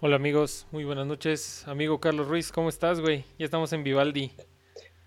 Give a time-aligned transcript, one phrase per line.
[0.00, 1.66] Hola amigos, muy buenas noches.
[1.66, 3.24] Amigo Carlos Ruiz, ¿cómo estás, güey?
[3.36, 4.30] Ya estamos en Vivaldi.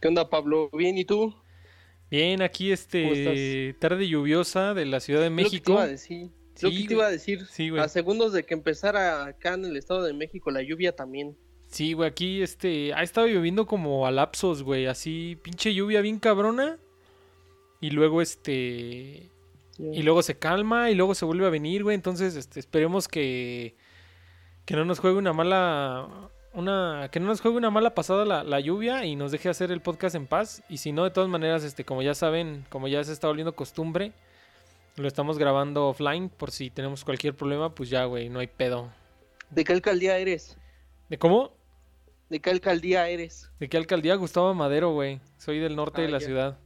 [0.01, 0.69] ¿Qué onda, Pablo?
[0.73, 1.33] ¿Bien y tú?
[2.09, 5.53] Bien, aquí este tarde lluviosa de la Ciudad de México.
[5.53, 6.29] Lo que te iba a decir.
[6.55, 7.45] Sí, Lo que te iba a decir.
[7.45, 7.81] Sí, güey.
[7.81, 11.37] a segundos de que empezara acá en el Estado de México la lluvia también.
[11.69, 16.19] Sí, güey, aquí este ha estado lloviendo como a lapsos, güey, así pinche lluvia bien
[16.19, 16.77] cabrona.
[17.79, 19.29] Y luego este
[19.79, 23.73] y luego se calma y luego se vuelve a venir, güey, entonces este esperemos que
[24.65, 26.07] que no nos juegue una mala
[26.53, 29.71] una que no nos juegue una mala pasada la, la, lluvia y nos deje hacer
[29.71, 32.87] el podcast en paz y si no de todas maneras este como ya saben como
[32.87, 34.11] ya se está volviendo costumbre
[34.97, 38.89] lo estamos grabando offline por si tenemos cualquier problema pues ya güey no hay pedo
[39.49, 40.57] ¿de qué alcaldía eres?
[41.09, 41.51] ¿de cómo?
[42.29, 43.49] ¿de qué alcaldía eres?
[43.59, 44.15] ¿de qué alcaldía?
[44.15, 46.25] Gustavo Madero güey soy del norte Ah, de la ya.
[46.25, 46.59] ciudad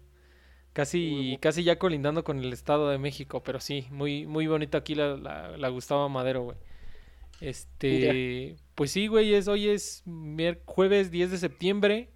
[0.74, 4.96] casi casi ya colindando con el estado de México pero sí muy muy bonito aquí
[4.96, 6.58] la, la, la Gustavo Madero güey
[7.42, 10.04] este, pues sí, güey, es, hoy es
[10.66, 12.10] jueves 10 de septiembre.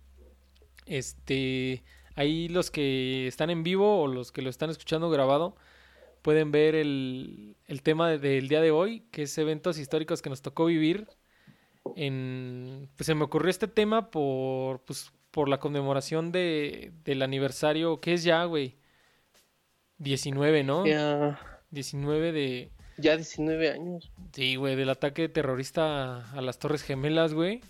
[0.85, 1.83] Este,
[2.15, 5.55] ahí los que están en vivo o los que lo están escuchando grabado
[6.21, 10.29] pueden ver el, el tema de- del día de hoy, que es eventos históricos que
[10.29, 11.07] nos tocó vivir.
[11.95, 17.99] En, pues se me ocurrió este tema por, pues, por la conmemoración de, del aniversario,
[18.01, 18.75] que es ya, güey?
[19.97, 20.85] 19, ¿no?
[20.85, 21.39] Ya,
[21.71, 24.11] 19 de, ya 19 años.
[24.33, 27.61] Sí, güey, del ataque terrorista a las Torres Gemelas, güey.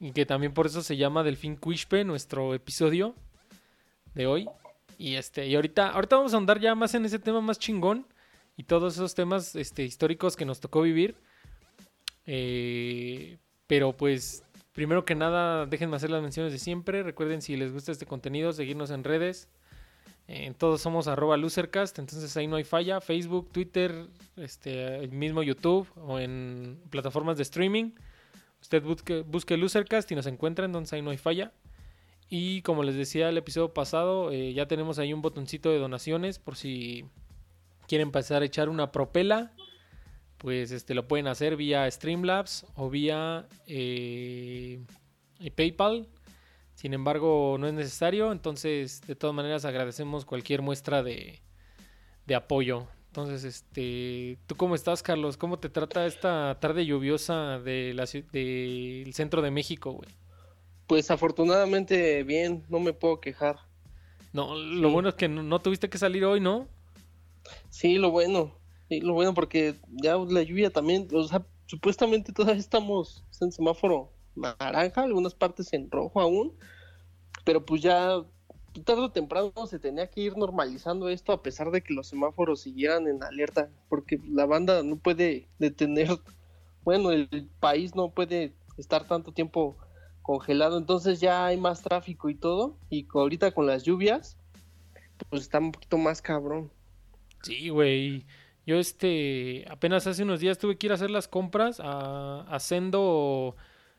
[0.00, 3.14] Y que también por eso se llama Delfín Quishpe, nuestro episodio
[4.14, 4.48] de hoy.
[4.98, 8.06] Y este, y ahorita, ahorita vamos a andar ya más en ese tema más chingón.
[8.56, 11.16] Y todos esos temas este, históricos que nos tocó vivir.
[12.26, 17.02] Eh, pero pues, primero que nada, déjenme hacer las menciones de siempre.
[17.02, 19.48] Recuerden si les gusta este contenido, seguirnos en redes.
[20.26, 23.00] En todos somos arroba losercast, entonces ahí no hay falla.
[23.00, 27.92] Facebook, Twitter, este, mismo YouTube o en plataformas de streaming.
[28.64, 31.52] Usted busque, busque Losercast y nos encuentra, entonces ahí no hay falla.
[32.30, 36.38] Y como les decía el episodio pasado, eh, ya tenemos ahí un botoncito de donaciones
[36.38, 37.04] por si
[37.86, 39.52] quieren pasar a echar una propela.
[40.38, 44.82] Pues este lo pueden hacer vía Streamlabs o vía eh,
[45.54, 46.08] PayPal.
[46.84, 48.30] Sin embargo, no es necesario.
[48.30, 51.40] Entonces, de todas maneras, agradecemos cualquier muestra de,
[52.26, 52.88] de apoyo.
[53.06, 55.38] Entonces, este, ¿tú cómo estás, Carlos?
[55.38, 60.10] ¿Cómo te trata esta tarde lluviosa de la, ciu- del centro de México, güey?
[60.86, 63.58] Pues afortunadamente bien, no me puedo quejar.
[64.32, 64.90] No, lo Sí.
[64.90, 66.68] bueno es que no, no tuviste que salir hoy, ¿no?
[67.70, 68.52] Sí, lo bueno.
[68.88, 74.12] Sí, lo bueno porque ya la lluvia también, o sea, supuestamente todavía estamos en semáforo
[74.34, 76.58] naranja, algunas partes en rojo aún,
[77.44, 78.24] pero pues ya
[78.82, 82.62] tarde o temprano se tenía que ir normalizando esto a pesar de que los semáforos
[82.62, 86.08] siguieran en alerta, porque la banda no puede detener,
[86.82, 89.76] bueno, el país no puede estar tanto tiempo
[90.22, 94.36] congelado, entonces ya hay más tráfico y todo, y ahorita con las lluvias,
[95.30, 96.72] pues está un poquito más cabrón.
[97.42, 98.26] Sí, güey.
[98.66, 102.58] Yo este, apenas hace unos días tuve que ir a hacer las compras a, a
[102.58, 103.54] Sendo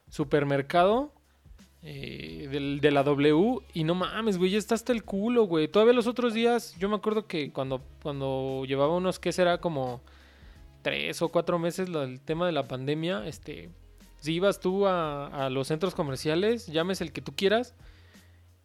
[0.10, 1.15] Supermercado
[1.88, 5.68] eh, de la W y no mames, güey, ya está hasta el culo, güey.
[5.68, 9.60] Todavía los otros días, yo me acuerdo que cuando, cuando llevaba unos, ¿qué será?
[9.60, 10.02] Como
[10.82, 13.70] tres o cuatro meses el tema de la pandemia, este,
[14.20, 17.76] si ibas tú a, a los centros comerciales, llames el que tú quieras,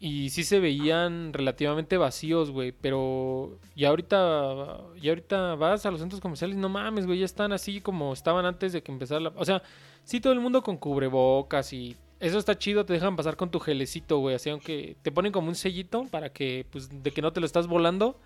[0.02, 2.72] y sí se veían relativamente vacíos, güey.
[2.72, 7.52] Pero ya ahorita, ya ahorita vas a los centros comerciales, no mames, güey, ya están
[7.52, 9.32] así como estaban antes de que empezara la...
[9.37, 9.62] O sea,
[10.04, 13.60] sí todo el mundo con cubrebocas y eso está chido, te dejan pasar con tu
[13.60, 14.36] gelecito, güey.
[14.36, 17.47] Así aunque te ponen como un sellito para que, pues, de que no te lo
[17.47, 18.20] estás volando,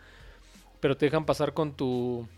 [0.80, 2.28] pero te dejan pasar con tu,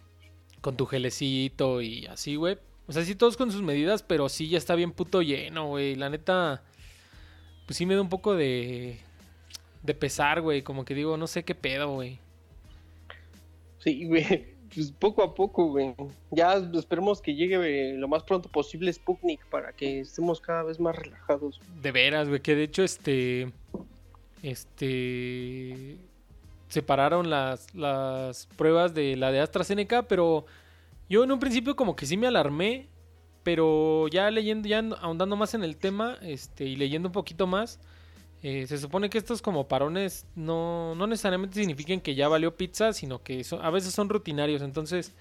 [0.60, 2.58] con tu gelecito y así, güey.
[2.86, 5.96] O sea, sí todos con sus medidas, pero sí ya está bien puto lleno, güey.
[5.96, 6.62] La neta,
[7.66, 9.00] pues sí me da un poco de
[9.82, 10.62] de pesar, güey.
[10.62, 12.18] Como que digo, no sé qué pedo, güey.
[13.78, 14.55] Sí, güey.
[14.74, 15.94] Pues poco a poco, güey.
[16.30, 17.56] Ya esperemos que llegue
[17.90, 21.60] eh, lo más pronto posible Sputnik para que estemos cada vez más relajados.
[21.82, 22.40] De veras, güey.
[22.40, 23.52] Que de hecho, este.
[24.42, 25.96] Este.
[26.68, 30.46] Separaron las, las pruebas de la de AstraZeneca, pero
[31.08, 32.88] yo en un principio como que sí me alarmé.
[33.42, 37.78] Pero ya leyendo, ya ahondando más en el tema, este, y leyendo un poquito más,
[38.48, 42.92] eh, se supone que estos como parones no, no necesariamente significan que ya valió pizza,
[42.92, 44.62] sino que son- a veces son rutinarios.
[44.62, 45.14] Entonces,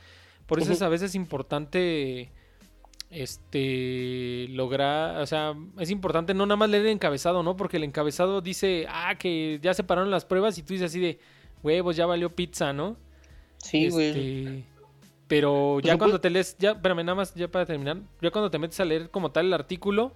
[0.45, 2.29] por eso es a veces importante
[3.09, 7.55] este lograr, o sea, es importante no nada más leer el encabezado, ¿no?
[7.55, 10.99] Porque el encabezado dice, ah, que ya se pararon las pruebas y tú dices así
[10.99, 11.19] de,
[11.63, 12.97] huevos, ya valió pizza, ¿no?
[13.57, 14.07] Sí, güey.
[14.09, 14.63] Este,
[15.27, 18.59] Pero ya cuando te lees, ya, espérame, nada más, ya para terminar, ya cuando te
[18.59, 20.13] metes a leer como tal el artículo,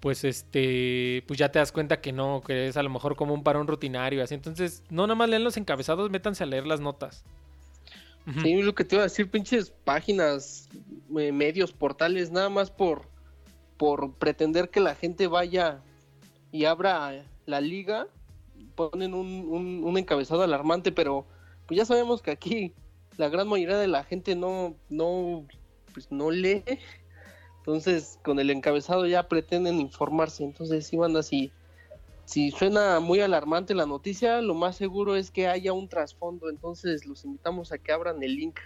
[0.00, 3.34] pues este, pues ya te das cuenta que no, que es a lo mejor como
[3.34, 4.34] un parón rutinario, así.
[4.34, 7.24] Entonces, no nada más leen los encabezados, métanse a leer las notas.
[8.42, 10.68] Sí, lo que te iba a decir, pinches páginas,
[11.18, 13.08] eh, medios, portales, nada más por,
[13.78, 15.80] por pretender que la gente vaya
[16.52, 18.06] y abra la liga,
[18.74, 21.26] ponen un, un, un encabezado alarmante, pero
[21.66, 22.74] pues ya sabemos que aquí
[23.16, 25.46] la gran mayoría de la gente no, no,
[25.92, 26.62] pues no lee.
[27.68, 30.42] Entonces, con el encabezado ya pretenden informarse.
[30.42, 31.52] Entonces, sí, banda, si,
[32.24, 36.48] si suena muy alarmante la noticia, lo más seguro es que haya un trasfondo.
[36.48, 38.58] Entonces, los invitamos a que abran el link.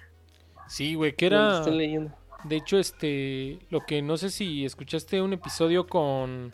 [0.69, 1.58] Sí, güey, que era...
[1.58, 2.12] estén leyendo.
[2.44, 6.52] De hecho, este, lo que no sé si escuchaste un episodio con,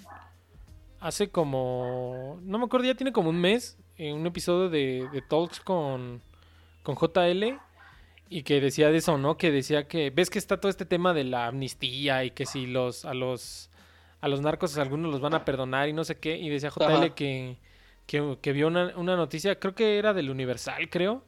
[1.01, 5.21] hace como, no me acuerdo, ya tiene como un mes, eh, un episodio de, de
[5.21, 6.23] Talks con,
[6.83, 7.59] con JL
[8.31, 9.37] y que decía de eso, ¿no?
[9.37, 12.67] Que decía que, ves que está todo este tema de la amnistía y que si
[12.67, 13.71] los, a los,
[14.21, 17.15] a los narcos algunos los van a perdonar y no sé qué, y decía JL
[17.15, 17.57] que,
[18.07, 21.25] que, que vio una, una noticia, creo que era del Universal, creo,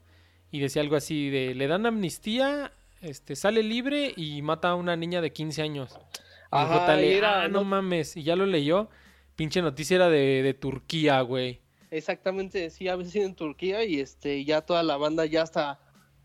[0.51, 4.97] y decía algo así de, le dan amnistía, este, sale libre y mata a una
[4.97, 5.93] niña de 15 años.
[6.53, 8.91] Y Ajá, JL, era- ah, no no- mames, y ya lo leyó,
[9.37, 11.61] pinche noticia era de, de Turquía, güey.
[11.93, 15.81] Exactamente, sí, a veces en Turquía y este, ya toda la banda ya está,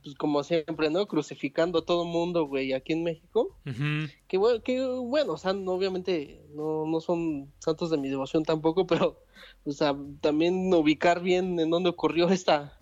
[0.06, 1.08] pues como siempre, ¿no?
[1.08, 3.58] Crucificando a todo mundo, güey, aquí en México.
[3.66, 4.08] Ujú.
[4.28, 8.44] Que bueno, que bueno, o sea, no, obviamente no, no son santos de mi devoción
[8.44, 9.20] tampoco, pero,
[9.66, 12.78] o sea, también ubicar bien en dónde ocurrió esta,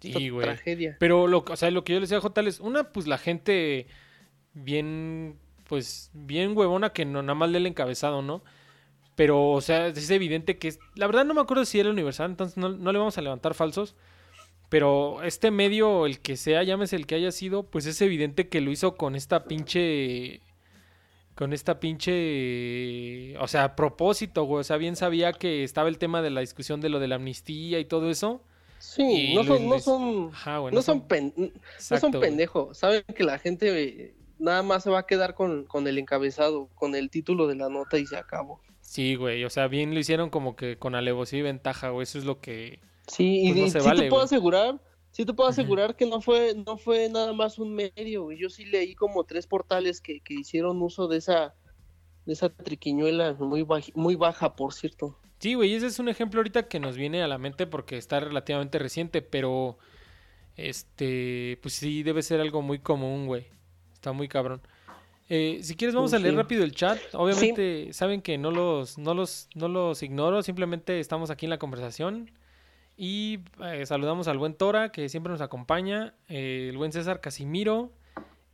[0.00, 0.46] esta Sí, güey.
[0.46, 0.96] tragedia.
[1.00, 3.88] Pero, lo, o sea, lo que yo le decía a es, una, pues la gente
[4.54, 8.44] bien, pues, bien huevona que no, nada más lee el encabezado, ¿no?
[9.16, 10.78] Pero, o sea, es evidente que es...
[10.94, 13.54] La verdad no me acuerdo si era Universal, entonces no, no le vamos a levantar
[13.54, 13.96] falsos.
[14.72, 18.62] Pero este medio, el que sea, llámese el que haya sido, pues es evidente que
[18.62, 20.40] lo hizo con esta pinche...
[21.34, 23.36] Con esta pinche...
[23.36, 24.60] O sea, a propósito, güey.
[24.62, 27.16] O sea, bien sabía que estaba el tema de la discusión de lo de la
[27.16, 28.42] amnistía y todo eso.
[28.78, 33.38] Sí, no son, no son, Ajá, no son, pen- no son pendejos, saben que la
[33.38, 37.46] gente eh, nada más se va a quedar con, con el encabezado, con el título
[37.46, 38.60] de la nota y se acabó.
[38.80, 42.18] Sí, güey, o sea, bien lo hicieron como que con alevosía y ventaja, güey, eso
[42.18, 42.80] es lo que...
[43.06, 44.24] Sí, y Pues no se sí vale, te puedo güey.
[44.24, 48.38] asegurar, sí te puedo asegurar que no fue, no fue nada más un medio, güey.
[48.38, 51.54] Yo sí leí como tres portales que, que hicieron uso de esa,
[52.26, 55.18] de esa triquiñuela muy baja, muy baja, por cierto.
[55.40, 58.20] Sí, güey, ese es un ejemplo ahorita que nos viene a la mente porque está
[58.20, 59.78] relativamente reciente, pero...
[60.56, 63.46] Este, pues sí, debe ser algo muy común, güey.
[63.94, 64.62] Está muy cabrón.
[65.28, 66.36] Eh, si quieres vamos a Pues leer sí.
[66.36, 67.00] rápido el chat.
[67.14, 71.58] Obviamente saben que no los, no los, no los ignoro, simplemente estamos aquí en la
[71.58, 72.30] conversación.
[72.96, 77.92] Y eh, saludamos al buen Tora, que siempre nos acompaña, eh, el buen César Casimiro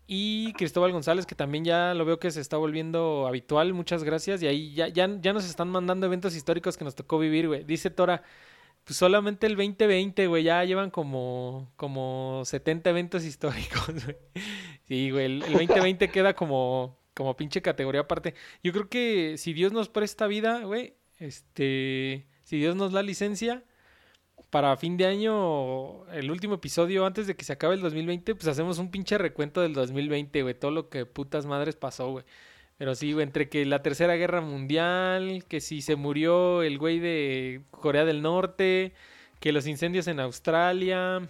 [0.07, 3.75] y Cristóbal González, que también ya lo veo que se está volviendo habitual.
[3.75, 4.43] Muchas gracias.
[4.43, 7.65] Y ahí ya, ya, ya nos están mandando eventos históricos que nos tocó vivir, güey.
[7.65, 8.23] Dice Tora,
[8.85, 14.17] pues solamente el 2020, güey, ya llevan como, como 70 eventos históricos, güey.
[14.85, 18.35] Sí, güey, el, el 2020 queda como, como pinche categoría aparte.
[18.63, 23.63] Yo creo que si Dios nos presta vida, güey, este, si Dios nos da licencia,
[24.51, 28.47] para fin de año, el último episodio antes de que se acabe el 2020, pues
[28.49, 32.25] hacemos un pinche recuento del 2020, güey, todo lo que putas madres pasó, güey.
[32.79, 37.01] Pero sí, güey, entre que la Tercera Guerra Mundial, que si se murió el güey
[37.01, 38.95] de Corea del Norte,
[39.41, 41.29] que los incendios en Australia,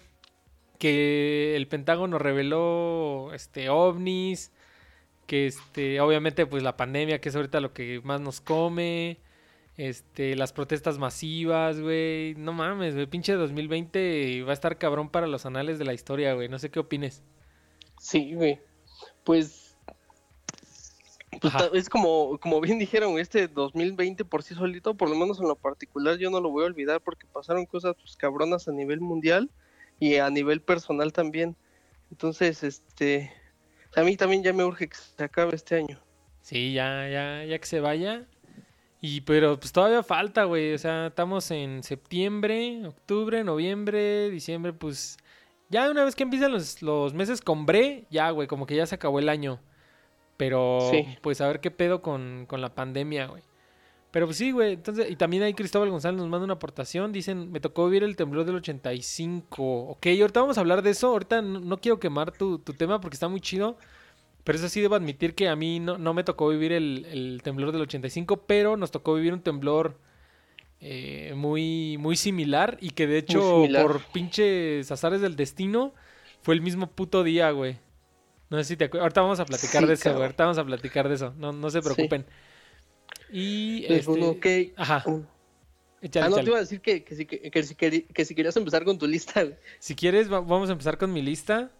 [0.77, 4.51] que el Pentágono reveló este ovnis,
[5.27, 9.19] que este obviamente pues la pandemia que es ahorita lo que más nos come,
[9.79, 15.25] este las protestas masivas, güey, no mames, güey, pinche 2020 va a estar cabrón para
[15.25, 17.23] los anales de la historia, güey, no sé qué opines.
[17.97, 18.59] Sí, güey.
[19.23, 19.77] Pues,
[21.39, 25.47] pues es como, como bien dijeron, este 2020 por sí solito, por lo menos en
[25.47, 28.99] lo particular, yo no lo voy a olvidar porque pasaron cosas pues, cabronas a nivel
[28.99, 29.49] mundial
[29.97, 31.55] y a nivel personal también.
[32.11, 33.31] Entonces, este,
[33.95, 36.01] a mí también ya me urge que se acabe este año.
[36.41, 38.27] Sí, ya ya ya que se vaya.
[39.01, 45.17] Y pero pues todavía falta, güey, o sea, estamos en septiembre, octubre, noviembre, diciembre, pues
[45.69, 48.85] ya una vez que empiezan los, los meses con bre, ya, güey, como que ya
[48.85, 49.59] se acabó el año.
[50.35, 51.05] Pero, Sí.
[51.21, 53.43] pues a ver qué pedo con, con la pandemia, güey.
[54.11, 57.51] Pero pues sí, güey, entonces, y también ahí Cristóbal González nos manda una aportación, dicen,
[57.51, 59.63] me tocó vivir el temblor del 85.
[59.91, 62.99] Ok, ahorita vamos a hablar de eso, ahorita no, no quiero quemar tu, tu tema
[62.99, 63.77] porque está muy chido,
[64.49, 67.41] pero eso sí debo admitir que a mí no, no me tocó vivir el, el
[67.43, 69.99] temblor del 85, pero nos tocó vivir un temblor
[70.81, 75.93] eh, muy, muy similar y que de hecho por pinches azares del destino
[76.41, 77.77] fue el mismo puto día, güey.
[78.49, 79.03] No sé si te acuerdas.
[79.03, 80.23] Ahorita vamos a platicar Sí, de eso, güey.
[80.23, 81.31] Ahorita vamos a platicar de eso.
[81.37, 81.85] No, no se Sí.
[81.85, 82.25] preocupen.
[83.31, 84.11] Y Es este...
[84.11, 84.73] uno que...
[84.75, 85.27] Ajá, un-
[86.01, 88.57] échale, ah, no, te iba a decir que, que, si, que, si que si querías
[88.57, 89.55] empezar con tu lista, güey.
[89.77, 91.71] Si quieres, va- vamos a empezar con mi lista.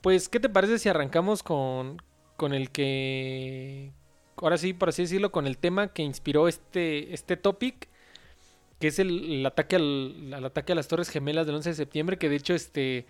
[0.00, 2.00] Pues, ¿qué te parece si arrancamos con,
[2.36, 3.92] con el que...
[4.36, 7.88] Ahora sí, por así decirlo, con el tema que inspiró este, este topic,
[8.78, 11.74] que es el, el ataque al, al ataque a las Torres Gemelas del 11 de
[11.76, 13.06] septiembre, que de hecho este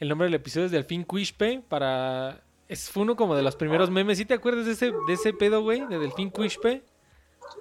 [0.00, 2.42] el nombre del episodio es Delfín Quispe, para...
[2.68, 4.16] Es, fue uno como de los primeros memes.
[4.16, 5.86] ¿Sí te acuerdas de ese, de ese pedo, güey?
[5.86, 6.82] De Delfín Quispe.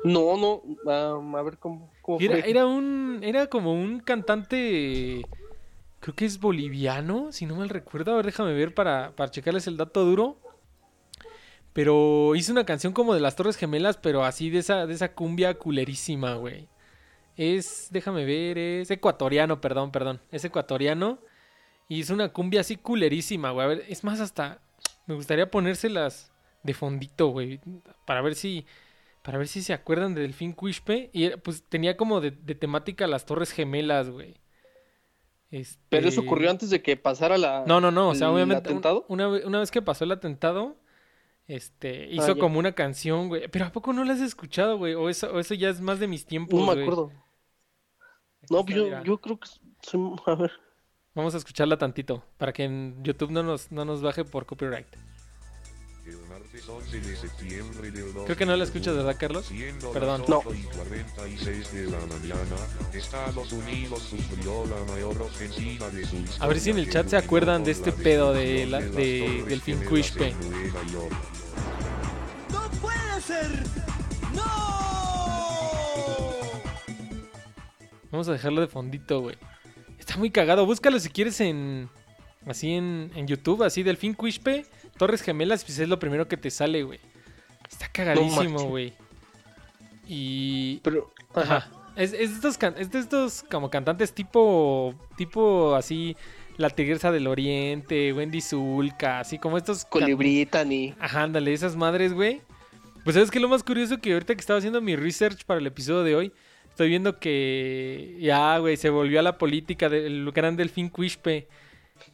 [0.06, 2.50] No, no, ah, a ver cómo, cómo Era, fue.
[2.50, 3.20] era un.
[3.24, 5.24] Era como un cantante.
[6.00, 8.14] Creo que es boliviano, si no mal recuerdo.
[8.14, 10.40] A ver, déjame ver para, para checarles el dato duro.
[11.74, 15.14] Pero hizo una canción como de las Torres Gemelas, pero así de esa, de esa
[15.14, 16.68] cumbia culerísima, güey.
[17.38, 20.22] Es, déjame ver, es ecuatoriano, perdón, perdón.
[20.32, 21.20] Es ecuatoriano.
[21.88, 23.66] Y es una cumbia así culerísima, güey.
[23.66, 24.62] A ver, es más, hasta
[25.06, 26.32] me gustaría ponérselas
[26.64, 27.60] de fondito, güey.
[28.06, 28.66] Para ver si,
[29.22, 31.10] para ver si se acuerdan de Delfín Quispe.
[31.14, 34.36] Y pues tenía como de, de temática las Torres Gemelas, güey.
[35.52, 35.82] Este...
[35.90, 38.10] Pero eso ocurrió antes de que pasara la, No, no, no.
[38.10, 38.70] O sea, obviamente.
[38.70, 39.06] atentado.
[39.10, 40.78] Una, una vez que pasó el atentado,
[41.48, 43.48] este, hizo Ah, como una canción, güey.
[43.48, 44.94] Pero ¿a poco no la has escuchado, güey?
[44.94, 46.84] O eso, o eso ya es más de mis tiempos, No me güey.
[46.84, 47.12] acuerdo.
[48.44, 49.48] Aquí No, pues yo, yo creo que
[49.82, 50.12] soy...
[50.28, 50.52] A ver.
[51.16, 52.24] Vamos a escucharla tantito.
[52.38, 54.88] Para que en YouTube no nos, no nos baje por copyright.
[58.26, 59.50] Creo que no la escuchas, ¿verdad, Carlos?
[59.94, 60.24] Perdón.
[60.28, 60.40] No.
[60.46, 62.56] 8 y 46 de la mañana,
[62.94, 67.18] Estados Unidos sufrió la mayor ofensiva de su A ver si en el chat se
[67.18, 71.14] acuerdan de este pedo de la- de- del Nueva York.
[72.52, 73.50] ¡No puede ser!
[74.34, 74.44] ¡No!
[78.12, 79.38] Vamos a dejarlo de fondito, güey.
[80.00, 80.66] Está muy cagado.
[80.66, 81.90] Búscalo si quieres en.
[82.48, 84.66] Así en, en YouTube, así Delfín Quispe,
[85.00, 87.00] Torres Gemelas, pues es lo primero que te sale, güey.
[87.68, 88.94] Está cagadísimo, güey.
[90.08, 90.80] Y.
[90.84, 91.12] Pero...
[91.34, 91.68] Ajá.
[91.96, 94.94] Es, es de estos, can- es de estos como cantantes tipo.
[95.18, 96.16] Tipo así.
[96.58, 99.86] La Tigresa del Oriente, Wendy Zulka, así como estos.
[99.86, 100.94] Colibrita ni...
[101.00, 102.42] Ajá, ándale, esas madres, güey.
[103.06, 105.68] Pues sabes que lo más curioso que ahorita que estaba haciendo mi research para el
[105.68, 106.34] episodio de hoy,
[106.70, 111.48] estoy viendo que ya, güey, se volvió a la política del gran Delfín Quispe.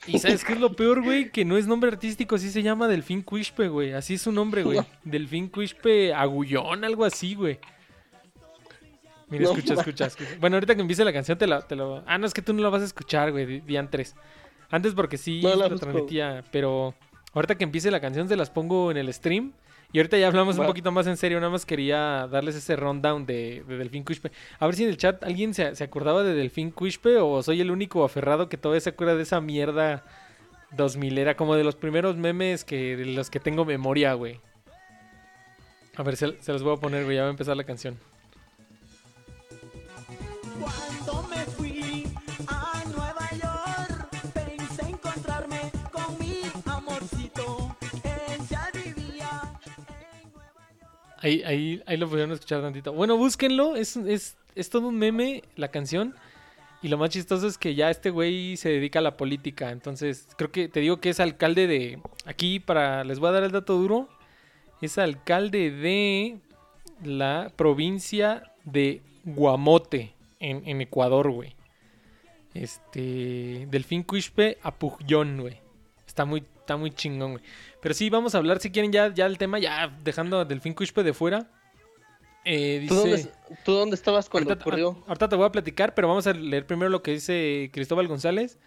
[0.08, 2.88] Y sabes qué es lo peor, güey, que no es nombre artístico, así se llama
[2.88, 3.94] Delfín Quispe, güey.
[3.94, 4.80] Así es su nombre, güey.
[5.04, 7.60] Delfín Quispe Agullón, algo así, güey.
[9.28, 10.30] Mira, escucha, escucha, escucha.
[10.40, 12.04] Bueno, ahorita que empiece la canción te, la, te lo...
[12.06, 14.16] Ah, no, es que tú no la vas a escuchar, güey, di- diantres.
[14.70, 16.94] Antes porque sí No lo transmitía, pero
[17.34, 19.54] ahorita que empiece la canción se las pongo en el stream.
[19.96, 23.26] Y ahorita ya hablamos un poquito más en serio, nada más quería darles ese rundown
[23.26, 24.30] de, de Delfín Quispe.
[24.60, 27.62] A ver si en el chat alguien se, se acordaba de Delfín Quispe o soy
[27.62, 30.04] el único aferrado que todavía se acuerda de esa mierda
[30.72, 34.42] 2000 era como de los primeros memes que de los que tengo memoria, güey.
[35.96, 37.98] A ver, se, se los voy a poner, güey, ya va a empezar la canción.
[40.60, 41.65] Cuando me fui
[51.26, 52.94] Ahí, ahí, ahí lo pudieron escuchar tantito.
[52.94, 53.76] Bueno, búsquenlo.
[53.76, 56.14] Es, es, es todo un meme la canción.
[56.84, 59.72] Y lo más chistoso es que ya este güey se dedica a la política.
[59.72, 62.00] Entonces, creo que te digo que es alcalde de.
[62.26, 63.04] Aquí, para.
[63.04, 64.08] Les voy a dar el dato duro.
[64.84, 66.38] Es alcalde de
[67.04, 71.56] la provincia de Guamote, en, en Ecuador, güey.
[72.54, 73.66] Este.
[73.72, 75.58] Delfín Quispe Apujón, güey.
[76.06, 77.44] Está muy, está muy chingón, güey.
[77.80, 80.74] Pero sí, vamos a hablar si quieren ya, ya el tema, ya dejando a Delfín
[80.74, 81.48] Quispe de fuera.
[82.44, 82.94] Eh, dice...
[82.94, 83.32] ¿Tú dónde,
[83.64, 85.04] ¿Tú dónde estabas cuando ahorita, ocurrió?
[85.08, 88.58] ahorita te voy a platicar, pero vamos a leer primero lo que dice Cristóbal González.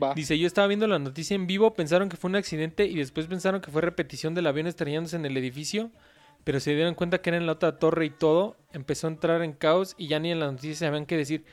[0.00, 0.12] Va.
[0.14, 3.26] Dice, yo estaba viendo la noticia en vivo, pensaron que fue un accidente y después
[3.26, 5.90] pensaron que fue repetición del avión estrellándose en el edificio,
[6.44, 8.56] pero se dieron cuenta que era en la otra torre y todo.
[8.72, 11.44] Empezó a entrar en caos y ya ni en la noticia sabían qué decir.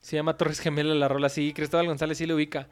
[0.00, 2.68] Se llama Torres Gemelas la rola, sí, Cristóbal González sí lo ubica.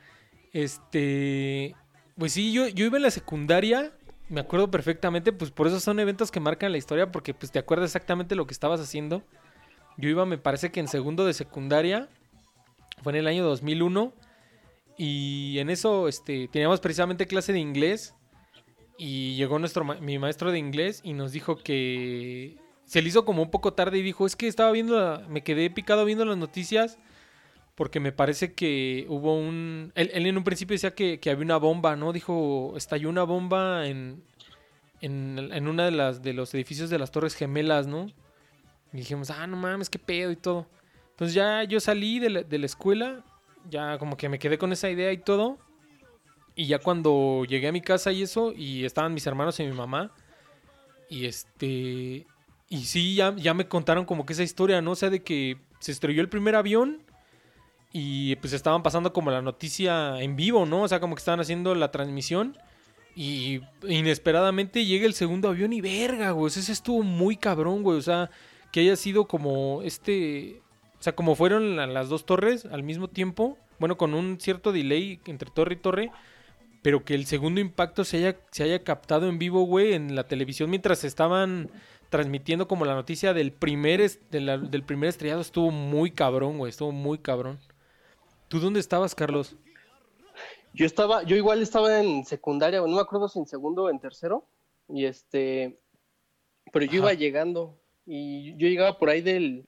[0.53, 1.75] Este,
[2.17, 3.93] pues sí, yo, yo iba en la secundaria,
[4.29, 7.59] me acuerdo perfectamente, pues por eso son eventos que marcan la historia, porque pues te
[7.59, 9.23] acuerdas exactamente lo que estabas haciendo.
[9.99, 12.09] Yo iba, me parece que en segundo de secundaria,
[13.03, 14.13] fue en el año 2001.
[14.99, 18.15] Y en eso este, teníamos precisamente clase de inglés.
[18.99, 23.43] Y llegó nuestro mi maestro de inglés y nos dijo que se le hizo como
[23.43, 26.37] un poco tarde y dijo, es que estaba viendo, la- me quedé picado viendo las
[26.37, 26.99] noticias
[27.75, 29.93] porque me parece que hubo un...
[29.95, 32.13] Él, en un principio decía que, que había una bomba, ¿no?
[32.13, 34.23] Dijo, estalló una bomba en,
[35.01, 38.07] en, en una de las de los edificios de las Torres Gemelas, ¿no?
[38.93, 40.67] Y dijimos, ah, no mames, qué pedo y todo.
[41.11, 43.25] Entonces ya yo salí de la, de la escuela,
[43.71, 45.59] ya como que me quedé con esa idea y todo.
[46.55, 49.73] y ya cuando llegué a mi casa y eso, y estaban mis hermanos y mi
[49.73, 50.13] mamá,
[51.09, 52.27] y este,
[52.69, 54.93] y sí, ya, ya me contaron como que esa historia, ¿no?
[54.93, 57.02] O sea, de que se estrelló el primer avión
[57.93, 60.83] y pues estaban pasando como la noticia en vivo, ¿no?
[60.83, 62.57] O sea, como que estaban haciendo la transmisión
[63.15, 66.49] y inesperadamente llega el segundo avión y verga, güey.
[66.49, 67.99] Ese estuvo muy cabrón, güey.
[67.99, 68.31] O sea,
[68.71, 70.61] que haya sido como este...
[70.99, 74.73] O sea, como fueron la- las dos torres al mismo tiempo, bueno, con un cierto
[74.73, 76.11] delay entre torre y torre,
[76.81, 80.29] pero que el segundo impacto se haya, se haya captado en vivo, güey, en la
[80.29, 81.71] televisión mientras estaban
[82.09, 86.71] transmitiendo como la noticia del primer, de la- del primer estrellado, estuvo muy cabrón, güey,
[86.71, 87.59] estuvo muy cabrón.
[88.53, 89.57] ¿Tú dónde estabas, Carlos?
[90.75, 93.99] Yo estaba, yo igual estaba en secundaria, no me acuerdo si en segundo o en
[93.99, 94.47] tercero,
[94.91, 95.81] y este,
[96.71, 96.97] pero yo Ajá.
[96.99, 99.67] iba llegando, y yo llegaba por ahí del,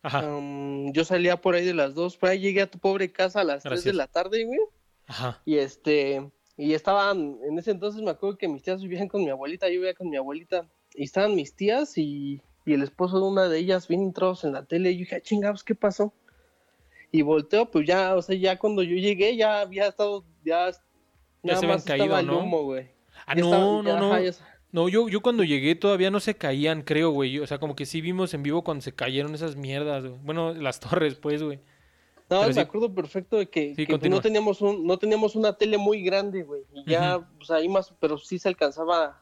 [0.00, 3.12] Ajá, um, yo salía por ahí de las dos, por ahí llegué a tu pobre
[3.12, 3.92] casa a las tres Gracias.
[3.92, 4.60] de la tarde, güey,
[5.06, 5.42] ajá.
[5.44, 9.28] y este, y estaban, en ese entonces me acuerdo que mis tías vivían con mi
[9.28, 13.26] abuelita, yo vivía con mi abuelita, y estaban mis tías y, y el esposo de
[13.26, 16.14] una de ellas bien entrados en la tele, y yo dije, "Ah, chingados, ¿qué pasó?
[17.12, 20.70] Y volteo, pues ya, o sea, ya cuando yo llegué, ya había estado, ya,
[21.42, 22.38] nada se más caído, estaba el ¿no?
[22.40, 22.88] humo, güey.
[23.26, 24.12] Ah, Ya no, estaba- no, ya, no.
[24.14, 24.32] ajá, ya-
[24.72, 27.38] No, yo, yo cuando llegué todavía no se caían, creo, güey.
[27.40, 30.18] O sea, como que sí vimos en vivo cuando se cayeron esas mierdas, güey.
[30.22, 31.58] Bueno, las torres, pues, güey.
[32.30, 32.60] No, Pero me sí.
[32.60, 36.02] acuerdo perfecto de que, Sí, que, pues, no teníamos un, no teníamos una tele muy
[36.02, 36.62] grande, güey.
[36.72, 37.26] Y ya, Ujú.
[37.36, 39.20] pues ahí más, pero sí se alcanzaba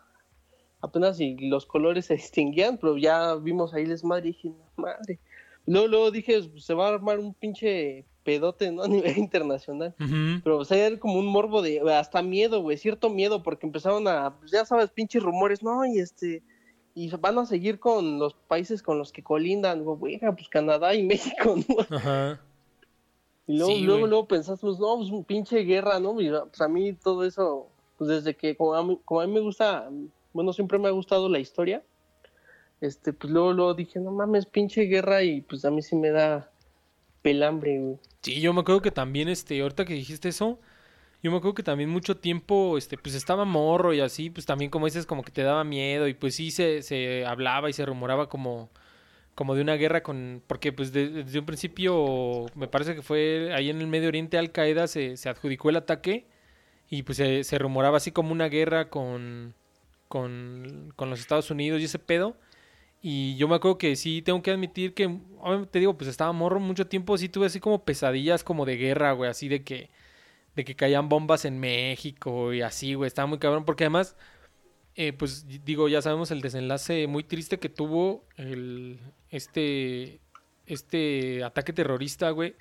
[0.80, 4.64] apenas y los colores se distinguían, pero ya vimos ahí les madre y dije, "No,
[4.76, 5.18] madre.
[5.66, 8.82] Luego, luego dije, se va a armar un pinche pedote, ¿no?
[8.84, 9.94] A nivel internacional.
[10.42, 14.06] Pero, o sea, era como un morbo de, hasta miedo, güey, cierto miedo, porque empezaron
[14.08, 16.42] a, pues, ya sabes, pinches rumores, no, y este,
[16.94, 21.02] y van a seguir con los países con los que colindan, güey, pues Canadá y
[21.06, 21.96] México, ¿no?
[21.96, 22.40] Ajá.
[23.46, 26.20] Y luego, Sí, luego, luego pensás, pues no, pues un pinche guerra, ¿no?
[26.20, 27.66] Y, pues a mí todo eso,
[27.98, 29.90] pues desde que, como a mí, como a mí me gusta,
[30.32, 31.82] bueno, siempre me ha gustado la historia,
[32.80, 36.10] este, pues luego, luego dije, no mames, pinche guerra, y pues a mí sí me
[36.10, 36.50] da
[37.22, 37.98] pelambre.
[38.22, 40.58] Sí, yo me acuerdo que también, este, ahorita que dijiste eso,
[41.22, 44.70] yo me acuerdo que también mucho tiempo, este, pues estaba morro y así, pues también
[44.70, 47.86] como dices, como que te daba miedo y pues sí se, se hablaba y se
[47.86, 48.70] rumoraba como,
[49.34, 53.52] como de una guerra con, porque pues de- desde un principio me parece que fue
[53.54, 56.26] ahí en el Medio Oriente Al Qaeda se, se adjudicó el ataque
[56.90, 59.54] y pues se, se rumoraba así como una guerra con,
[60.08, 62.36] con, con los Estados Unidos y ese pedo.
[63.02, 65.18] Y yo me acuerdo que sí, tengo que admitir que,
[65.70, 69.12] te digo, pues estaba morro mucho tiempo, sí tuve así como pesadillas como de guerra,
[69.12, 69.90] güey, así de que,
[70.54, 74.16] de que caían bombas en México y así, güey, estaba muy cabrón, porque además,
[74.96, 80.20] eh, pues digo, ya sabemos el desenlace muy triste que tuvo el, este,
[80.66, 82.54] este ataque terrorista, güey,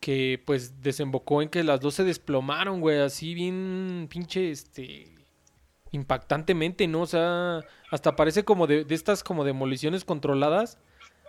[0.00, 5.06] que pues desembocó en que las dos se desplomaron, güey, así bien pinche, este,
[5.92, 7.02] impactantemente, ¿no?
[7.02, 10.78] O sea, hasta parece como de, de estas como demoliciones controladas.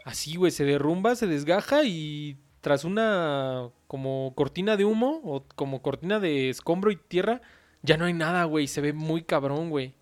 [0.05, 5.81] Así, güey, se derrumba, se desgaja y tras una como cortina de humo o como
[5.81, 7.41] cortina de escombro y tierra,
[7.83, 8.67] ya no hay nada, güey.
[8.67, 9.95] Se ve muy cabrón, güey.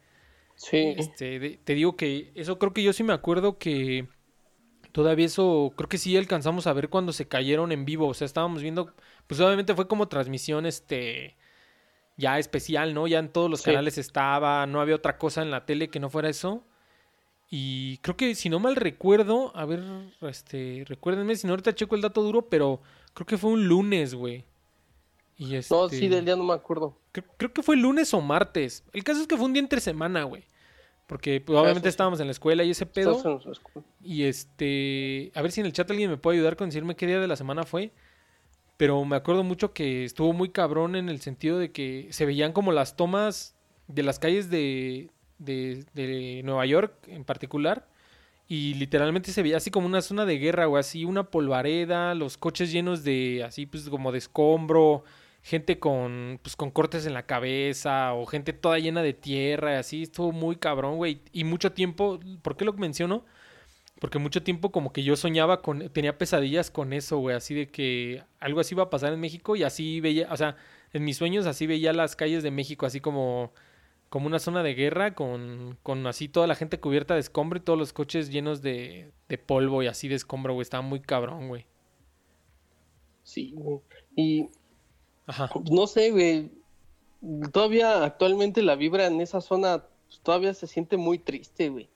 [0.56, 4.08] Sí, Este, de- te digo que eso creo que yo sí me acuerdo que
[4.91, 8.26] todavía eso creo que sí alcanzamos a ver cuando se cayeron en vivo, o sea,
[8.26, 8.93] estábamos viendo,
[9.28, 11.38] pues obviamente fue como transmisión este
[12.19, 13.08] ya especial, ¿no?
[13.08, 13.65] Ya en todos los Sí.
[13.71, 16.63] canales estaba, no había otra cosa en la tele que no fuera eso.
[17.49, 19.82] Y creo que si no mal recuerdo, a ver,
[20.21, 22.82] este, recuérdenme si no ahorita checo el dato duro, pero
[23.13, 24.45] creo que fue un lunes, güey.
[25.36, 26.99] Y este no, sí, del día no me acuerdo.
[27.13, 28.84] Creo, creo que fue lunes o martes.
[28.91, 30.43] El caso es que fue un día entre semana, güey.
[31.08, 31.91] Porque pues, obviamente sí.
[31.91, 33.19] estábamos en la escuela y ese pedo.
[33.25, 33.55] En.
[34.03, 35.32] Y este.
[35.34, 37.27] A ver si en el chat alguien me puede ayudar con decirme qué día de
[37.27, 37.91] la semana fue.
[38.79, 42.53] Pero me acuerdo mucho que estuvo muy cabrón en el sentido de que se veían
[42.53, 43.53] como las tomas
[43.89, 47.89] de las calles de, de, Nueva York en particular.
[48.47, 52.37] Y literalmente se veía así como una zona de guerra, o así una polvareda, los
[52.37, 55.03] coches llenos de así pues como de escombro,
[55.41, 60.03] gente con pues con cortes en la cabeza o gente toda llena de tierra, así
[60.03, 61.21] estuvo muy cabrón, güey.
[61.33, 63.25] Y mucho tiempo, ¿por qué lo menciono?
[63.99, 67.69] Porque mucho tiempo como que yo soñaba con, tenía pesadillas con eso, güey, así de
[67.69, 70.55] que algo así iba a pasar en México y así veía, o sea,
[70.93, 73.51] en mis sueños así veía las calles de México, así como,
[74.09, 77.62] como una zona de guerra con, con así toda la gente cubierta de escombro y
[77.62, 81.49] todos los coches llenos de, de polvo y así de escombro, güey, estaba muy cabrón,
[81.49, 81.65] güey.
[83.23, 83.79] Sí, güey.
[84.15, 84.49] Y
[85.27, 85.49] Ajá.
[85.69, 86.51] no sé, güey.
[87.51, 91.89] Todavía actualmente la vibra en esa zona pues, todavía se siente muy triste, güey.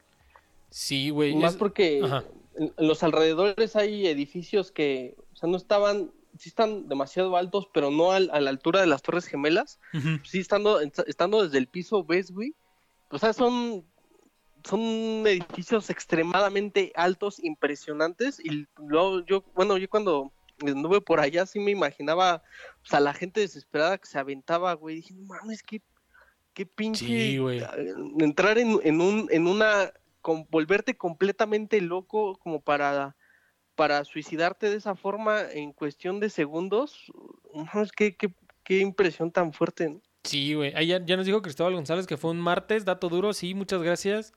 [0.76, 1.36] Sí, güey.
[1.36, 2.24] Más es- porque Ajá.
[2.58, 7.92] en los alrededores hay edificios que, o sea, no estaban, sí están demasiado altos, pero
[7.92, 9.80] no al- a la altura de las Torres Gemelas.
[9.94, 10.18] Ujú.
[10.24, 12.56] Sí, estando, estando desde el piso ves, güey.
[13.10, 13.86] O sea, son,
[14.64, 14.80] son
[15.28, 18.40] edificios extremadamente altos, impresionantes.
[18.44, 20.32] Y luego yo, bueno, yo cuando
[20.66, 22.42] anduve por allá sí me imaginaba,
[22.82, 24.96] o sea, la gente desesperada que se aventaba, güey.
[24.98, 25.82] Dije, no mames, qué,
[26.56, 27.06] qué pinche.
[27.06, 27.62] Sí, güey.
[28.18, 29.94] Entrar en, en, un, en una.
[30.24, 33.16] Con- volverte completamente loco como para
[33.76, 37.12] para suicidarte de esa forma en cuestión de segundos,
[37.54, 40.00] no, es que qué, impresión tan fuerte.
[40.24, 40.72] Sí, güey.
[40.86, 43.34] Ya, ya nos dijo Cristóbal González que fue un martes, dato duro.
[43.34, 44.34] Sí, muchas gracias.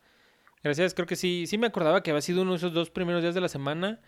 [0.62, 1.46] Gracias, creo que sí.
[1.46, 4.00] Sí me acordaba que había sido uno de esos dos primeros días de la semana.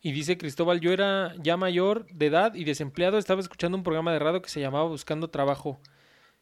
[0.00, 3.18] Y dice Cristóbal, yo era ya mayor de edad y desempleado.
[3.18, 5.80] Estaba escuchando un programa de radio que se llamaba Buscando Trabajo.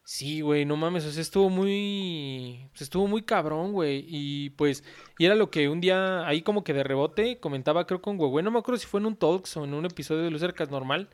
[0.07, 4.85] Sí, güey, no mames, o sea, estuvo muy, pues, estuvo muy cabrón, güey, y pues,
[5.17, 8.43] y era lo que un día, ahí como que de rebote, comentaba creo con Huehue,
[8.43, 11.09] no me acuerdo si fue en un Talks o en un episodio de Lucercas normal,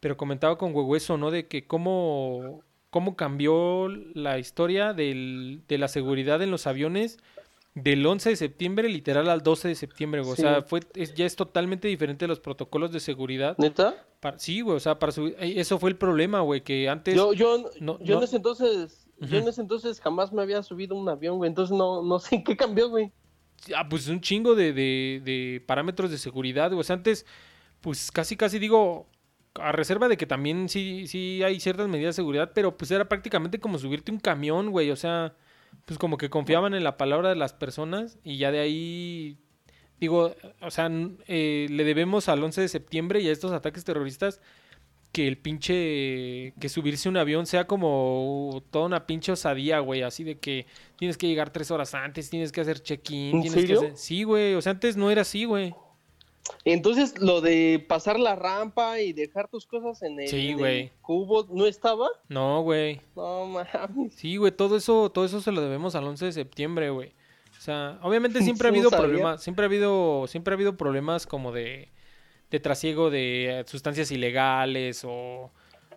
[0.00, 1.30] pero comentaba con Huehue eso, ¿no?
[1.30, 7.18] De que cómo, cómo cambió la historia del, de la seguridad en los aviones
[7.74, 10.36] del 11 de septiembre literal al 12 de septiembre, güey.
[10.36, 10.42] Sí.
[10.42, 13.56] O sea, fue, es- ya es totalmente diferente los protocolos de seguridad.
[13.58, 13.94] ¿Neta?
[14.20, 17.14] Para- sí, güey, o sea, para subir, eh, eso fue el problema, güey, que antes...
[17.14, 20.62] Yo, yo, no- yo no- en ese entonces, yo en ese entonces jamás me había
[20.62, 23.10] subido un avión, güey, entonces no, no sé qué cambió, güey.
[23.76, 26.80] Ah, pues un chingo de, de- de parámetros de seguridad, güey.
[26.80, 27.24] O sea, antes,
[27.80, 29.06] pues casi, casi digo,
[29.54, 33.08] a reserva de que también sí, sí hay ciertas medidas de seguridad, pero pues era
[33.08, 34.90] prácticamente como subirte un camión, güey.
[34.90, 35.34] O sea,
[35.84, 39.38] pues como que confiaban en la palabra de las personas y ya de ahí,
[40.00, 40.90] digo, o sea,
[41.26, 44.40] eh, le debemos al 11 de septiembre y a estos ataques terroristas
[45.12, 50.24] que el pinche, que subirse un avión sea como toda una pinche osadía, güey, así
[50.24, 53.80] de que tienes que llegar tres horas antes, tienes que hacer check-in, ¿En tienes serio?
[53.80, 53.98] que hacer...
[53.98, 55.74] Sí, güey, o sea, antes no era así, güey.
[56.64, 60.58] Entonces, lo de pasar la rampa y dejar tus cosas en el, Sí, en el
[60.58, 60.92] güey.
[61.00, 62.08] cubo, ¿no estaba?
[62.28, 63.00] No, güey.
[63.16, 64.14] No mames.
[64.14, 67.12] Sí, güey, todo eso, todo eso se lo debemos al 11 de septiembre, güey.
[67.56, 71.26] O sea, obviamente siempre ha no habido problemas, siempre ha habido, siempre ha habido problemas
[71.26, 71.88] como de,
[72.50, 75.52] de trasiego de eh, sustancias ilegales o,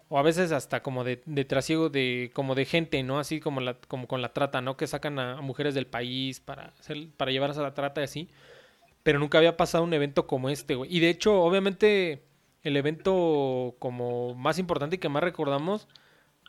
[0.09, 3.17] o a veces hasta como de, de trasiego de, como de gente, ¿no?
[3.19, 4.77] Así como la, como con la trata, ¿no?
[4.77, 8.03] Que sacan a, a mujeres del país para hacer, para llevarlas a la trata y
[8.03, 8.29] así.
[9.05, 10.91] Pero nunca había pasado un evento como este, güey.
[10.91, 12.23] Y de hecho, obviamente,
[12.63, 15.87] el evento como más importante y que más recordamos,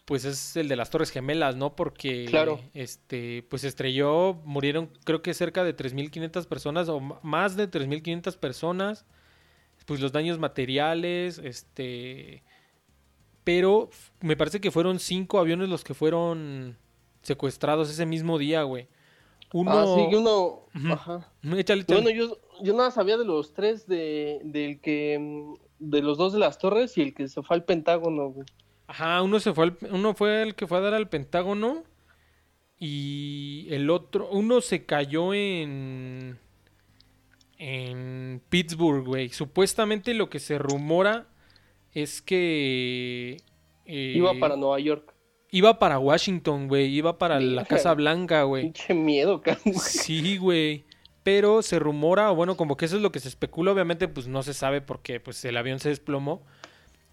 [0.06, 1.76] pues es el de las Torres Gemelas, ¿no?
[1.76, 2.58] Porque Claro.
[2.72, 8.38] este, pues se estrelló, murieron creo que cerca de 3.500 personas o más de 3.500
[8.38, 9.04] personas.
[9.84, 12.42] Pues los daños materiales, este...
[13.44, 13.90] Pero
[14.22, 16.78] me parece que fueron cinco aviones los que fueron
[17.20, 18.88] secuestrados ese mismo día, güey.
[19.52, 19.72] Uno...
[19.72, 20.66] Ah, sí, uno...
[20.94, 21.30] Ajá.
[21.56, 22.02] Échale, échale.
[22.02, 25.44] Bueno, yo, yo nada sabía de los tres de, del que...
[25.78, 28.46] De los dos de las torres y el que se fue al Pentágono, güey.
[28.86, 31.84] Ajá, uno se fue al- uno fue el que fue a dar al Pentágono
[32.78, 36.38] y el otro, uno se cayó en
[37.58, 39.28] en Pittsburgh, güey.
[39.30, 41.26] Supuestamente lo que se rumora
[41.92, 43.36] es que
[43.84, 45.14] eh, Iba para Nueva York.
[45.50, 47.66] iba para Washington, güey, iba para la.
[47.66, 48.62] Casa Blanca, güey.
[48.64, 49.74] Pinche miedo, cabrón.
[49.74, 50.85] Sí, güey.
[51.26, 54.28] Pero se rumora, o bueno, como que eso es lo que se especula, obviamente, pues
[54.28, 56.40] no se sabe porque pues el avión se desplomó.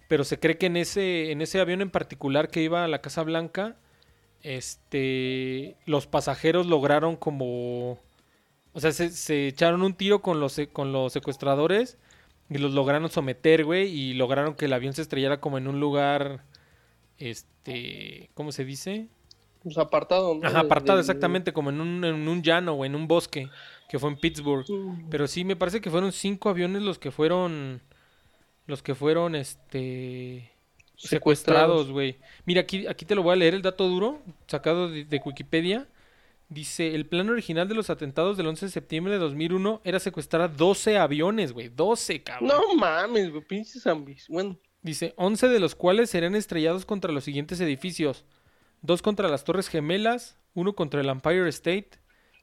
[0.06, 3.00] Pero se cree que en ese, en ese avión en particular que iba a la
[3.00, 3.74] Casa Blanca,
[4.40, 7.98] este, los pasajeros lograron como,
[8.72, 11.98] o sea, se, se echaron un tiro con los, con los secuestradores
[12.48, 15.80] y los lograron someter, güey, y lograron que el avión se estrellara como en un
[15.80, 16.44] lugar,
[17.18, 19.08] este, ¿cómo se dice?
[19.64, 20.46] Pues apartado, ¿no?
[20.46, 23.48] Ajá, apartado exactamente, como en un, en un llano o en un bosque,
[23.94, 24.68] que fue en Pittsburgh.
[24.68, 25.08] Mm.
[25.08, 27.80] Pero sí, me parece que fueron cinco aviones los que fueron,
[28.66, 30.50] los que fueron, este,
[30.96, 32.18] secuestrados, güey.
[32.44, 35.86] Mira, aquí, aquí te lo voy a leer el dato duro, sacado de, de Wikipedia.
[36.48, 40.56] Dice, el plan original de los atentados del 11 de septiembre de 2001 era secuestrar
[40.56, 41.68] 12 aviones, güey.
[41.68, 42.48] 12, cabrón.
[42.48, 44.26] No mames, güey, pinches zombies.
[44.26, 48.24] Bueno, Dice, 11 de los cuales serán estrellados contra los siguientes edificios.
[48.82, 51.90] Dos contra las Torres Gemelas, uno contra el Empire State,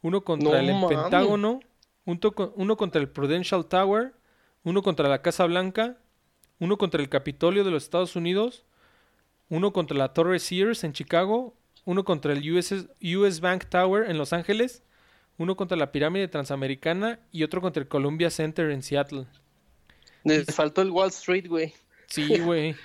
[0.01, 0.87] uno contra No el.
[0.87, 1.59] Pentágono,
[2.05, 4.13] uno contra el Prudential Tower,
[4.63, 5.97] uno contra la Casa Blanca,
[6.59, 8.65] uno contra el Capitolio de los Estados Unidos,
[9.49, 14.17] uno contra la Torre Sears en Chicago, uno contra el US, US Bank Tower en
[14.17, 14.83] Los Ángeles,
[15.37, 19.25] uno contra la Pirámide Transamericana y otro contra el Columbia Center en Seattle.
[20.23, 21.73] les faltó el Wall Street, güey.
[22.07, 22.75] Sí, güey.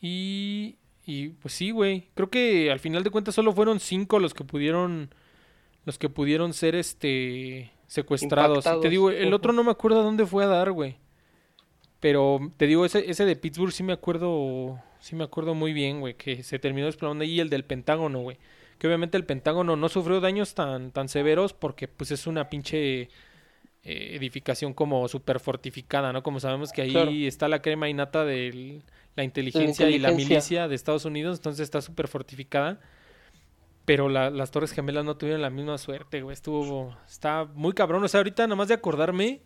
[0.00, 2.08] Y, y pues sí, güey.
[2.14, 5.14] Creo que al final de cuentas solo fueron cinco los que pudieron,
[5.84, 8.66] los que pudieron ser, este, secuestrados.
[8.66, 10.96] Y te digo, el otro no me acuerdo a dónde fue a dar, güey.
[12.00, 16.00] Pero te digo, ese, ese de Pittsburgh sí me acuerdo, sí me acuerdo muy bien,
[16.00, 18.38] güey, que se terminó desplomando ahí el del Pentágono, güey.
[18.78, 23.02] Que obviamente el Pentágono no sufrió daños tan, tan severos porque pues es una pinche
[23.02, 26.22] eh, edificación como súper fortificada, ¿no?
[26.22, 27.10] Como sabemos que ahí Claro.
[27.10, 28.82] está la crema innata de
[29.16, 30.34] la inteligencia, y la inteligencia.
[30.34, 32.80] milicia de Estados Unidos, entonces está súper fortificada.
[33.84, 36.32] Pero la- las Torres Gemelas no tuvieron la misma suerte, güey.
[36.34, 36.96] Estuvo.
[37.06, 38.02] Está muy cabrón.
[38.04, 39.42] O sea, ahorita nada más de acordarme.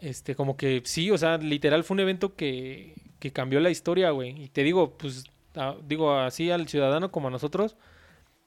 [0.00, 4.10] Este, como que sí, o sea, literal fue un evento que, que cambió la historia,
[4.12, 4.44] güey.
[4.44, 7.76] Y te digo, pues, a- digo así al ciudadano como a nosotros,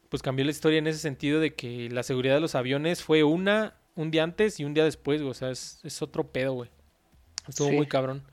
[0.10, 3.24] pues cambió la historia en ese sentido de que la seguridad de los aviones fue
[3.24, 5.30] una, un día antes y un día después, güey.
[5.30, 6.72] O sea, es, es otro pedo, güey.
[7.48, 7.76] Estuvo Sí.
[7.76, 8.24] muy cabrón.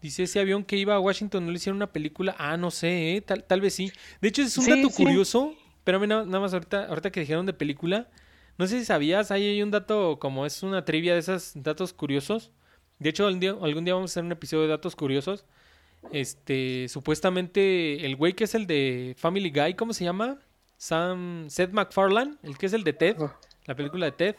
[0.00, 2.34] Dice, ese avión que iba a Washington, ¿no le hicieron una película?
[2.38, 3.20] Ah, no sé, ¿eh?
[3.20, 3.92] tal, tal vez sí.
[4.22, 5.02] De hecho, es un Sí, dato sí.
[5.02, 5.54] curioso,
[5.86, 8.08] pero a mí na- nada más ahorita, ahorita que dijeron de película,
[8.58, 11.92] no sé si sabías, ahí hay un dato, como es una trivia de esos datos
[11.92, 12.50] curiosos.
[12.98, 15.44] De hecho, algún día, algún día vamos a hacer un episodio de datos curiosos.
[16.12, 20.38] Este, supuestamente, el güey que es el de Family Guy, ¿cómo se llama?
[20.76, 23.38] Sam, Seth MacFarlane, el que es el de Ted, Ajá.
[23.66, 24.36] la película de Ted.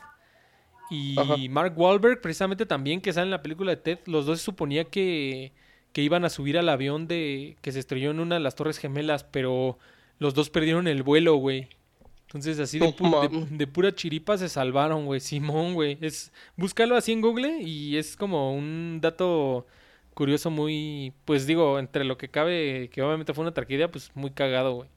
[0.90, 1.36] Y Ajá.
[1.50, 4.86] Mark Wahlberg, precisamente también, que sale en la película de Ted, los dos se suponía
[4.86, 5.52] que,
[5.94, 8.78] que iban a subir al avión de que se estrelló en una de las Torres
[8.78, 9.78] Gemelas, pero
[10.19, 11.69] los dos perdieron el vuelo, güey.
[12.27, 15.19] Entonces, así de, pu- de- pura chiripa se salvaron, güey.
[15.21, 15.97] Simón, güey.
[16.01, 19.65] Es, búscalo así en Google y es como un dato
[20.13, 24.32] curioso muy, pues digo, entre lo que cabe, que obviamente fue una tragedia, pues muy
[24.32, 24.89] cagado, güey.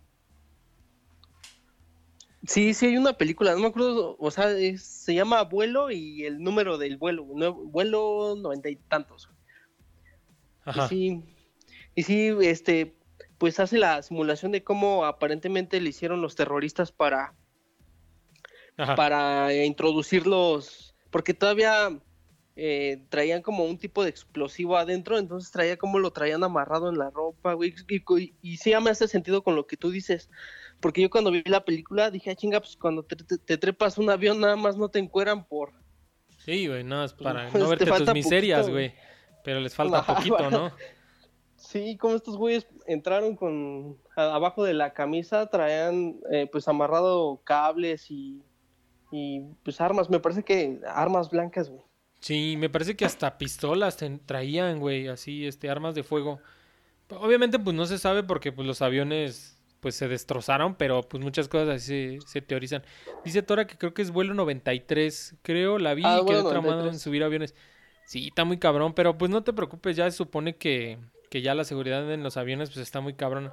[2.47, 6.25] Sí, sí hay una película, no me acuerdo, o sea, es- se llama Vuelo y
[6.25, 9.29] el número del vuelo, vuelo noventa y tantos.
[10.67, 10.89] Y Ajá.
[10.89, 11.23] sí,
[11.95, 12.95] y sí, este,
[13.41, 17.35] pues hace la simulación de cómo aparentemente le hicieron los terroristas para,
[18.77, 18.95] Ajá.
[18.97, 21.89] para introducirlos, porque todavía
[22.55, 26.99] eh, traían como un tipo de explosivo adentro, entonces traía como lo traían amarrado en
[26.99, 29.91] la ropa, güey, y, y, y sí ya me hace sentido con lo que tú
[29.91, 30.29] dices,
[30.79, 33.97] porque yo cuando vi la película dije, ah, chinga, pues cuando te, te- te trepas
[33.97, 35.73] un avión nada más no te encueran por...
[36.37, 38.95] Sí, güey, no, es para Pues, no te verte tus miserias, poquito, güey.
[39.45, 40.77] Pero les falta poquito, ¿no?
[41.71, 47.41] Sí, como estos güeyes entraron con a- abajo de la camisa, traían eh, pues amarrado
[47.45, 48.43] cables y,
[49.13, 51.83] y pues armas, me parece que armas blancas, güey.
[52.21, 56.41] Sí, me parece que hasta pistolas traían, güey, así, este, armas de fuego.
[57.11, 61.49] Obviamente, pues no se sabe porque pues los aviones pues se destrozaron, pero pues muchas
[61.49, 62.83] cosas así se, se teorizan.
[63.25, 66.51] Dice Tora que creo que es vuelo 93, creo, la vi Ah, y quedó vuelo
[66.51, 67.03] tramado en 93.
[67.03, 67.55] subir aviones.
[68.05, 70.99] Sí, está muy cabrón, pero pues no te preocupes, ya se supone que,
[71.31, 73.51] que ya la seguridad en los aviones pues está muy cabrón.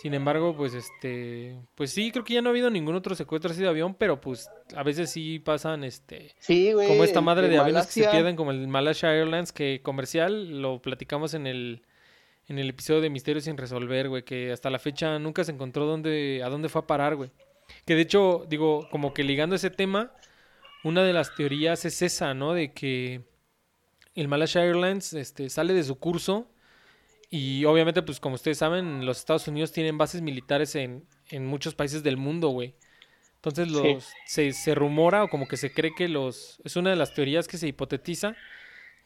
[0.00, 3.50] Sin embargo, pues este, pues sí, creo que ya no ha habido ningún otro secuestro
[3.50, 6.88] así de avión, pero pues a veces sí pasan este Sí, güey.
[6.88, 10.80] como esta madre de aviones que se pierden, como el Malaysia Airlines, que comercial, lo
[10.80, 11.82] platicamos en el,
[12.46, 15.84] en el episodio de Misterios sin resolver, güey, que hasta la fecha nunca se encontró
[15.84, 17.30] dónde, a dónde fue a parar, güey.
[17.84, 20.14] Que de hecho, digo, como que ligando ese tema,
[20.82, 22.54] una de las teorías es esa, ¿no?
[22.54, 23.20] De que
[24.14, 26.50] el Malaysia Airlines este, sale de su curso
[27.30, 31.74] y obviamente, pues como ustedes saben, los Estados Unidos tienen bases militares en, en muchos
[31.74, 32.74] países del mundo, güey.
[33.36, 33.74] Entonces Sí.
[33.74, 36.60] los, se, se rumora o como que se cree que los...
[36.64, 38.34] Es una de las teorías que se hipotetiza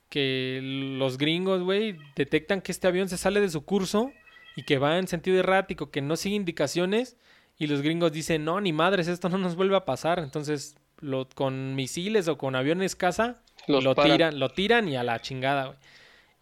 [0.08, 0.60] que
[0.98, 4.12] los gringos, güey, detectan que este avión se sale de su curso
[4.56, 7.16] y que va en sentido errático, que no sigue indicaciones
[7.58, 10.18] y los gringos dicen, no, ni madres, esto no nos vuelve a pasar.
[10.20, 14.12] Entonces, lo, con misiles o con aviones caza, Los lo paran.
[14.12, 15.78] tiran, lo tiran y a la chingada, güey.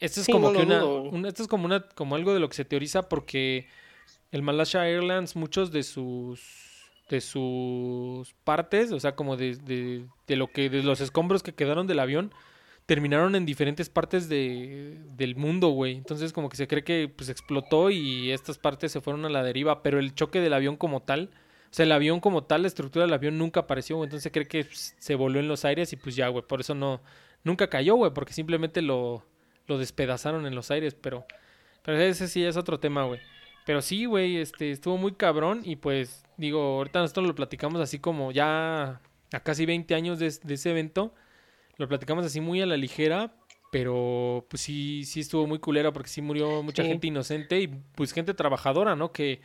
[0.02, 2.48] Esto es Sí, como no que una, esto es como una, como algo de lo
[2.48, 3.68] que se teoriza porque
[4.32, 6.40] el Malaysia Airlines, muchos de sus
[7.08, 11.54] de sus partes, o sea, como de, de, de lo que, de los escombros que
[11.54, 12.32] quedaron del avión,
[12.86, 15.94] terminaron en diferentes partes de, del mundo, güey.
[15.96, 19.42] Entonces, como que se cree que pues explotó y estas partes se fueron a la
[19.42, 21.30] deriva, pero el choque del avión como tal,
[21.70, 24.06] o sea, el avión como tal, la estructura del avión nunca apareció, güey.
[24.06, 26.44] Entonces se cree que pues, se voló en los aires y pues ya, güey.
[26.46, 27.02] Por eso no,
[27.44, 29.24] nunca cayó, güey, porque simplemente lo,
[29.66, 31.26] lo despedazaron en los aires, pero,
[31.82, 33.20] pero ese sí es otro tema, güey.
[33.64, 37.98] Pero sí, güey, este, estuvo muy cabrón y pues, digo, ahorita nosotros lo platicamos así
[38.00, 39.00] como ya
[39.32, 41.14] a casi 20 años de, de ese evento,
[41.76, 43.34] lo platicamos así muy a la ligera,
[43.70, 46.88] pero pues sí, sí estuvo muy culera porque sí murió mucha Sí.
[46.88, 49.12] gente inocente y pues gente trabajadora, ¿no?
[49.12, 49.40] Que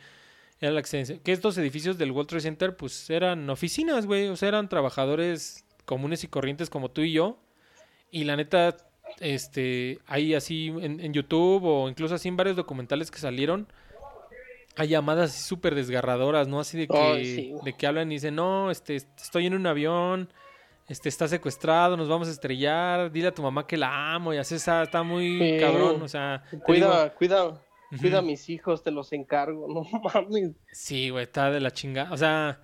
[0.60, 4.36] era la que, que estos edificios del World Trade Center pues eran oficinas, güey, o
[4.36, 7.40] sea, eran trabajadores comunes y corrientes como tú y yo.
[8.10, 8.76] Y la neta,
[9.20, 13.66] este, hay así en, en YouTube o incluso así en varios documentales que salieron,
[14.78, 16.60] hay llamadas súper desgarradoras, ¿no?
[16.60, 20.32] Así de que, sí, de que hablan y dicen, no, este, estoy en un avión,
[20.86, 24.36] este, está secuestrado, nos vamos a estrellar, dile a tu mamá que la amo y
[24.36, 27.62] así está, está muy cabrón, o sea, Cuida, digo, cuida,
[28.00, 29.66] cuida a mis hijos, te los encargo.
[29.74, 30.52] No mames.
[30.70, 32.60] sí, güey, está de la chingada, o sea,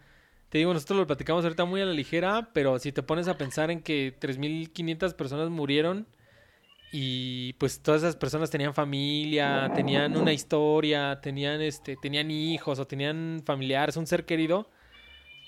[0.50, 3.36] te digo, nosotros lo platicamos ahorita muy a la ligera, pero si te pones a
[3.36, 6.06] pensar en que 3.500 personas murieron
[6.96, 12.86] y pues todas esas personas tenían familia, tenían una historia, tenían, este, tenían hijos o
[12.86, 14.70] tenían familiares, un ser querido,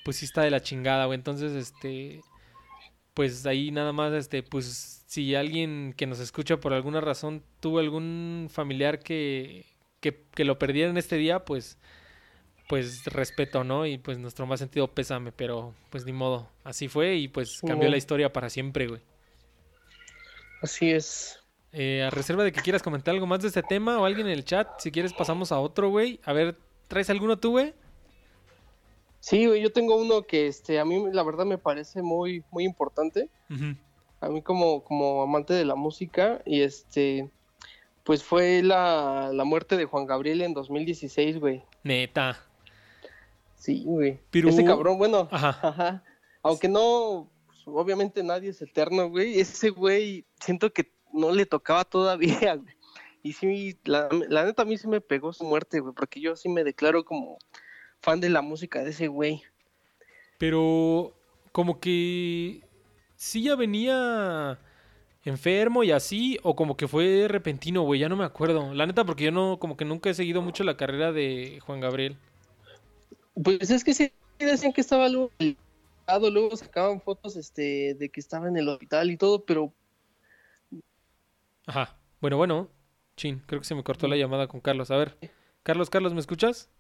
[0.05, 2.21] pues sí está de la chingada, güey, entonces, este...
[3.15, 7.79] pues ahí nada más, este, pues si alguien que nos escucha por alguna razón tuvo
[7.79, 9.67] algún familiar que,
[10.01, 11.79] que, que lo perdiera en este día, pues,
[12.69, 13.87] pues respeto, ¿no?
[13.87, 17.89] Y pues nuestro más sentido pésame, pero pues ni modo, así fue y pues cambió
[17.89, 19.01] la historia para siempre, güey.
[20.63, 21.41] Así es.
[21.73, 24.33] Eh, a reserva de que quieras comentar algo más de este tema o alguien en
[24.33, 26.21] el chat, si quieres pasamos a otro, güey.
[26.25, 26.57] A ver,
[26.89, 27.75] ¿traes alguno tú, güey?
[29.21, 32.65] Sí, güey, yo tengo uno que este, a mí la verdad me parece muy, muy
[32.65, 33.29] importante.
[34.21, 37.29] A mí como, como amante de la música y este,
[38.05, 41.63] pues fue la, la muerte de Juan Gabriel en 2016, güey.
[41.83, 42.39] Neta.
[43.57, 44.21] Sí, güey.
[44.31, 45.59] Pero- Ese cabrón, bueno, Ajá.
[45.61, 46.05] ajá.
[46.43, 47.29] Aunque no,
[47.67, 49.39] obviamente nadie es eterno, güey.
[49.39, 52.75] Ese güey, siento que no le tocaba todavía, güey.
[53.23, 56.37] Y sí, la, la neta a mí sí me pegó su muerte, güey, porque yo
[56.37, 57.39] sí me declaro como
[58.01, 59.43] fan de la música de ese güey.
[60.39, 61.13] Pero
[61.51, 62.63] como que
[63.17, 64.59] sí ya venía
[65.25, 68.73] enfermo y así, o como que fue repentino, güey, ya no me acuerdo.
[68.75, 71.81] La neta, porque yo no, como que nunca he seguido mucho la carrera de Juan
[71.81, 72.17] Gabriel.
[73.43, 75.09] Pues es que sí decían que estaba
[76.07, 79.73] luego, luego sacaban fotos este, de que estaba en el hospital y todo, pero
[81.67, 81.97] Ajá.
[82.21, 82.71] Bueno, bueno.
[83.17, 84.91] Chin, creo que se me cortó la llamada con Carlos.
[84.91, 85.19] A ver.
[85.63, 86.71] Carlos, Carlos, ¿me escuchas?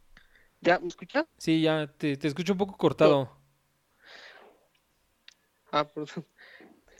[0.60, 1.26] ¿ya me escucha?
[1.38, 3.30] Sí, ya, te, te escucho un poco cortado.
[5.70, 6.26] Ah, perdón.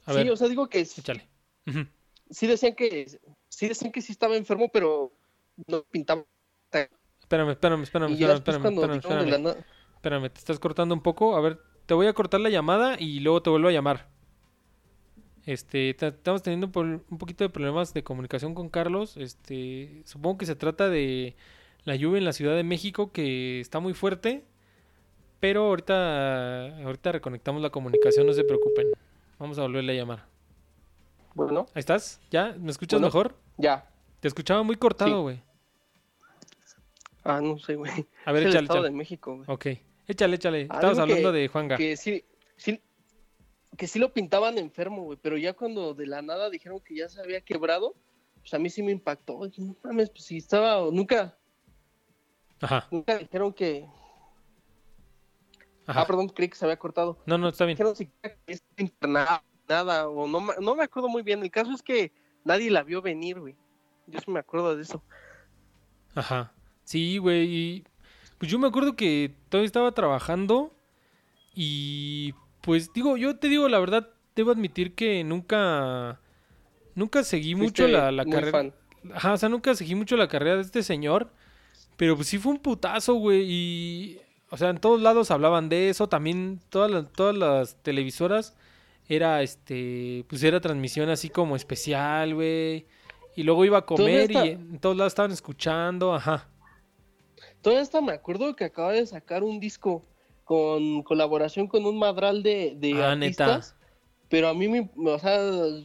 [0.05, 1.29] A sí, ver, o sea, digo que sí, échale.
[1.67, 1.87] Ujú.
[2.31, 3.07] sí decían que
[3.49, 5.13] sí decían que sí estaba enfermo, pero
[5.67, 6.25] no pintaba.
[7.21, 9.55] Espérame, espérame, espérame, espérame,
[9.97, 11.37] Espérame, te estás cortando un poco.
[11.37, 14.09] A ver, te voy a cortar la llamada y luego te vuelvo a llamar.
[15.45, 19.17] Este, ta- estamos teniendo un poquito de problemas de comunicación con Carlos.
[19.17, 21.37] Este, supongo que se trata de
[21.85, 24.45] la lluvia en la Ciudad de México que está muy fuerte.
[25.39, 28.89] Pero ahorita, ahorita reconectamos la comunicación, no se preocupen.
[29.39, 30.25] Vamos a volverle a llamar.
[31.35, 32.57] Bueno, Ahí estás, ¿ya?
[32.59, 33.09] ¿Me escuchas Bueno.
[33.09, 33.35] mejor?
[33.59, 33.89] ya.
[34.21, 35.23] Te escuchaba muy cortado, Sí.
[35.23, 35.43] güey.
[37.23, 37.93] Ah, no sé, güey.
[38.25, 39.45] A ver, Es el échale, Estado de México, güey.
[39.49, 39.67] Ok,
[40.07, 40.63] échale, échale.
[40.63, 41.77] Estabas hablando que- de Juanga.
[41.77, 42.25] Que sí,
[42.57, 42.81] sí,
[43.77, 47.09] que sí lo pintaban enfermo, güey, pero ya cuando de la nada dijeron que ya
[47.09, 47.95] se había quebrado,
[48.41, 49.45] pues a mí sí me impactó.
[49.47, 51.37] Dije, no mames, pues si estaba, nunca,
[52.61, 53.87] Ajá, nunca dijeron que,
[55.87, 56.03] ajá.
[56.03, 57.19] ah, perdón, creí que se había cortado.
[57.27, 57.75] No, no, está bien.
[57.77, 61.43] Dijeron siquiera que estaba internado, nada, o no, no me acuerdo muy bien.
[61.43, 62.13] El caso es que
[62.45, 63.57] nadie la vio venir, güey.
[64.07, 65.03] Yo sí me acuerdo de eso.
[66.15, 66.53] Ajá.
[66.85, 67.47] Sí, güey.
[67.55, 67.85] y,
[68.39, 70.73] Pues yo me acuerdo que todavía estaba trabajando
[71.55, 76.21] y pues digo, yo te digo la verdad, debo admitir que nunca,
[76.95, 78.51] nunca seguí mucho la, la carrera.
[78.51, 78.75] fan.
[79.15, 81.31] Ajá, o sea, nunca seguí mucho la carrera de este señor,
[81.97, 84.19] pero pues sí fue un putazo, güey, y,
[84.51, 88.57] o sea, en todos lados hablaban de eso, también todas las, todas las televisoras
[89.09, 92.87] era, este, pues era transmisión así como especial, güey,
[93.37, 96.49] y luego iba a comer y en todos lados estaban escuchando, ajá,
[97.67, 100.05] Todavía hasta me acuerdo que acaba de sacar un disco
[100.45, 103.55] con colaboración con un madral de, de Ah, neta.
[103.55, 103.75] artistas.
[104.29, 105.41] Pero a mí, me, o sea,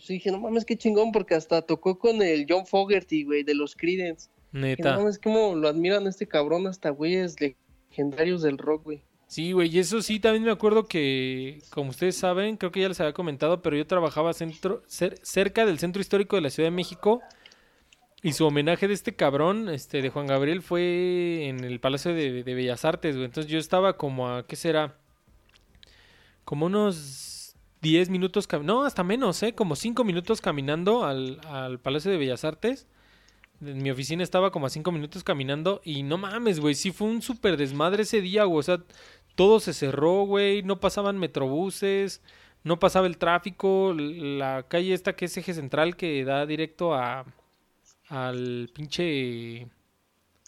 [0.07, 3.75] dije, no mames, qué chingón, porque hasta tocó con el John Fogerty, güey, de los
[3.75, 4.29] Creedence.
[4.51, 4.95] Que no neta.
[4.95, 7.35] mames, cómo lo admiran a este cabrón hasta güeyes
[7.89, 9.01] legendarios del rock, güey.
[9.25, 12.89] Sí, güey, y eso sí, también me acuerdo que, como ustedes saben, creo que ya
[12.89, 16.67] les había comentado, pero yo trabajaba centro, cer- cerca del centro histórico de la Ciudad
[16.67, 17.21] de México
[18.23, 22.43] y su homenaje de este cabrón, este, de Juan Gabriel, fue en el Palacio de,
[22.43, 23.25] Bellas Artes, güey.
[23.25, 24.97] Entonces yo estaba como a, ¿qué será?
[26.45, 29.53] Como unos 10 minutos, no, hasta menos, ¿eh?
[29.55, 32.87] Como 5 minutos caminando al, al Palacio de Bellas Artes.
[33.59, 37.07] En mi oficina estaba como a 5 minutos caminando y no mames, güey, sí fue
[37.07, 38.59] un súper desmadre ese día, güey.
[38.59, 38.83] O sea,
[39.33, 42.21] todo se cerró, güey, no pasaban metrobuses,
[42.63, 47.25] no pasaba el tráfico, la calle esta que es eje central que da directo a
[48.11, 49.67] al pinche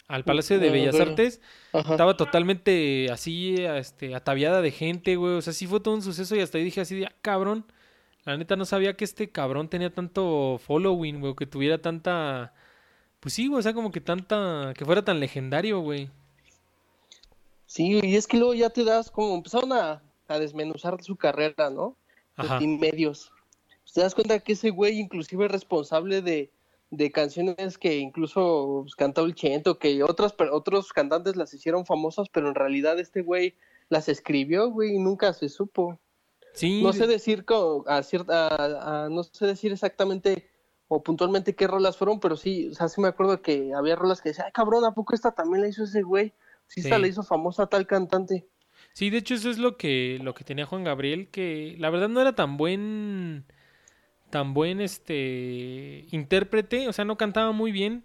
[0.06, 1.00] al Palacio de Bellas.
[1.00, 1.40] Artes
[1.72, 1.92] Ajá.
[1.92, 6.36] estaba totalmente así este ataviada de gente, güey, o sea, sí fue todo un suceso
[6.36, 7.64] y hasta ahí dije así de, ah, cabrón.
[8.24, 12.54] La neta no sabía que este cabrón tenía tanto following, güey, que tuviera tanta
[13.20, 16.10] pues sí, güey, o sea, como que tanta que fuera tan legendario, güey.
[17.64, 21.70] Sí, y es que luego ya te das como empezaron a, a desmenuzar su carrera,
[21.70, 21.96] ¿no?
[22.36, 22.58] Ajá.
[22.58, 23.32] Team Medios.
[23.94, 26.50] ¿Te das cuenta que ese güey inclusive es responsable de,
[26.96, 32.28] de canciones que incluso pues, cantó el Chento, que otras, otros cantantes las hicieron famosas,
[32.28, 33.54] pero en realidad este güey
[33.88, 35.98] las escribió, güey, y nunca se supo.
[36.52, 37.44] Sí, No sé decir
[37.86, 40.48] a cierta, a- a- no sé decir exactamente
[40.88, 44.20] o puntualmente qué rolas fueron, pero sí, o sea, sí me acuerdo que había rolas
[44.20, 46.32] que decía, ay cabrón, ¿a poco esta también la hizo ese güey?
[46.66, 48.46] Sí, esta la hizo famosa tal cantante.
[48.92, 52.08] Sí, de hecho eso es lo que, lo que tenía Juan Gabriel, que la verdad
[52.08, 53.44] no era tan buen,
[54.34, 58.02] tan buen este intérprete, o sea, no cantaba muy bien,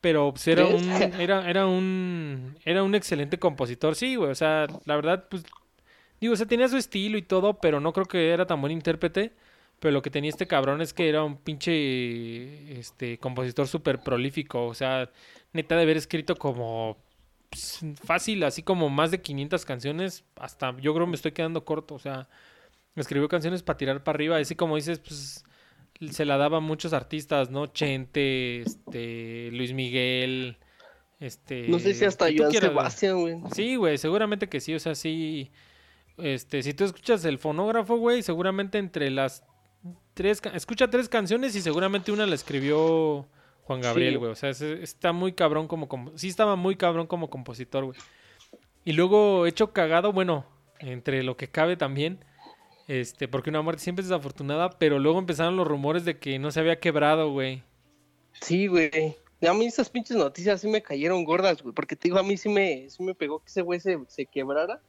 [0.00, 0.90] pero pues, era un,
[1.20, 5.44] era, era un, era un excelente compositor, sí, güey, o sea, la verdad, pues,
[6.22, 8.72] digo, o sea, tenía su estilo y todo, pero no creo que era tan buen
[8.72, 9.34] intérprete,
[9.78, 14.68] pero lo que tenía este cabrón es que era un pinche, este, compositor súper prolífico,
[14.68, 15.10] o sea,
[15.52, 16.96] neta de haber escrito como
[17.50, 21.94] pues, fácil, así como más de 500 canciones, hasta yo creo me estoy quedando corto,
[21.94, 22.26] o sea,
[22.96, 25.44] escribió canciones para tirar para arriba, así como dices, pues
[26.10, 27.66] se la daba a muchos artistas, ¿no?
[27.66, 30.58] Chente, este, Luis Miguel,
[31.20, 31.68] este...
[31.68, 32.52] No sé si hasta Joan.
[32.52, 33.36] Sebastián, güey.
[33.52, 35.50] Sí, güey, seguramente que sí, o sea, sí,
[36.18, 39.44] este, si tú escuchas el fonógrafo, güey, seguramente entre las
[40.14, 43.26] tres, escucha tres canciones y seguramente una la escribió
[43.62, 44.18] Juan Gabriel, Sí.
[44.18, 47.98] güey, o sea, es- está muy cabrón como, sí estaba muy cabrón como compositor, güey.
[48.84, 50.46] Y luego hecho cagado, bueno,
[50.78, 52.24] entre lo que cabe también,
[52.88, 56.50] este, porque una muerte siempre es desafortunada, pero luego empezaron los rumores de que no
[56.50, 57.62] se había quebrado, güey.
[58.40, 59.14] Sí, güey.
[59.46, 62.36] A mí esas pinches noticias sí me cayeron gordas, güey, porque te digo, a mí
[62.38, 64.80] sí me, sí me pegó que ese güey se, se quebrara.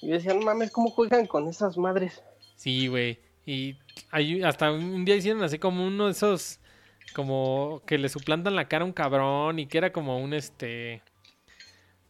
[0.00, 2.22] Y yo decía, no mames, ¿cómo juegan con esas madres?
[2.54, 3.18] Sí, güey.
[3.44, 3.76] Y
[4.10, 6.60] hay, hasta un día hicieron así como uno de esos,
[7.14, 11.02] como que le suplantan la cara a un cabrón y que era como un este,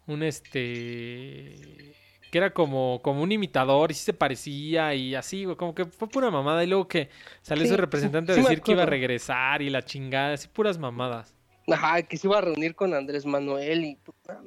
[0.06, 1.94] un este,
[2.34, 5.84] que era como, como un imitador y sí se parecía y así, güey, como que
[5.84, 6.64] fue pura mamada.
[6.64, 7.08] Y luego que
[7.42, 10.48] salió Sí, su representante a sí decir que iba a regresar y la chingada, así
[10.48, 11.32] puras mamadas.
[11.68, 13.98] Ajá, que se iba a reunir con Andrés Manuel y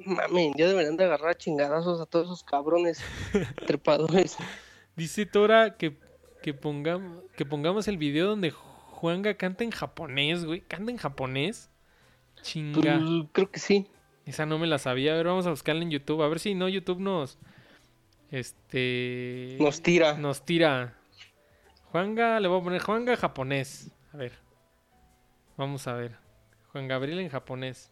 [0.04, 3.02] mames, ya deberían de agarrar chingadazos a todos esos cabrones
[3.66, 4.36] trepadores.
[4.94, 5.96] Dice Tora que,
[6.42, 10.60] que, pongamos, que pongamos el video donde Juanga canta en japonés, güey.
[10.60, 11.70] ¿Canta en japonés?
[12.42, 12.98] Chinga.
[12.98, 13.86] Pues, creo que sí.
[14.26, 15.14] Esa no me la sabía.
[15.14, 16.20] A ver, vamos a buscarla en YouTube.
[16.20, 17.38] A ver si no, YouTube nos.
[18.30, 19.56] Este.
[19.58, 20.14] Nos tira.
[20.14, 20.94] Nos tira.
[21.90, 23.90] Juanga, le voy a poner Juanga japonés.
[24.12, 24.32] A ver.
[25.56, 26.16] Vamos a ver.
[26.72, 27.90] Juan Gabriel en japonés.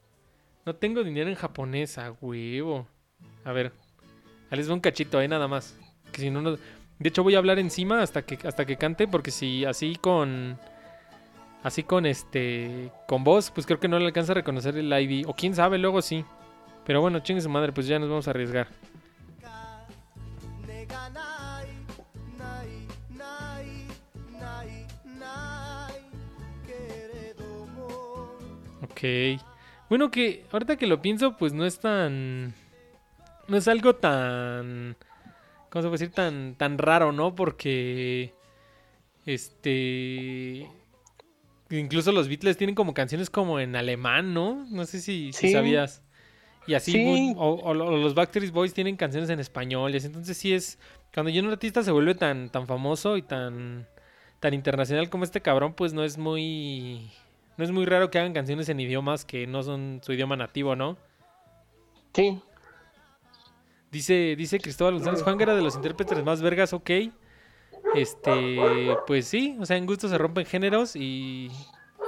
[0.64, 2.87] No tengo dinero en japonés, a huevo.
[3.45, 3.72] A ver.
[4.51, 5.78] Ahí les va un cachito, eh, nada más.
[6.12, 6.53] Que si no, no.
[6.53, 10.59] De hecho, voy a hablar encima hasta que, hasta que cante, porque si así con.
[11.62, 12.93] Así con este.
[13.09, 15.26] Con voz, pues creo que no le alcanza a reconocer el ID.
[15.26, 16.24] O quién sabe, luego sí.
[16.84, 18.68] Pero bueno, chingue su madre, pues ya nos vamos a arriesgar.
[28.82, 29.41] Ok.
[29.89, 32.55] Bueno, que ahorita que lo pienso, pues no es tan.
[33.49, 34.97] No es algo tan.
[35.70, 36.11] ¿Cómo se puede decir?
[36.11, 37.34] Tan, tan raro, ¿no?
[37.34, 38.32] Porque.
[39.26, 40.66] Este.
[41.70, 44.66] Incluso los Beatles tienen como canciones como en alemán, ¿no?
[44.70, 45.49] No sé si, sí.
[45.49, 46.03] si sabías.
[46.66, 47.04] Y así, Sí.
[47.04, 49.92] mu- o, o lo- o los Backstreet Boys tienen canciones en español.
[49.94, 50.06] Y así.
[50.06, 50.78] Entonces sí es.
[51.14, 53.86] Cuando ya un artista se vuelve tan, tan famoso y tan,
[54.40, 57.10] tan internacional como este cabrón, pues no es muy.
[57.56, 60.76] No es muy raro que hagan canciones en idiomas que no son su idioma nativo,
[60.76, 60.96] ¿no?
[62.12, 62.38] Sí.
[63.90, 66.90] Dice, dice Cristóbal González, Juan era de los intérpretes más vergas, ok.
[67.94, 68.58] Este,
[69.06, 71.50] pues sí, o sea, en gusto se rompen géneros y,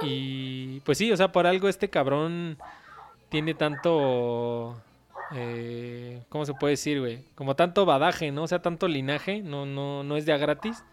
[0.01, 2.57] y pues sí, o sea, por algo este cabrón
[3.29, 4.81] tiene tanto,
[5.31, 7.23] eh, ¿cómo se puede decir, güey?
[7.35, 8.43] Como tanto badaje, ¿no?
[8.43, 10.83] O sea, tanto linaje, no, no, no es de a gratis.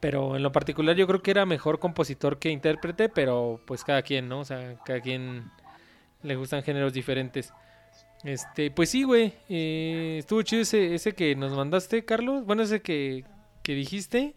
[0.00, 4.02] Pero en lo particular yo creo que era mejor compositor que intérprete, pero pues cada
[4.02, 4.40] quien, ¿no?
[4.40, 5.50] O sea, cada quien
[6.22, 7.54] le gustan géneros diferentes.
[8.22, 9.32] Este, pues sí, güey.
[9.48, 12.44] eh, estuvo chido ese, ese que nos mandaste, Carlos.
[12.44, 13.24] Bueno, ese que,
[13.62, 14.34] que dijiste.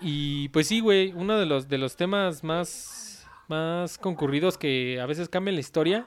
[0.00, 1.12] Y pues sí, güey.
[1.12, 6.06] Uno de los, de los temas más, más concurridos que a veces cambian la historia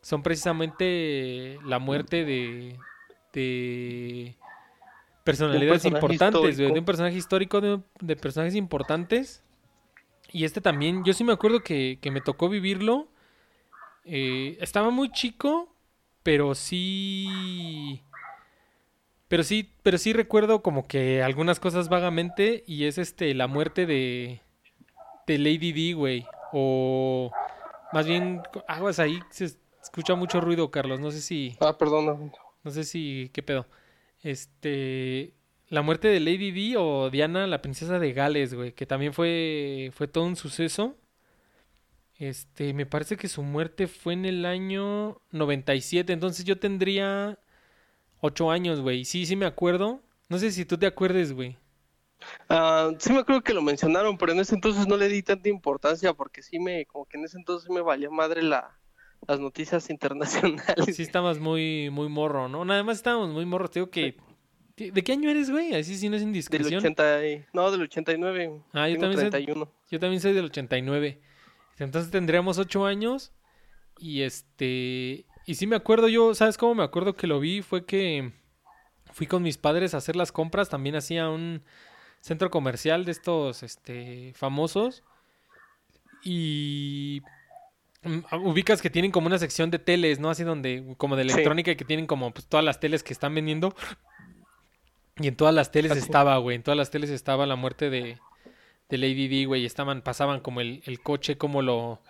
[0.00, 2.78] son precisamente la muerte de,
[3.32, 4.36] de
[5.24, 6.56] personalidades importantes.
[6.56, 9.42] De un personaje histórico, de, de personajes importantes.
[10.32, 13.08] Y este también, yo sí me acuerdo que, que me tocó vivirlo.
[14.04, 15.74] Eh, estaba muy chico,
[16.22, 18.02] pero sí.
[19.28, 22.62] Pero sí, pero sí recuerdo como que algunas cosas vagamente.
[22.66, 24.40] Y es este la muerte de.
[25.26, 26.26] de Lady D, güey.
[26.52, 27.32] O
[27.92, 31.00] más bien, aguas ahí, se escucha mucho ruido, Carlos.
[31.00, 31.56] No sé si.
[31.60, 32.32] Ah, perdón.
[32.62, 33.30] No sé si.
[33.32, 33.66] ¿Qué pedo?
[34.22, 35.34] Este.
[35.68, 39.90] la muerte de Lady Di o Diana, la princesa de Gales, güey, que también fue,
[39.94, 40.96] fue todo un suceso.
[42.18, 47.38] Este, me parece que su muerte fue en el año 97, entonces yo tendría
[48.20, 49.04] 8 años, güey.
[49.04, 50.00] Sí, sí me acuerdo.
[50.28, 51.56] No sé si tú te acuerdes, güey.
[52.48, 55.48] Ah, sí me acuerdo que lo mencionaron, pero en ese entonces no le di tanta
[55.48, 58.76] importancia porque sí me, como que en ese entonces me valía madre la,
[59.26, 60.94] las noticias internacionales.
[60.96, 62.64] Sí estabas muy, muy morro, ¿no?
[62.64, 63.70] Nada más estábamos muy morros.
[63.70, 64.16] Te digo que...
[64.76, 65.74] ¿De qué año eres, güey?
[65.74, 66.80] Así si no es Del indiscreción.
[66.80, 68.60] 80, y- no, del 89.
[68.74, 69.72] Ah, yo Tengo también soy- 31.
[69.90, 71.20] Yo también soy del 89.
[71.78, 73.32] Entonces tendríamos 8 años.
[73.98, 75.24] Y este.
[75.46, 77.62] Y sí me acuerdo yo, ¿sabes cómo me acuerdo que lo vi?
[77.62, 78.32] Fue que
[79.14, 80.68] fui con mis padres a hacer las compras.
[80.68, 81.62] También hacía un
[82.20, 85.04] centro comercial de estos este, famosos.
[86.22, 87.22] Y.
[88.02, 90.30] mm, Ubicas que tienen como una sección de teles, ¿no?
[90.30, 93.34] Así donde, como de electrónica, y que tienen como pues, todas las teles que están
[93.34, 93.74] vendiendo.
[95.18, 96.00] Y en todas las teles Así.
[96.00, 96.56] estaba, güey.
[96.56, 98.18] En todas las teles estaba la muerte de,
[98.88, 99.62] de Lady Di, güey.
[99.62, 102.00] y Estaban, pasaban como el, el coche, como lo,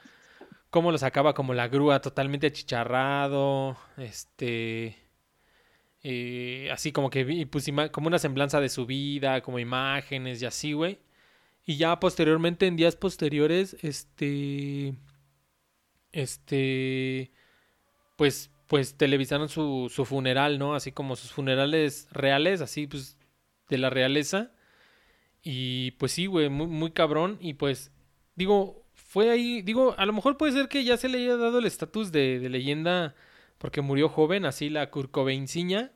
[0.70, 3.76] cómo lo sacaba como la grúa totalmente achicharrado.
[3.96, 4.96] Este.
[6.02, 10.46] eh, así como que vi, pues, como una semblanza de su vida, como imágenes y
[10.46, 10.98] así, güey.
[11.64, 14.94] Y ya posteriormente, en días posteriores, este.
[16.16, 17.30] Este.
[18.16, 20.74] Pues, pues televisaron su, su funeral, ¿no?
[20.74, 23.18] Así como sus funerales reales, así pues
[23.68, 24.52] de la realeza.
[25.42, 27.36] Y pues sí, güey, muy, muy cabrón.
[27.40, 27.92] Y pues,
[28.34, 31.58] digo, fue ahí, digo, a lo mejor puede ser que ya se le haya dado
[31.58, 33.14] el estatus de, leyenda
[33.58, 35.92] porque murió joven, así la Kurt Cobainciña.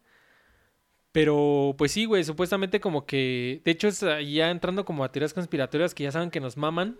[1.12, 5.34] Pero, pues sí, güey, supuestamente como que, de hecho, es ya entrando como a teorías
[5.34, 6.98] conspiratorias que ya saben que nos maman.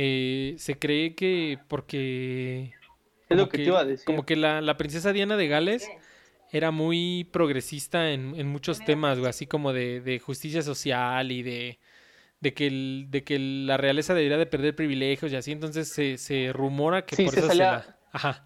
[0.00, 2.72] Eh, se cree que porque...
[3.28, 4.06] Es lo como que te iba a decir.
[4.06, 5.90] Como que la, la princesa Diana de Gales
[6.50, 11.42] era muy progresista en, en muchos temas, güey, así como de, de justicia social y
[11.42, 11.78] de,
[12.40, 16.16] de, que el- de que la realeza debería de perder privilegios y así, entonces se,
[16.16, 17.98] se rumora que Sí, por se eso salía- se la...
[18.12, 18.44] Ajá,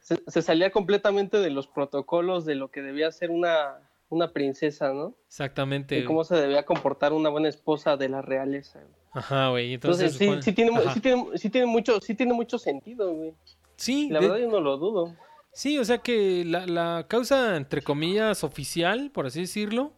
[0.00, 3.78] Se, se salía completamente de los protocolos de lo que debía ser una,
[4.08, 5.14] una princesa, ¿no?
[5.28, 5.94] exactamente.
[5.94, 8.80] De cómo se debía comportar una buena esposa de la realeza.
[8.80, 9.03] güey.
[9.14, 10.18] Ajá, güey, Entonces, entonces...
[10.18, 13.32] sí, supone- sí, tiene, sí, tiene, sí, tiene mucho, sí tiene mucho sentido, güey.
[13.76, 15.14] Sí, La de- verdad yo no lo dudo.
[15.52, 19.92] Sí, o sea que la, la causa, entre comillas, oficial, por así decirlo,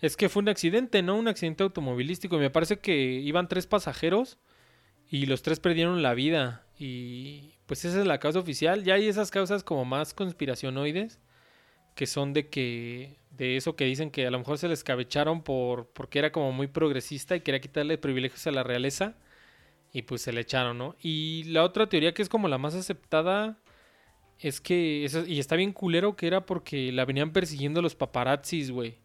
[0.00, 1.16] es que fue un accidente, ¿no?
[1.16, 2.36] Un accidente automovilístico.
[2.36, 4.38] Y me parece que iban tres pasajeros
[5.10, 6.64] y los tres perdieron la vida.
[6.78, 8.84] Y pues esa es la causa oficial.
[8.84, 11.18] Ya hay esas causas como más conspiracionoides,
[11.94, 15.42] que son de que, de eso que dicen que a lo mejor se les cabecharon
[15.42, 19.16] por, porque era como muy progresista y quería quitarle privilegios a la realeza.
[19.92, 20.96] Y pues se le echaron, ¿no?
[21.00, 23.58] Y la otra teoría que es como la más aceptada
[24.38, 28.98] es que, y está bien culero que era porque la venían persiguiendo los paparazzis, güey.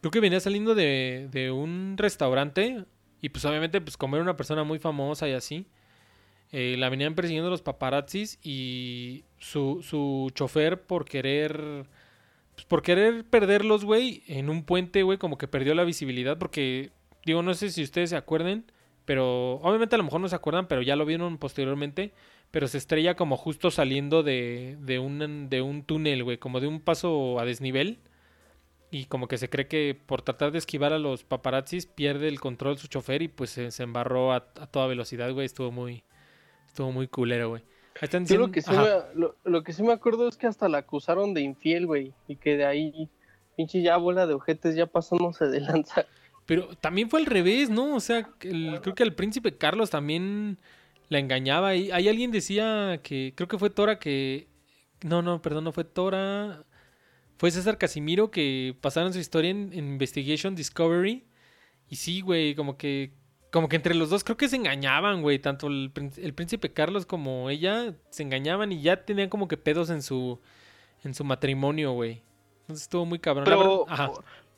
[0.00, 2.84] Creo que venía saliendo de, de un restaurante
[3.20, 5.66] y pues obviamente pues como era una persona muy famosa y así,
[6.52, 11.86] eh, la venían persiguiendo los paparazzis y su, su chofer por querer,
[12.54, 16.92] pues por querer perderlos, güey, en un puente, güey, como que perdió la visibilidad porque,
[17.24, 18.64] digo, no sé si ustedes se acuerden,
[19.04, 22.12] pero obviamente a lo mejor no se acuerdan, pero ya lo vieron posteriormente
[22.54, 26.68] pero se estrella como justo saliendo de, de, un, de un túnel, güey, como de
[26.68, 27.98] un paso a desnivel.
[28.92, 32.38] Y como que se cree que por tratar de esquivar a los paparazzis pierde el
[32.38, 35.46] control su chofer y pues se, embarró a, a toda velocidad, güey.
[35.46, 36.04] Estuvo muy,
[36.68, 37.64] estuvo muy culero, güey.
[38.34, 40.78] Yo lo que, sí me, lo, lo que sí me acuerdo es que hasta la
[40.78, 42.12] acusaron de infiel, güey.
[42.26, 43.08] Y que de ahí,
[43.56, 46.06] pinche ya bola de ojetes, ya pasándose de lanza.
[46.46, 47.94] Pero también fue al revés, ¿no?
[47.94, 50.58] O sea, el- creo que el príncipe Carlos también
[51.08, 51.74] la engañaba.
[51.76, 54.48] Y ahí alguien decía que, creo que fue Tora que...
[55.02, 56.64] No, no, perdón, no fue Tora.
[57.36, 61.24] Fue César Casimiro que pasaron su historia en, en Investigation Discovery.
[61.88, 63.12] Y sí, güey, como que...
[63.54, 65.38] Como que entre los dos creo que se engañaban, güey.
[65.38, 69.90] Tanto el, el príncipe Carlos como ella se engañaban y ya tenían como que pedos
[69.90, 70.40] en su,
[71.04, 72.20] en su matrimonio, güey.
[72.62, 73.44] Entonces estuvo muy cabrón.
[73.44, 74.10] Pero, ajá.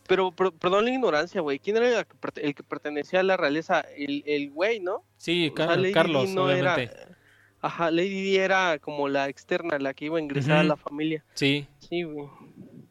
[0.09, 1.59] pero, pero- perdón la ignorancia, güey.
[1.59, 3.81] ¿Quién era el que, perte- el que pertenecía a la realeza?
[3.99, 5.05] El, el güey, ¿no?
[5.19, 6.83] Sí, O sea, Car- Lady Carlos, no obviamente.
[6.85, 7.17] Era,
[7.61, 11.23] ajá, Lady Di era como la externa, la que iba a ingresar a la familia.
[11.35, 12.29] Sí, Sí, güey.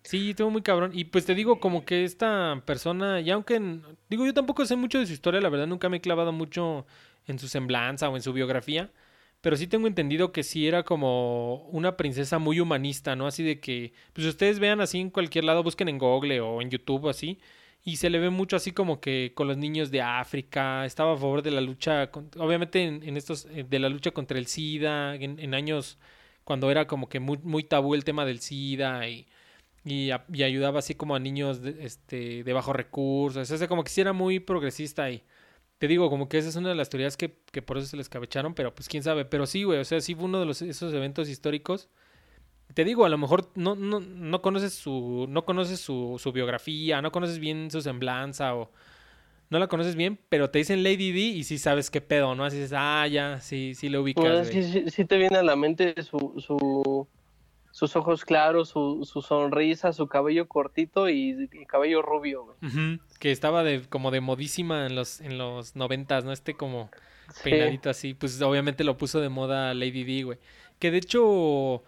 [0.06, 0.92] Sí, estuvo muy cabrón.
[0.94, 3.60] Y pues te digo, como que esta persona, y aunque,
[4.10, 6.86] digo, yo tampoco sé mucho de su historia, la verdad nunca me he clavado mucho
[7.26, 8.92] en su semblanza o en su biografía,
[9.42, 13.26] pero sí tengo entendido que sí era como una princesa muy humanista, ¿no?
[13.26, 16.70] Así de que, pues ustedes vean así en cualquier lado, busquen en Google o en
[16.70, 17.40] YouTube así,
[17.84, 21.18] y se le ve mucho así como que con los niños de África, estaba a
[21.18, 24.46] favor de la lucha, con- obviamente en, en estos, eh, de la lucha contra el
[24.48, 25.98] SIDA, en, en años
[26.44, 29.28] cuando era como que muy, muy tabú el tema del SIDA y
[29.86, 33.52] y, a- y ayudaba así como a niños de, este, de bajos recursos.
[33.52, 35.24] O sea, como que sí era muy progresista ahí.
[35.80, 37.98] Te digo, como que esa es una de las teorías que, que por eso se
[37.98, 39.26] les cabecharon, pero pues quién sabe.
[39.26, 41.90] Pero sí, güey, o sea, sí fue uno de los, esos eventos históricos.
[42.74, 47.02] Te digo, a lo mejor no, no, no conoces su, no conoces su, su biografía,
[47.02, 48.72] no conoces bien su semblanza o
[49.50, 52.46] no la conoces bien, pero te dicen Lady D y sí sabes qué pedo, ¿no?
[52.46, 54.62] Así dices, ah, ya, sí, sí lo ubicas, Pues, güey.
[54.62, 57.08] sí, sí, sí te viene a la mente su, su,
[57.76, 63.00] sus ojos claros, su, su sonrisa, su cabello cortito y, y cabello rubio, güey.
[63.20, 66.32] Que estaba de, como de modísima en los, en los noventas, ¿no?
[66.32, 66.90] Este como
[67.34, 67.42] Sí.
[67.44, 70.38] peinadito así, pues obviamente lo puso de moda Lady D, güey.
[70.80, 71.84] Que de hecho,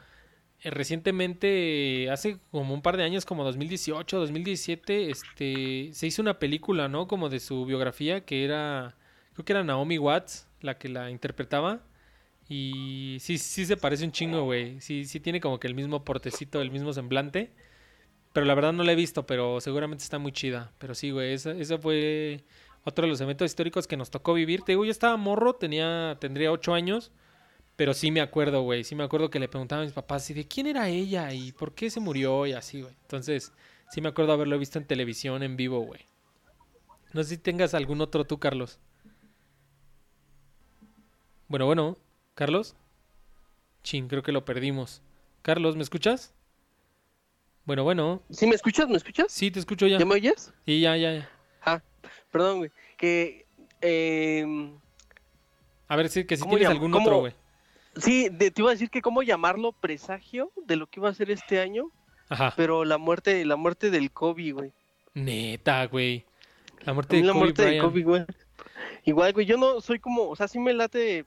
[0.61, 6.37] eh, recientemente, hace como un par de años, como 2018, 2017, este, se hizo una
[6.39, 7.07] película, ¿no?
[7.07, 8.95] Como de su biografía, que era,
[9.35, 11.79] creo que era Naomi Watts, la que la interpretaba.
[12.49, 14.79] Y sí, sí se parece un chingo, güey.
[14.79, 17.51] Sí, sí tiene como que el mismo portecito, el mismo semblante.
[18.33, 20.71] Pero la verdad no la he visto, pero seguramente está muy chida.
[20.77, 22.43] Pero sí, güey, esa, esa fue
[22.83, 24.61] otro de los eventos históricos que nos tocó vivir.
[24.61, 27.11] Te digo, yo estaba morro, tenía, tendría ocho años,
[27.75, 28.83] pero sí me acuerdo, güey.
[28.83, 31.33] Sí me acuerdo que le preguntaba a mis papás, ¿y de quién era ella?
[31.33, 32.45] ¿Y por qué se murió?
[32.45, 32.93] Y así, güey.
[33.01, 33.51] Entonces,
[33.91, 36.01] sí me acuerdo haberlo visto en televisión, en vivo, güey.
[37.13, 38.79] No sé si tengas algún otro tú, Carlos.
[41.47, 41.97] Bueno, bueno,
[42.37, 42.75] Carlos.
[43.83, 45.01] Chin, creo que lo perdimos.
[45.41, 46.35] Carlos, ¿me escuchas?
[47.65, 48.21] Bueno, bueno.
[48.29, 48.87] ¿Sí me escuchas?
[48.87, 49.31] ¿Me escuchas?
[49.31, 49.97] Sí, te escucho ya.
[49.97, 50.53] ¿Ya me oyes?
[50.63, 51.29] Sí, ya, ya, ya.
[51.65, 51.81] Ah,
[52.31, 52.71] perdón, güey.
[52.95, 53.47] Que,
[53.81, 54.45] eh,
[55.87, 57.33] A ver, sí, que si ¿Cómo tienes algún cómo- otro, güey.
[57.95, 61.13] sí, de- te iba a decir que cómo llamarlo presagio de lo que iba a
[61.15, 61.89] ser este año,
[62.29, 62.53] Ajá.
[62.55, 64.73] pero la muerte, la muerte del Kobe, güey.
[65.15, 66.23] Neta, güey.
[66.81, 67.85] La muerte mí de la Kobe muerte de Bryant.
[67.87, 68.25] Kobe, güey.
[69.05, 71.25] Igual, güey, yo no soy como, o sea, sí me late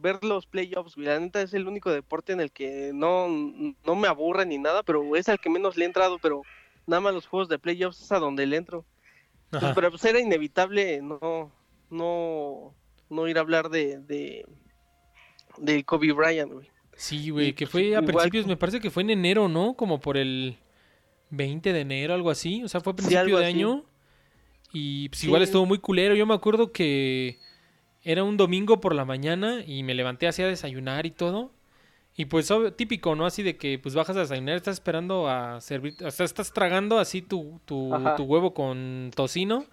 [0.00, 1.06] ver los playoffs, güey.
[1.06, 4.82] La neta es el único deporte en el que no, no me aburre ni nada,
[4.82, 6.42] pero es al que menos le he entrado, pero
[6.86, 8.84] nada más los juegos de playoffs es a donde le entro.
[9.50, 11.50] Pues, pero pues era inevitable no,
[11.90, 12.74] no,
[13.08, 14.46] no ir a hablar de, de,
[15.58, 16.68] de Kobe Bryant, güey.
[16.94, 19.74] Sí, güey, que pues, fue a igual principios, me parece que fue en enero, ¿no?
[19.74, 20.58] Como por el
[21.30, 22.62] 20 de enero, algo así.
[22.62, 23.54] O sea, fue a principio de así.
[23.54, 23.84] año.
[24.72, 25.26] Y pues Sí.
[25.26, 26.14] igual estuvo muy culero.
[26.14, 27.38] Yo me acuerdo que
[28.02, 31.50] era un domingo por la mañana y me levanté así a desayunar y todo.
[32.16, 33.24] Y pues típico, ¿no?
[33.24, 36.98] Así de que pues bajas a desayunar, estás esperando a servir, o sea, estás tragando
[36.98, 39.64] así tu, tu, tu huevo con tocino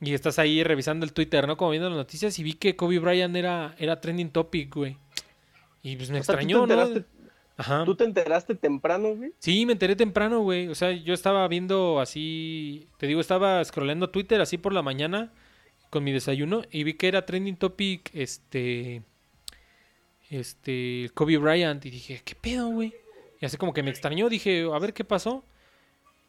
[0.00, 1.56] y estás ahí revisando el Twitter, ¿no?
[1.56, 4.96] Como viendo las noticias y vi que Kobe Bryant era, era trending topic, güey.
[5.82, 7.04] Y pues me O sea, ¿tú te extrañó, ¿no?
[7.58, 7.84] Ajá.
[7.84, 9.32] ¿Tú te enteraste temprano, güey?
[9.38, 10.68] Sí, me enteré temprano, güey.
[10.68, 15.32] O sea, yo estaba viendo así, te digo, estaba scrollando Twitter así por la mañana
[15.90, 19.02] con mi desayuno y vi que era trending topic, este,
[20.30, 22.94] este, Kobe Bryant y dije, ¿qué pedo, güey?
[23.40, 25.44] Y así como que me extrañó, dije, a ver qué pasó.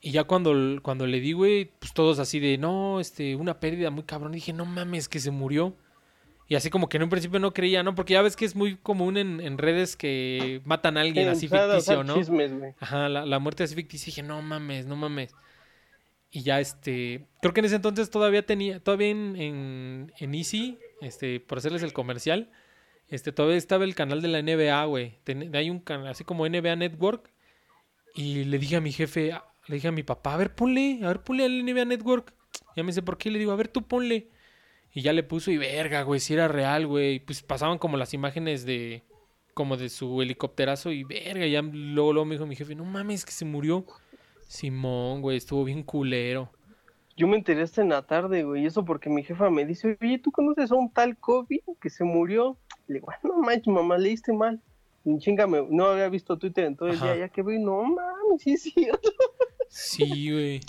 [0.02, 0.54] Y ya cuando,
[0.84, 4.32] cuando le di, güey, pues todos así de, no, este, una pérdida muy cabrón.
[4.34, 5.74] dije, no mames, que se murió.
[6.50, 7.96] Y así como que en un principio no creía, ¿no?
[7.96, 11.48] Porque ya ves que es muy común en, en redes que matan a alguien así
[11.48, 12.16] Sí, ficticio, ¿no?
[12.16, 12.52] chismes.
[12.80, 14.06] Ajá, la, la muerte así ficticia.
[14.06, 15.34] Dije, no mames, no mames.
[16.32, 17.28] Y ya, este.
[17.42, 18.80] Creo que en ese entonces todavía tenía.
[18.80, 22.52] Todavía en, en, Easy, este, por hacerles el comercial.
[23.08, 25.20] Este, todavía estaba el canal de la NBA, güey.
[25.54, 27.32] Hay un canal así como NBA Network.
[28.16, 29.34] Y le dije a mi jefe,
[29.68, 32.34] le dije a mi papá, a ver, ponle, a ver, ponle al NBA Network.
[32.76, 33.32] Ya me dice, ¿por qué?
[33.32, 34.30] Le digo, a ver, tú ponle.
[34.94, 37.20] Y ya le puso y verga, güey, si era real, güey.
[37.20, 39.04] Pues pasaban como las imágenes de,
[39.54, 41.46] como de su helicópterazo y verga.
[41.46, 43.86] Ya luego, luego me dijo mi jefe, no mames, que se murió.
[44.48, 46.52] Simón, güey, estuvo bien culero.
[47.16, 49.98] Yo me enteré hasta en la tarde, güey, y eso porque mi jefa me dice,
[50.02, 52.58] oye, ¿tú conoces a un tal Kobe que se murió?
[52.88, 54.62] Le digo, "Ah, no manches, mamá, leíste mal.
[55.04, 57.06] Y chingame, no había visto Twitter en todo el Ajá.
[57.14, 59.10] día, ya que vi, no mames, sí es cierto.
[59.70, 60.62] Sí, güey.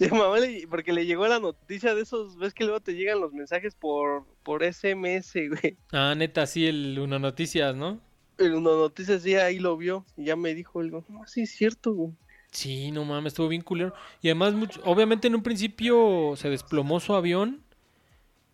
[0.28, 3.32] Mamá le- porque le llegó la noticia de esos, ves que luego te llegan los
[3.32, 5.76] mensajes por, por SMS, güey.
[5.92, 8.00] Ah, neta, sí, el Uno Noticias, ¿no?
[8.36, 11.50] Pero una noticia sí, ahí lo vio, y ya me dijo algo, no, sí es
[11.52, 12.12] cierto, güey.
[12.56, 13.92] Sí, no mames, estuvo bien culero.
[14.22, 17.62] Y además, mucho- obviamente en un principio se desplomó su avión.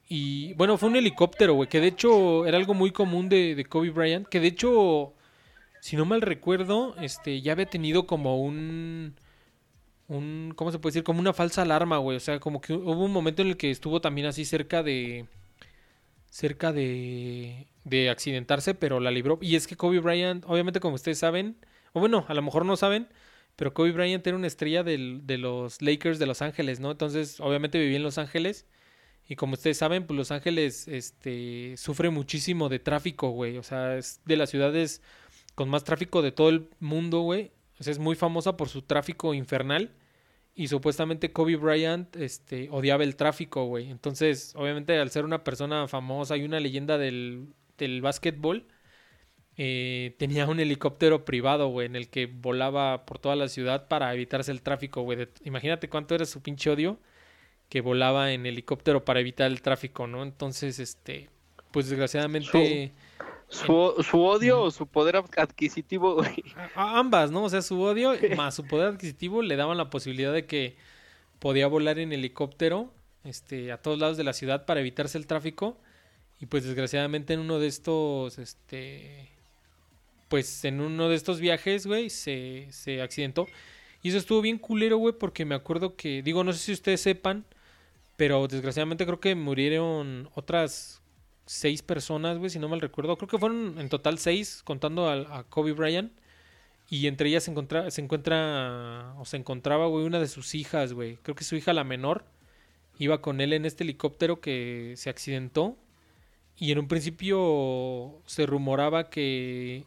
[0.08, 3.90] Y bueno, fue un helicóptero, güey, que de hecho era algo muy común de, Kobe
[3.90, 4.26] Bryant.
[4.28, 5.14] Que de hecho,
[5.80, 9.16] si no mal recuerdo, este ya había tenido como un.
[10.08, 11.04] un ¿Cómo se puede decir?
[11.04, 12.16] Como una falsa alarma, güey.
[12.16, 15.26] O sea, como que hubo un momento en el que estuvo también así cerca de.
[16.30, 17.66] cerca de.
[17.84, 19.38] de accidentarse, pero la libró.
[19.42, 21.56] Y es que Kobe Bryant, obviamente, como ustedes saben,
[21.92, 23.08] o bueno, a lo mejor no saben,
[23.56, 24.98] pero Kobe Bryant era una estrella de
[25.38, 26.90] los Lakers de Los Ángeles, ¿no?
[26.90, 28.66] Entonces, obviamente vivía en Los Ángeles.
[29.28, 33.58] Y como ustedes saben, pues Los Ángeles este, sufre muchísimo de tráfico, güey.
[33.58, 35.02] O sea, es de las ciudades
[35.54, 37.52] con más tráfico de todo el mundo, güey.
[37.78, 39.94] O sea, es muy famosa por su tráfico infernal.
[40.54, 43.90] Y supuestamente Kobe Bryant este, odiaba el tráfico, güey.
[43.90, 48.66] Entonces, obviamente, al ser una persona famosa y una leyenda del, del básquetbol,
[49.64, 54.12] eh, tenía un helicóptero privado, güey, en el que volaba por toda la ciudad para
[54.12, 55.28] evitarse el tráfico, güey.
[55.44, 56.98] Imagínate cuánto era su pinche odio
[57.68, 60.24] que volaba en helicóptero para evitar el tráfico, ¿no?
[60.24, 61.28] Entonces, este,
[61.70, 62.92] pues desgraciadamente...
[63.48, 66.42] Su, su odio o su poder ad- adquisitivo, güey.
[66.74, 67.44] A ambas, ¿no?
[67.44, 70.76] O sea, su odio más su poder adquisitivo le daban la posibilidad de que
[71.38, 72.90] podía volar en helicóptero
[73.24, 75.76] este, a todos lados de la ciudad para evitarse el tráfico.
[76.40, 79.28] Y pues desgraciadamente en uno de estos, este,
[80.32, 83.48] pues en uno de estos viajes, güey, se, se accidentó.
[84.00, 87.02] Y eso estuvo bien culero, güey, porque me acuerdo que, digo, no sé si ustedes
[87.02, 87.44] sepan,
[88.16, 91.02] pero desgraciadamente creo que murieron otras
[91.44, 93.18] seis personas, güey, si no mal recuerdo.
[93.18, 96.10] Creo que fueron en total seis, contando a, Kobe Bryant.
[96.88, 97.52] Y entre ellas se,
[97.90, 101.18] se encuentra, o se encontraba, güey, una de sus hijas, güey.
[101.18, 102.24] Creo que su hija, la menor,
[102.98, 105.76] iba con él en este helicóptero que se accidentó.
[106.56, 109.84] Y en un principio se rumoraba que,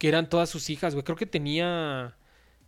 [0.00, 1.04] que eran todas sus hijas, güey.
[1.04, 2.16] Creo que tenía,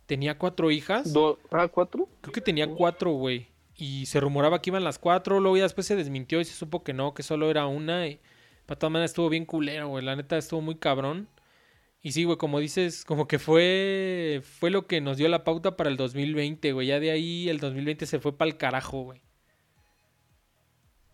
[0.05, 1.11] tenía cuatro hijas.
[1.11, 2.07] Do- ah, ¿cuatro?
[2.21, 3.47] Creo que tenía cuatro, güey.
[3.75, 6.83] Y se rumoraba que iban las cuatro, luego ya después se desmintió y se supo
[6.83, 8.07] que no, que solo era una.
[8.07, 8.19] Y
[8.67, 10.05] para todas maneras estuvo bien culero, güey.
[10.05, 11.27] La neta estuvo muy cabrón.
[12.03, 15.75] Y sí, güey, como dices, como que fue fue lo que nos dio la pauta
[15.75, 16.85] para el 2020, güey.
[16.87, 19.21] Ya de ahí el 2020 se fue para el carajo, güey.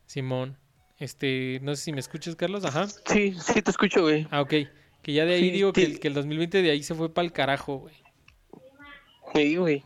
[0.05, 0.57] Simón.
[0.97, 2.65] Este, no sé si me escuchas, Carlos.
[2.65, 2.87] Ajá.
[2.87, 4.27] Sí, sí te escucho, güey.
[4.31, 4.53] Ah, ok.
[5.01, 7.13] Que ya de ahí Sí, digo que, el, que el 2020 de ahí se fue
[7.13, 7.95] para el carajo, güey.
[9.33, 9.83] Sí, güey.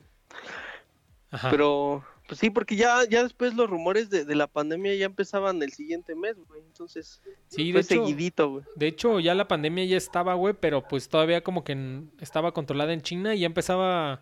[1.32, 1.50] Ajá.
[1.50, 5.62] Pero, pues sí, porque ya, ya después los rumores de, de la pandemia ya empezaban
[5.62, 6.62] el siguiente mes, güey.
[6.62, 8.64] Entonces, sí, de fue hecho, seguidito, güey.
[8.76, 12.94] De hecho, ya la pandemia ya estaba, güey, pero pues todavía como que estaba controlada
[12.94, 14.22] en China y ya empezaba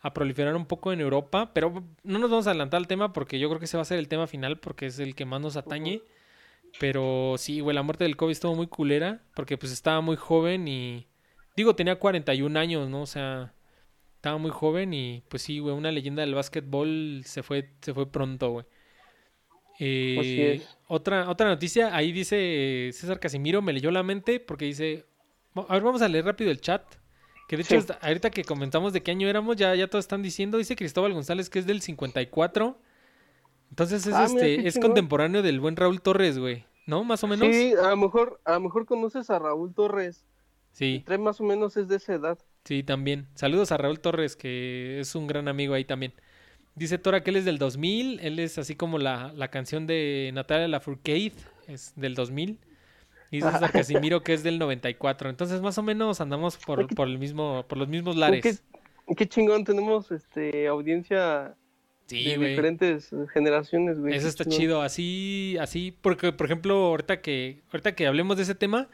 [0.00, 1.52] a proliferar un poco en Europa.
[1.52, 3.86] Pero no nos vamos a adelantar al tema porque yo creo que ese va a
[3.86, 6.02] ser el tema final porque es el que más nos atañe.
[6.78, 10.68] Pero sí, güey, la muerte del COVID estuvo muy culera porque pues estaba muy joven
[10.68, 11.06] y...
[11.56, 13.02] Digo, tenía 41 años, ¿no?
[13.02, 13.52] O sea,
[14.16, 18.10] estaba muy joven y pues sí, güey, una leyenda del básquetbol se fue, se fue
[18.10, 18.66] pronto, güey.
[19.78, 20.62] Eh.
[20.88, 25.06] Otra, otra noticia, ahí dice César Casimiro, me leyó la mente porque dice,
[25.54, 26.82] a ver, vamos a leer rápido el chat.
[27.48, 27.88] Que de hecho, Sí.
[28.00, 31.50] ahorita que comentamos de qué año éramos, ya, ya todos están diciendo, dice Cristóbal González
[31.50, 32.78] que es del 54.
[33.70, 34.90] Entonces es, Ah, este, qué es chingón.
[34.90, 36.64] contemporáneo del buen Raúl Torres, güey.
[36.86, 37.04] ¿No?
[37.04, 37.48] Más o menos.
[37.48, 40.24] Sí, a lo mejor, a lo mejor conoces a Raúl Torres.
[40.72, 42.38] Sí, Trae más o menos es de esa edad.
[42.64, 43.26] sí, también.
[43.34, 46.12] Saludos a Raúl Torres, que es un gran amigo ahí también.
[46.76, 50.30] Dice Tora que él es del 2000, él es así como la, la canción de
[50.32, 51.32] Natalia Lafourcade,
[51.66, 52.58] es del 2000.
[53.32, 55.28] Y dice César Casimiro que es del 94.
[55.30, 58.62] Entonces más o menos andamos por, por el mismo, por los mismos Qué, lares.
[59.16, 61.56] qué chingón, tenemos este audiencia
[62.10, 62.50] Sí, de güey.
[62.50, 64.14] diferentes generaciones, güey.
[64.14, 68.54] Eso está chido, así, así, porque por ejemplo, ahorita que, ahorita que hablemos de ese
[68.56, 68.88] tema,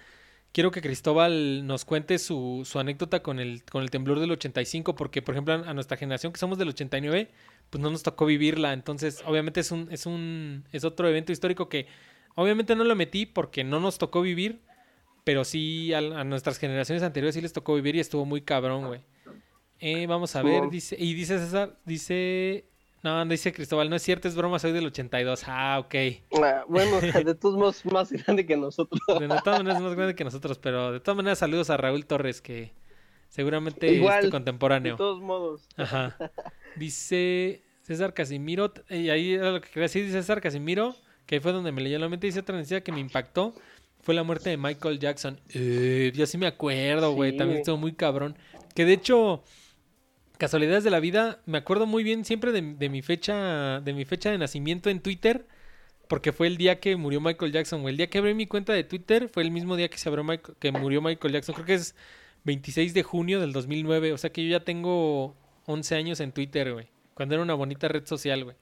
[0.53, 4.95] quiero que Cristóbal nos cuente su, su anécdota con el, con el temblor del 85,
[4.95, 7.31] porque por ejemplo a nuestra generación que somos del 89,
[7.71, 11.69] pues no nos tocó vivirla, entonces obviamente es un, es un, es otro evento histórico
[11.69, 11.87] que
[12.35, 14.61] obviamente no lo metí porque no nos tocó vivir,
[15.25, 18.87] pero sí a, a nuestras generaciones anteriores sí les tocó vivir y estuvo muy cabrón,
[18.87, 19.01] güey.
[19.79, 22.65] Eh, vamos a ver, dice, y dice César, dice,
[23.07, 25.45] no, no dice Cristóbal, no es cierto, es broma, soy del 82.
[25.47, 25.95] Ah, ok.
[26.43, 29.01] Ah, bueno, de todos modos, más grande que nosotros.
[29.21, 32.05] De todas maneras es más grande que nosotros, pero de todas maneras saludos a Raúl
[32.05, 32.73] Torres, que
[33.29, 34.97] seguramente Igual, es tu De contemporáneo.
[34.97, 35.69] todos modos.
[35.77, 36.17] Ajá.
[36.77, 40.97] Dice César Casimiro, y ahí era lo que quería decir, dice César Casimiro,
[41.27, 43.55] que fue donde me leyó la mente, dice otra noticia que me impactó,
[44.03, 45.41] fue la muerte de Michael Jackson.
[45.55, 48.37] Eh, yo sí me acuerdo, güey, Sí, también estuvo muy cabrón.
[48.75, 49.43] Que de hecho,
[50.39, 54.31] casualidades de la vida, me acuerdo muy bien siempre de, mi fecha, de mi fecha
[54.31, 55.47] de nacimiento en Twitter,
[56.09, 57.93] porque fue el día que murió Michael Jackson, güey.
[57.93, 60.25] El día que abrí mi cuenta de Twitter fue el mismo día que se abrió
[60.25, 61.55] Michael- que murió Michael Jackson.
[61.55, 61.95] Creo que es
[62.45, 66.73] 26 de junio del 2009, o sea que yo ya tengo 11 años en Twitter,
[66.73, 66.89] güey.
[67.15, 68.57] Cuando era una bonita red social, güey.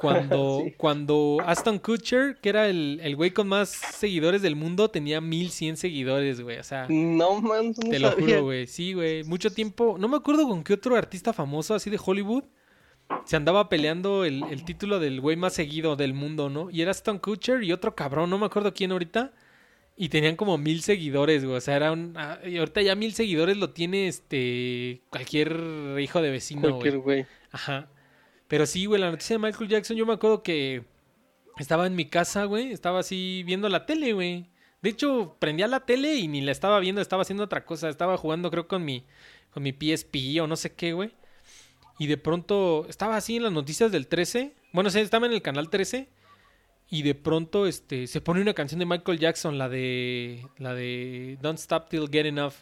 [0.00, 0.74] Cuando, Sí.
[0.76, 5.76] cuando Aston Kutcher, que era el, el güey con más seguidores del mundo, tenía 1100
[5.76, 6.58] seguidores, güey.
[6.58, 8.26] O sea, No, man, no te lo sabía.
[8.26, 8.66] juro, güey.
[8.66, 9.24] Sí, güey.
[9.24, 9.96] Mucho tiempo.
[9.98, 12.44] No me acuerdo con qué otro artista famoso así de Hollywood
[13.24, 16.70] se andaba peleando el, el título del güey más seguido del mundo, ¿no?
[16.70, 19.32] Y era Aston Kutcher y otro cabrón, no me acuerdo quién ahorita.
[19.96, 21.56] Y tenían como mil seguidores, güey.
[21.58, 22.14] O sea, era un.
[22.16, 25.02] ah, y ahorita ya mil seguidores lo tiene este.
[25.10, 25.52] cualquier
[26.00, 27.22] hijo de vecino, Cualquier güey.
[27.22, 27.26] güey.
[27.50, 27.88] Ajá.
[28.50, 30.82] Pero sí, güey, la noticia de Michael Jackson, yo me acuerdo que
[31.56, 32.72] estaba en mi casa, güey.
[32.72, 34.50] Estaba así viendo la tele, güey.
[34.82, 37.88] De hecho, prendía la tele y ni la estaba viendo, estaba haciendo otra cosa.
[37.88, 39.06] Estaba jugando, creo, con mi,
[39.52, 41.12] con mi PSP o no sé qué, güey.
[42.00, 44.52] Y de pronto estaba así en las noticias del 13.
[44.72, 46.08] Bueno, sí, estaba en el canal 13.
[46.88, 51.38] Y de pronto este, se pone una canción de Michael Jackson, la de, la de
[51.40, 52.54] Don't Stop Till Get Enough.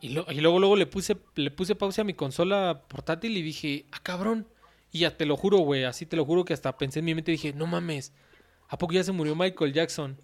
[0.00, 3.86] Y, y luego, luego le puse, le puse pausa a mi consola portátil y dije,
[3.92, 4.48] ah, cabrón.
[4.92, 7.14] Y ya te lo juro, güey, así te lo juro que hasta pensé en mi
[7.14, 8.12] mente y dije, no mames,
[8.68, 10.18] ¿a poco ya se murió Michael Jackson?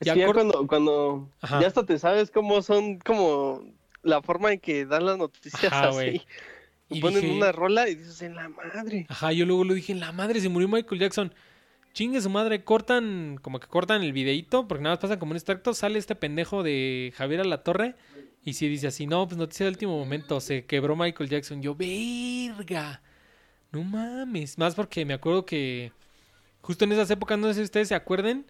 [0.00, 1.60] Ya cor- cuando, cuando Ajá.
[1.60, 3.62] ya hasta te sabes cómo son, como
[4.02, 5.94] la forma en que dan las noticias Ajá, así.
[5.96, 6.22] güey.
[6.88, 9.06] Y Ponen dije- una rola y dices, en la madre.
[9.08, 11.32] Ajá, yo luego lo dije, la madre, se murió Michael Jackson.
[11.92, 15.36] Chingue su madre, cortan, como que cortan el videíto, porque nada más pasa como un
[15.36, 17.94] extracto, sale este pendejo de Javier Alatorre
[18.44, 21.62] y si dice así, no, pues noticia del último momento, se quebró Michael Jackson.
[21.62, 23.02] Yo, verga,
[23.72, 24.58] no mames.
[24.58, 25.92] Más porque me acuerdo que
[26.60, 28.46] justo en esas épocas, no sé si ustedes se acuerden,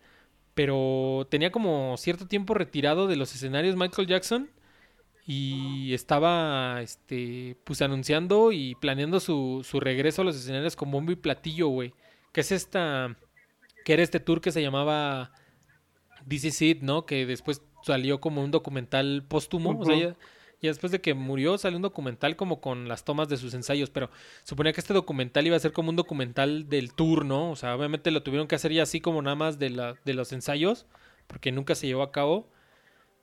[0.54, 4.50] pero tenía como cierto tiempo retirado de los escenarios Michael Jackson
[5.26, 11.12] y estaba este pues anunciando y planeando su, su regreso a los escenarios con bombo
[11.12, 11.94] y platillo, güey.
[12.32, 13.16] Que es esta
[13.84, 15.32] que era este tour que se llamaba
[16.28, 17.06] This Is It, ¿no?
[17.06, 20.16] Que después salió como un documental póstumo, o sea, ya,
[20.60, 23.90] ya después de que murió salió un documental como con las tomas de sus ensayos,
[23.90, 24.10] pero
[24.44, 27.50] suponía que este documental iba a ser como un documental del tour, ¿no?
[27.50, 30.14] O sea, obviamente lo tuvieron que hacer ya así como nada más de, la, de
[30.14, 30.86] los ensayos,
[31.26, 32.48] porque nunca se llevó a cabo.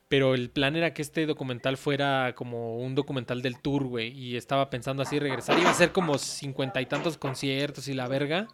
[0.09, 4.17] Pero el plan era que este documental fuera como un documental del tour, güey.
[4.17, 5.59] Y estaba pensando así regresar.
[5.59, 8.47] Iba a ser como cincuenta y tantos conciertos y la verga.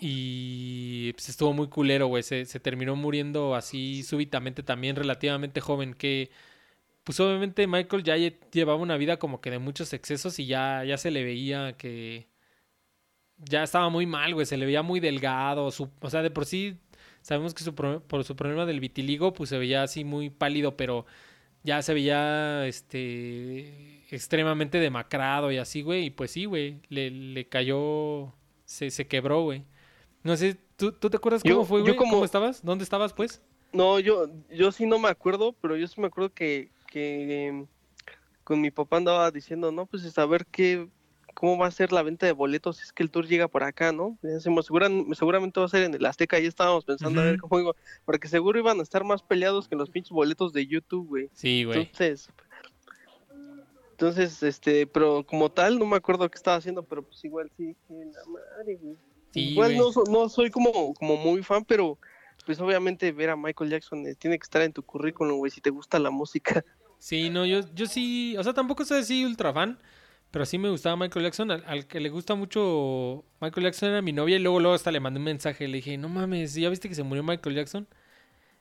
[0.00, 2.22] Y pues estuvo muy culero, güey.
[2.22, 5.92] Se terminó muriendo así súbitamente también, relativamente joven.
[5.92, 6.30] Que
[7.04, 10.84] pues obviamente Michael ya lle- llevaba una vida como que de muchos excesos y ya,
[10.84, 12.28] ya se le veía que
[13.38, 14.46] ya estaba muy mal, güey.
[14.46, 15.70] Se le veía muy delgado.
[15.70, 16.76] su- o sea, de por sí
[17.22, 20.76] sabemos que su pro- por su problema del vitiligo, pues se veía así muy pálido,
[20.76, 21.06] pero
[21.62, 26.06] ya se veía este extremadamente demacrado y así, güey.
[26.06, 28.32] Y pues sí, güey, le, le cayó,
[28.64, 29.64] se, se quebró, güey.
[30.22, 31.96] No sé, ¿tú, tú te acuerdas Yo- cómo fue, güey?
[31.96, 32.64] como- ¿Cómo estabas?
[32.64, 33.42] ¿Dónde estabas, pues?
[33.72, 37.66] No, yo, yo sí no me acuerdo, pero yo sí me acuerdo que, que em,
[38.44, 40.88] con mi papá andaba diciendo, no, pues a ver qué,
[41.34, 43.62] cómo va a ser la venta de boletos si es que el tour llega por
[43.62, 44.18] acá, ¿no?
[44.22, 47.38] Ya decimos, seguran- seguramente va a ser en el Azteca, ahí estábamos pensando a ver
[47.38, 47.72] cómo iba,
[48.04, 51.30] porque seguro iban a estar más peleados que los pinches boletos de YouTube, güey.
[51.32, 51.82] Sí, güey.
[51.82, 52.28] Entonces,
[53.92, 57.76] entonces, este, pero como tal, no me acuerdo qué estaba haciendo, pero pues igual sí,
[57.86, 58.96] que la madre, güey.
[59.32, 61.98] Sí, igual no, no soy como, como muy fan, pero
[62.46, 65.60] pues obviamente ver a Michael Jackson eh, tiene que estar en tu currículum, güey, si
[65.60, 66.64] te gusta la música.
[67.00, 69.78] Sí, no, yo, yo sí, o sea, tampoco soy así ultra fan,
[70.30, 71.50] pero sí me gustaba Michael Jackson.
[71.50, 74.92] Al, al que le gusta mucho Michael Jackson era mi novia y luego, luego hasta
[74.92, 75.66] le mandé un mensaje.
[75.66, 77.88] Le dije, no mames, ¿ya viste que se murió Michael Jackson?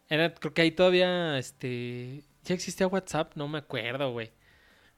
[0.08, 4.32] Era, creo que ahí todavía, este, ya existía WhatsApp, no me acuerdo, güey.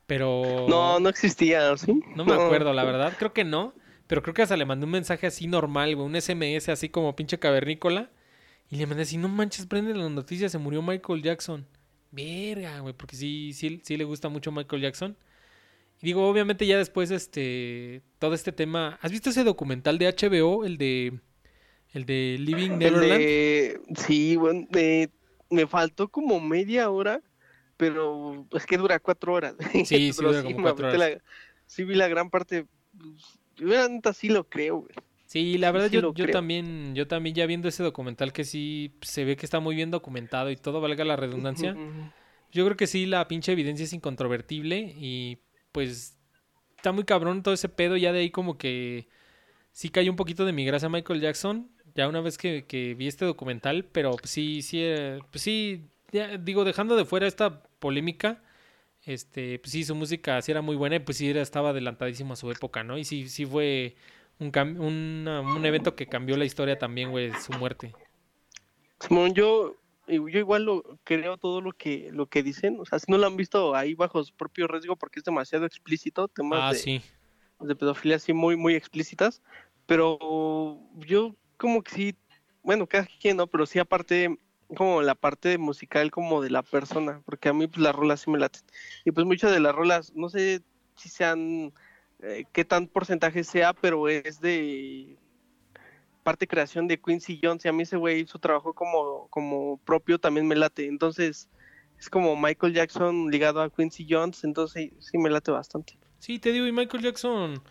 [0.05, 0.67] Pero...
[0.69, 1.99] No, no existía, ¿sí?
[2.15, 3.73] No me acuerdo, la verdad, creo que no.
[4.05, 7.15] Pero creo que hasta le mandé un mensaje así normal, güey, un SMS así como
[7.15, 8.11] pinche cavernícola.
[8.69, 11.65] Y le mandé así, no manches, prende las noticias, se murió Michael Jackson.
[12.11, 15.17] Verga, güey, porque sí, sí, sí le gusta mucho Michael Jackson.
[16.01, 18.97] Y digo, obviamente ya después, este, todo este tema...
[19.01, 21.19] ¿Has visto ese documental de HBO, el de...
[21.93, 23.21] El de Living Neverland?
[23.21, 25.09] de- Sí, bueno, de-
[25.49, 27.21] me faltó como media hora,
[27.77, 29.55] pero es que dura cuatro horas.
[29.85, 30.99] Sí, sí dura como cuatro horas.
[30.99, 31.21] la-
[31.67, 32.65] sí vi la gran parte,
[32.97, 34.95] pues, yo la neta sí lo creo, güey.
[35.31, 38.97] Sí, la verdad sí yo, yo también, yo también ya viendo ese documental que sí
[39.01, 41.73] se ve que está muy bien documentado y todo, valga la redundancia.
[42.51, 45.37] Yo creo que sí, la pinche evidencia es incontrovertible y
[45.71, 46.17] pues
[46.75, 47.95] está muy cabrón todo ese pedo.
[47.95, 49.07] Ya de ahí como que
[49.71, 51.71] sí cayó un poquito de mi gracia Michael Jackson.
[51.95, 55.85] Ya una vez que, que vi este documental, pero pues sí, sí, eh, pues sí,
[56.11, 58.43] ya, digo, dejando de fuera esta polémica,
[59.05, 62.33] este, pues sí, su música sí era muy buena y pues sí era, estaba adelantadísimo
[62.33, 62.97] a su época, ¿no?
[62.97, 63.95] Y sí, sí fue
[64.41, 67.93] un, un evento que cambió la historia también, güey, su muerte.
[68.99, 69.75] Simón, yo,
[70.07, 73.27] yo igual lo creo todo lo que lo que dicen, o sea, si no lo
[73.27, 77.01] han visto ahí bajo su propio riesgo porque es demasiado explícito, temas Ah, de, sí.
[77.59, 79.41] de pedofilia así muy muy explícitas,
[79.85, 82.15] pero yo como que sí,
[82.63, 84.37] bueno, cada quien no, pero sí aparte
[84.75, 88.29] como la parte musical como de la persona, porque a mí pues las rolas sí
[88.29, 88.61] me laten.
[89.03, 90.61] Y pues muchas de las rolas, no sé
[90.95, 91.73] si sean
[92.21, 95.17] eh, qué tan porcentaje sea, pero es de
[96.23, 100.19] parte creación de Quincy Jones y a mí ese güey su trabajo como, como propio
[100.19, 100.87] también me late.
[100.87, 101.49] Entonces
[101.99, 105.97] es como Michael Jackson ligado a Quincy Jones, entonces sí me late bastante.
[106.19, 107.61] Sí, te digo, y Michael Jackson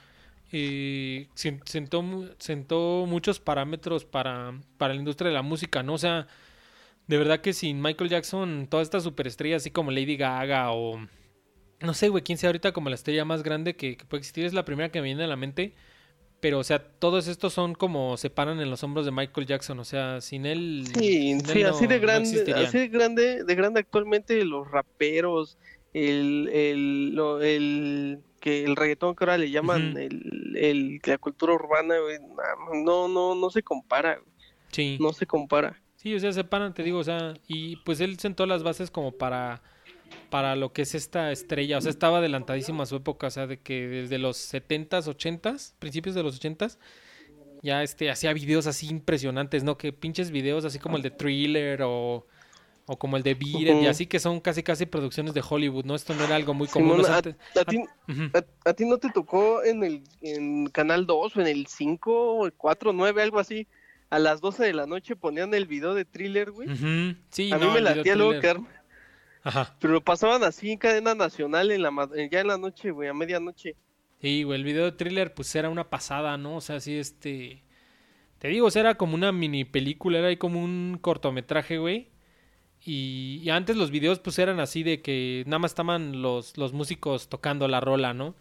[0.52, 2.04] eh, sen- sentó,
[2.38, 5.94] sentó muchos parámetros para, para la industria de la música, ¿no?
[5.94, 6.26] O sea,
[7.06, 11.00] de verdad que sin Michael Jackson, todas estas superestrellas, así como Lady Gaga o,
[11.80, 14.44] No sé, güey, quién sea ahorita como la estrella más grande que, que puede existir.
[14.44, 15.74] Es la primera que me viene a la mente.
[16.40, 19.78] Pero, o sea, todos estos son como se paran en los hombros de Michael Jackson.
[19.78, 20.84] O sea, sin él.
[20.98, 25.58] Sí, sin sí, él así de grande, así de grande, de grande actualmente los raperos,
[25.92, 31.96] el, el, lo- el, que el reggaetón que ahora le llaman el- la cultura urbana,
[31.98, 32.18] güey,
[32.84, 34.30] no, no, no se compara, güey,
[34.72, 34.98] Sí.
[35.00, 35.80] no se compara.
[35.96, 38.90] Sí, o sea, se paran, te digo, o sea, y pues él sentó las bases
[38.90, 39.62] como para,
[40.30, 43.46] para lo que es esta estrella, o sea, estaba adelantadísimo a su época, o sea,
[43.46, 46.78] de que desde los 70s, 80s, principios de los 80s,
[47.62, 49.76] ya este, hacía videos así impresionantes, ¿no?
[49.76, 52.26] Que pinches videos así como el de Thriller o,
[52.86, 55.84] o como el de Beat It, y así que son casi casi producciones de Hollywood,
[55.84, 55.94] ¿no?
[55.94, 57.04] Esto no era algo muy común.
[57.04, 58.30] Simón, sea, a, a ti, Ujú.
[58.32, 62.34] a, a ti no te tocó en el en Canal 2 o en el 5
[62.34, 63.66] o el 4, 9, algo así,
[64.08, 66.68] a las 12 de la noche ponían el video de thriller, güey.
[67.30, 68.79] Sí, A mí no, me latía luego quedarme
[69.42, 69.76] Ajá.
[69.80, 71.90] Pero lo pasaban así en cadena nacional en la
[72.30, 73.74] ya en la noche, güey, a medianoche.
[74.20, 76.56] Sí, güey, el video de thriller pues era una pasada, ¿no?
[76.56, 77.62] O sea, sí, este...
[78.38, 82.08] Te digo, o sea, era como una mini película, era ahí como un cortometraje, güey.
[82.84, 86.72] Y, y antes los videos pues eran así de que nada más estaban los, los
[86.72, 88.34] músicos tocando la rola, ¿no?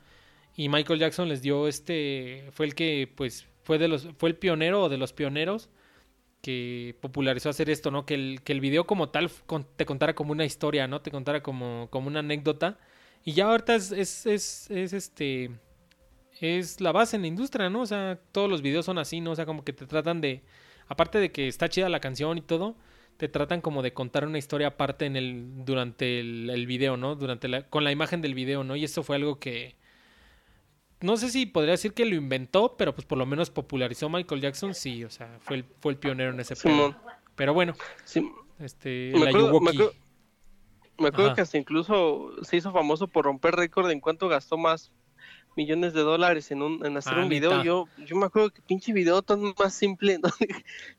[0.56, 2.50] Y Michael Jackson les dio este...
[2.52, 4.08] Fue el que pues fue de los...
[4.18, 5.70] Fue el pionero o de los pioneros
[6.42, 8.06] que popularizó hacer esto, ¿no?
[8.06, 9.30] Que el, que el video como tal
[9.76, 11.02] te contara como una historia, ¿no?
[11.02, 12.78] Te contara como, como una anécdota.
[13.26, 15.52] Y ya ahorita es, es, es, es, este
[16.40, 17.82] es la base en la industria, ¿no?
[17.82, 19.32] O sea, todos los videos son así, ¿no?
[19.32, 20.44] O sea, como que te tratan de,
[20.88, 22.78] aparte de que está chida la canción y todo,
[23.18, 27.16] te tratan como de contar una historia aparte en el, durante el, el video, ¿no?
[27.16, 28.78] Durante la, con la imagen del video, ¿no?
[28.78, 29.76] Y eso fue algo que,
[31.02, 34.41] no sé si podría decir que lo inventó, pero pues por lo menos popularizó Michael
[34.41, 36.95] Jackson, sí, o sea, fue el, fue el pionero en ese pedo.
[37.36, 37.74] Pero bueno,
[38.04, 38.30] Sí,
[38.60, 39.93] este, me la acuerdo, me acuerdo,
[40.97, 44.91] me acuerdo que hasta incluso se hizo famoso por romper récord en cuánto gastó más
[45.56, 47.64] millones de dólares en, un, en hacer Ah, un video.
[47.64, 50.30] Yo, yo me acuerdo que pinche video tan más simple, ¿no?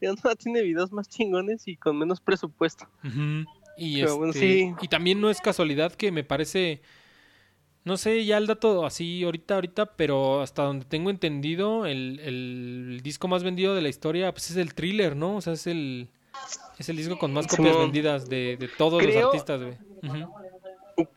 [0.01, 2.87] ya no tiene videos más chingones y con menos presupuesto.
[3.77, 4.75] Y, Pero bueno, este, sí.
[4.83, 6.83] y también no es casualidad que me parece,
[7.85, 13.01] no sé ya el dato así ahorita, ahorita, pero hasta donde tengo entendido, el, el
[13.03, 15.37] disco más vendido de la historia, pues es el thriller, ¿no?
[15.37, 16.09] O sea, es el,
[16.79, 19.77] es el disco con más copias vendidas de, de todos los artistas, güey.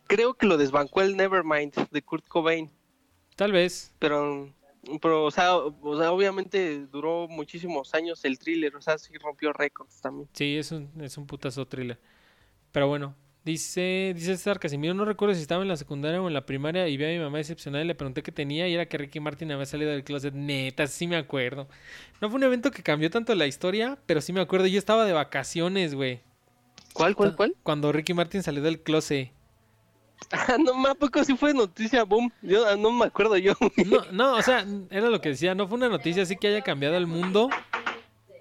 [0.08, 2.70] Creo que lo desbancó el Nevermind de Kurt Cobain,
[3.36, 3.94] Tal vez.
[4.00, 4.50] pero,
[5.02, 9.52] pero o, sea, o sea, obviamente duró muchísimos años el thriller, o sea, sí rompió
[9.52, 10.30] récords también.
[10.34, 12.00] Sí, es un, es un putazo thriller.
[12.72, 16.34] Pero bueno, dice, dice César Casimiro, no recuerdo si estaba en la secundaria o en
[16.34, 18.86] la primaria y vi a mi mamá decepcionada y le pregunté qué tenía y era
[18.86, 20.34] que Ricky Martin había salido del closet.
[20.34, 21.68] Neta, sí me acuerdo.
[22.22, 24.68] No fue un evento que cambió tanto la historia, pero sí me acuerdo.
[24.68, 26.22] Yo estaba de vacaciones, güey.
[26.94, 27.56] ¿Cuál, cuál, cuál?
[27.64, 29.32] Cuando Ricky Martin salió del closet.
[30.32, 32.32] Ah, no, ¿a poco sí fue noticia, boom.
[32.42, 33.54] Yo ah, no me acuerdo yo.
[33.86, 36.62] No, no, o sea, era lo que decía, no fue una noticia así que haya
[36.62, 37.50] cambiado el mundo,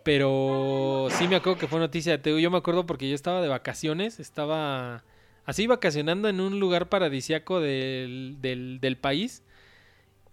[0.04, 2.18] pero sí me acuerdo que fue noticia.
[2.18, 5.04] Digo, yo me acuerdo porque yo estaba de vacaciones, estaba
[5.44, 9.42] así vacacionando en un lugar paradisiaco del, del, del país.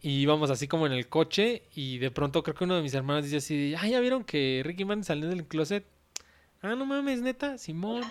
[0.01, 2.93] Y íbamos así como en el coche y de pronto creo que uno de mis
[2.93, 5.85] hermanos dice así, ah, ¿ya vieron que Ricky Martin salió del closet?
[6.61, 8.03] Ah, no mames, neta, Simón.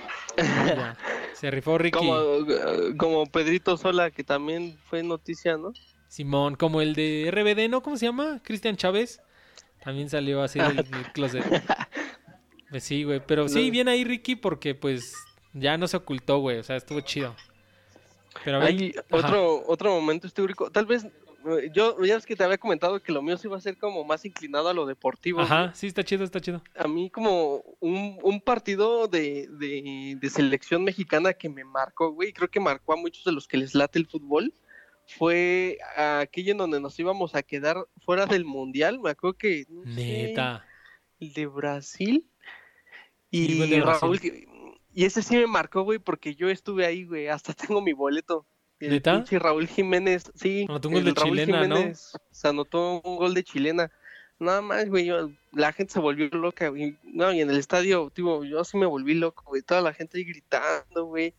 [1.35, 1.99] Se rifó Ricky.
[1.99, 2.19] Como,
[2.97, 5.73] como Pedrito Sola, que también fue noticia, ¿no?
[6.09, 7.83] Simón, como el de RBD, ¿no?
[7.83, 8.41] ¿Cómo se llama?
[8.43, 9.21] Cristian Chávez.
[9.89, 11.43] También salió así del, del closet.
[12.69, 13.23] Pues sí, güey.
[13.27, 15.15] Pero sí, bien ahí Ricky porque pues
[15.55, 16.59] ya no se ocultó, güey.
[16.59, 17.35] O sea, estuvo chido.
[18.45, 19.07] Pero a ver, Hay ajá.
[19.11, 20.71] otro, otro momento histórico.
[20.71, 23.57] Tal vez, eh, yo ya es que te había comentado que lo mío sí iba
[23.57, 25.41] a ser como más inclinado a lo deportivo.
[25.41, 26.63] Ajá, sí, está chido, está chido.
[26.77, 32.35] A mí como un, un partido de, de, de selección mexicana que me marcó, güey,
[32.35, 34.53] creo que marcó a muchos de los que les late el fútbol,
[35.17, 39.01] fue aquello en donde nos íbamos a quedar fuera del mundial.
[39.01, 39.65] Me acuerdo que...
[39.69, 40.65] no sé, Neta.
[41.19, 42.27] el de Brasil.
[43.31, 43.81] Y de.
[43.81, 44.21] Raúl,
[44.93, 48.47] y ese sí me marcó, güey, porque yo estuve ahí, güey, hasta tengo mi boleto.
[48.81, 49.25] El ¿Neta?
[49.33, 50.67] Raúl Jiménez, sí.
[50.69, 51.77] Anotó un gol de Raúl chilena, ¿no?
[52.31, 53.91] Se anotó un gol de chilena.
[54.39, 56.97] Nada más, güey, yo- la gente se volvió loca, güey.
[57.03, 59.63] No, y en el estadio, tipo, yo sí me volví loco, güey.
[59.63, 61.35] Toda la gente ahí gritando, güey.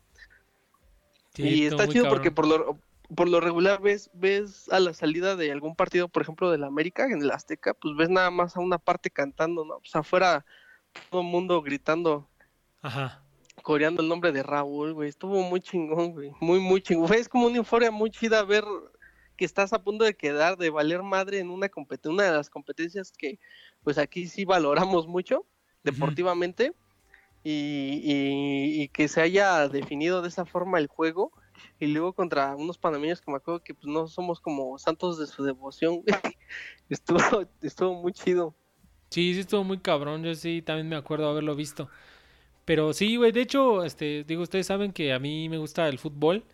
[1.34, 2.18] Sí, y está chido cabrón.
[2.18, 2.78] porque por lo,
[3.14, 7.06] por lo regular ves, ves a la salida de algún partido, por ejemplo, del América,
[7.06, 9.78] en el Azteca, pues ves nada más a una parte cantando, ¿no?
[9.80, 10.44] Pues afuera
[11.10, 12.28] todo el mundo gritando,
[12.82, 13.22] Ajá.
[13.62, 15.08] coreando el nombre de Raúl, güey.
[15.08, 16.32] Estuvo muy chingón, güey.
[16.40, 17.08] Muy, muy chingón.
[17.08, 18.64] Fue es como una euforia muy chida ver
[19.36, 22.50] que estás a punto de quedar, de valer madre en una competencia, una de las
[22.50, 23.38] competencias que
[23.82, 25.46] pues aquí sí valoramos mucho
[25.82, 26.74] deportivamente
[27.42, 31.32] y, y- y que se haya definido de esa forma el juego
[31.78, 35.26] y luego contra unos panameños que me acuerdo que pues no somos como santos de
[35.26, 36.02] su devoción.
[36.88, 37.20] Estuvo,
[37.62, 38.54] estuvo muy chido.
[39.10, 41.88] Sí, sí estuvo muy cabrón, yo sí también me acuerdo haberlo visto.
[42.64, 45.98] Pero sí, güey, de hecho, este, digo, ustedes saben que a mí me gusta el
[45.98, 46.44] fútbol,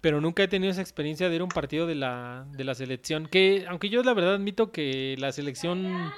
[0.00, 2.74] pero nunca he tenido esa experiencia de ir a un partido de la, de la
[2.74, 3.26] selección.
[3.26, 6.12] Que, aunque yo la verdad admito que la selección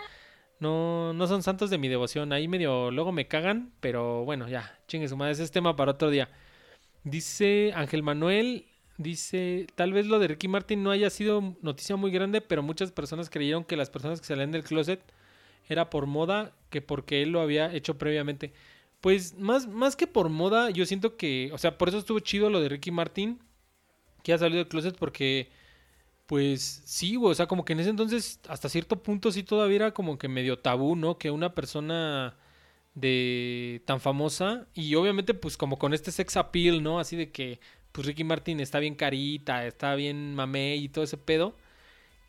[0.61, 4.79] no, no son santos de mi devoción, ahí medio luego me cagan, pero bueno, ya,
[4.89, 6.29] chingue su madre, ese es tema para otro día.
[7.09, 8.67] Dice Ángel Manuel,
[8.99, 12.93] dice, tal vez lo de Ricky Martin no haya sido noticia muy grande, pero muchas
[12.93, 15.01] personas creyeron que las personas que salían del closet
[15.69, 18.53] era por moda que porque él lo había hecho previamente.
[19.01, 22.51] Pues más, más que por moda, yo siento que, o sea, por eso estuvo chido
[22.51, 23.39] lo de Ricky Martin,
[24.23, 25.51] que ha salido del closet porque,
[26.27, 29.95] pues sí, o sea, como que en ese entonces, hasta cierto punto sí todavía era
[29.95, 31.17] como que medio tabú, ¿no?
[31.17, 32.37] Que una persona
[33.01, 36.99] de tan famosa y obviamente pues como con este sex appeal, ¿no?
[36.99, 37.61] Así de que
[37.93, 41.55] pues Ricky Martin está bien carita, está bien mamé y todo ese pedo.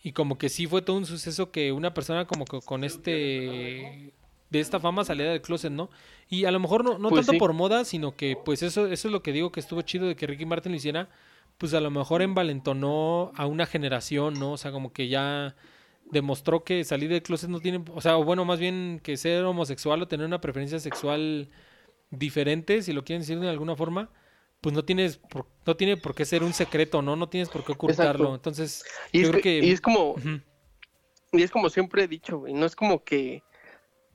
[0.04, 4.14] Y como que sí fue todo un suceso que una persona como que con este
[4.50, 5.90] de esta fama saliera del closet, ¿no?
[6.30, 7.40] Y a lo mejor no, no Pues tanto sí.
[7.40, 10.16] por moda, sino que pues eso, eso es lo que digo que estuvo chido de
[10.16, 11.10] que Ricky Martin lo hiciera,
[11.58, 14.54] pues a lo mejor envalentonó a una generación, ¿no?
[14.54, 15.56] O sea, como que ya
[16.12, 19.44] demostró que salir del closet no tiene, o sea, o bueno, más bien que ser
[19.44, 21.50] homosexual o tener una preferencia sexual
[22.10, 24.10] diferente, si lo quieren decir de alguna forma,
[24.62, 27.16] pues no tienes por, no tiene por qué ser un secreto, ¿no?
[27.16, 28.26] No tienes por qué ocultarlo.
[28.26, 28.36] Exacto.
[28.36, 30.16] Entonces, Y yo es, creo que- que y es como,
[31.32, 33.44] y es como siempre he dicho, güey, no es como que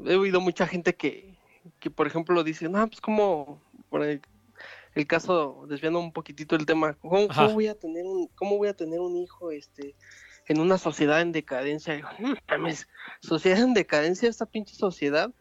[0.04, 1.36] he oído mucha gente que,
[1.78, 4.20] que por ejemplo, dice, no, pues como, por el,
[4.96, 8.68] el caso, desviando un poquitito el tema, ¿cómo, cómo voy a tener un, cómo voy
[8.68, 9.94] a tener un hijo, este,
[10.46, 11.94] en una sociedad en decadencia?
[11.94, 12.88] Digo, "No mames,
[13.20, 15.32] sociedad en decadencia, esta pinche sociedad,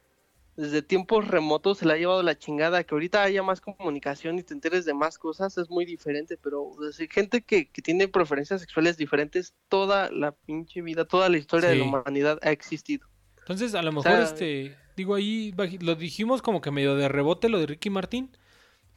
[0.56, 4.44] desde tiempos remotos se la ha llevado la chingada, que ahorita haya más comunicación y
[4.44, 6.72] te enteres de más cosas es muy diferente, pero
[7.10, 11.78] gente que, que tiene preferencias sexuales diferentes, toda la pinche vida, toda la historia de
[11.78, 13.08] la humanidad ha existido.
[13.40, 17.50] Entonces, a lo mejor, sea, este, digo ahí, lo dijimos como que medio de rebote
[17.50, 18.30] lo de Ricky Martin,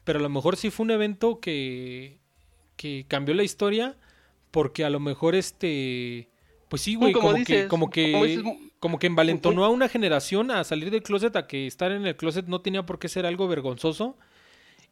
[0.03, 2.19] pero a lo mejor sí fue un evento que,
[2.75, 3.97] que cambió la historia,
[4.57, 6.29] porque a lo mejor, este,
[6.67, 8.43] pues sí, güey, como como, que, como que, como dices,
[8.79, 12.15] como que envalentonó a una generación a salir del closet, a que estar en el
[12.15, 14.17] closet no tenía por qué ser algo vergonzoso.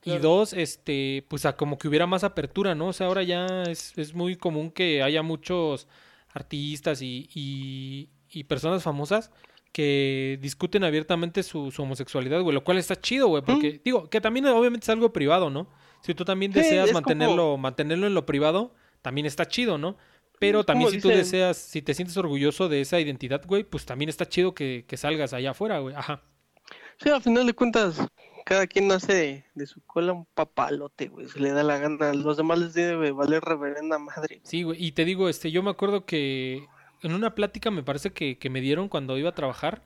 [0.04, 2.90] Y dos, este, pues a como que hubiera más apertura, ¿no?
[2.90, 5.88] O sea, ahora ya es, es muy común que haya muchos
[6.32, 9.32] artistas y, y, y personas famosas
[9.72, 14.22] que discuten abiertamente su, su homosexualidad, güey, lo cual está chido, güey, porque digo, que
[14.22, 15.68] también obviamente es algo privado, ¿no?
[16.02, 18.76] Si tú también Sí, deseas es mantenerlo, mantenerlo en lo privado,
[19.06, 19.96] también está chido, ¿no?
[20.40, 23.86] Pero también si tú dicen- deseas, si te sientes orgulloso de esa identidad, güey, pues
[23.86, 25.96] también está chido que, que salgas allá afuera, güey.
[25.96, 26.24] Ajá.
[27.02, 28.00] Sí, al final de cuentas,
[28.46, 32.10] cada quien hace de, de su cola un papalote, güey, se le da la gana.
[32.10, 34.42] A los demás les debe valer reverenda madre.
[34.44, 34.84] Sí, güey.
[34.84, 36.66] Y te digo, este, yo me acuerdo que
[37.04, 39.84] en una plática me parece que, que me dieron cuando iba a trabajar,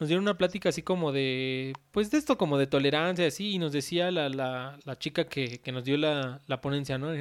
[0.00, 3.58] nos dieron una plática así como de, pues de esto como de tolerancia, así, y
[3.58, 7.12] nos decía la, la, la chica que, que nos dio la, la ponencia, ¿no?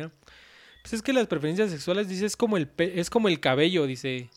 [0.87, 3.85] Pues es que las preferencias sexuales, dice, es como el, pe- es como el cabello,
[3.87, 4.29] dice.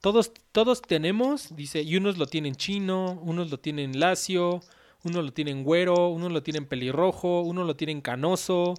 [0.00, 4.62] Todos, todos tenemos, dice, y unos lo tienen chino, unos lo tienen lacio,
[5.04, 8.74] unos lo tienen güero, unos lo tienen pelirrojo, unos lo tienen canoso,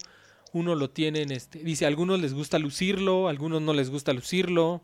[0.51, 4.83] uno lo tienen, este, dice, algunos les gusta lucirlo, algunos no les gusta lucirlo,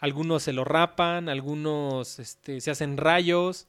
[0.00, 3.68] algunos se lo rapan, algunos este, se hacen rayos,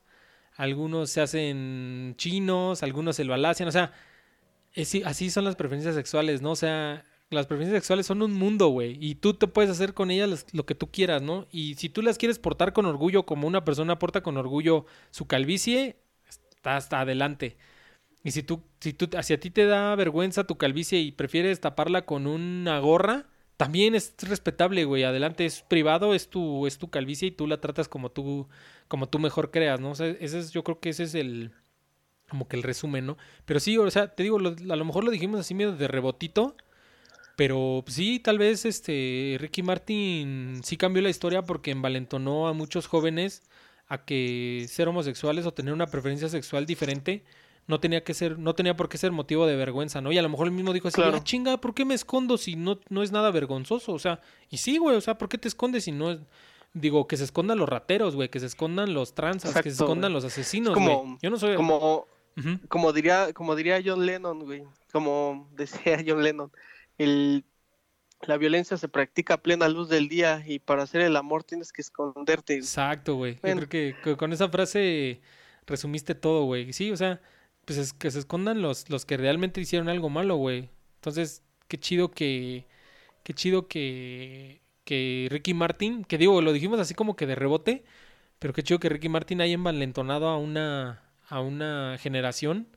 [0.56, 3.94] algunos se hacen chinos, algunos se lo alacian, o sea,
[5.06, 6.54] así son las preferencias sexuales, ¿no?
[6.54, 10.12] O sea, las preferencias sexuales son un mundo, güey, y tú te puedes hacer con
[10.12, 11.48] ellas las- lo que tú quieras, ¿no?
[11.52, 15.28] Y si tú las quieres portar con orgullo, como una persona porta con orgullo su
[15.28, 15.98] calvicie,
[16.64, 17.58] hasta adelante.
[18.24, 21.62] Y si tú, si tú, si a ti te da vergüenza tu calvicie y prefieres
[21.62, 23.28] taparla con una gorra,
[23.58, 25.04] también es respetable, güey.
[25.04, 28.48] Adelante, es privado, es tu, es tu calvicie y tú la tratas como tú,
[28.88, 29.92] como tú mejor creas, ¿no?
[29.92, 31.54] O sea, ese es, yo creo que ese es el,
[32.30, 33.18] como que el resumen, ¿no?
[33.46, 35.88] Pero sí, o sea, te digo, lo- a lo mejor lo dijimos así medio de
[35.88, 36.56] rebotito,
[37.38, 42.54] pero pues, sí, tal vez este Ricky Martin sí cambió la historia porque envalentonó a
[42.54, 43.44] muchos jóvenes
[43.88, 47.24] a que ser homosexuales o tener una preferencia sexual diferente
[47.68, 50.12] no tenía que ser, no tenía por qué ser motivo de vergüenza, ¿no?
[50.12, 51.18] Y a lo mejor él mismo dijo así, Claro.
[51.18, 53.94] "Ah, chinga, ¿por qué me escondo si no, no es nada vergonzoso?
[53.94, 54.20] O sea,
[54.50, 56.20] y sí, güey, o sea, ¿por qué te escondes si no es...
[56.74, 60.12] Digo, que se escondan los rateros, güey, que se escondan los transas, que se escondan
[60.14, 61.18] los asesinos, como- güey.
[61.22, 61.56] Yo no soy...
[61.56, 62.08] Como,
[62.70, 66.52] como diría, como diría John Lennon, güey, como decía John Lennon,
[66.98, 67.46] el,
[68.22, 71.72] la violencia se practica a plena luz del día y para hacer el amor tienes
[71.72, 72.56] que esconderte.
[72.56, 73.36] Exacto, güey.
[73.36, 75.22] Yo creo que, que con esa frase
[75.66, 76.74] resumiste todo, güey.
[76.74, 77.22] Sí, o sea,
[77.66, 80.70] pues es que se escondan los, los que realmente hicieron algo malo, güey.
[80.96, 82.66] Entonces, qué chido que,
[83.24, 87.84] qué chido que, que Ricky Martin, que digo, lo dijimos así como que de rebote,
[88.40, 92.68] pero qué chido que Ricky Martin haya envalentonado a una, a una generación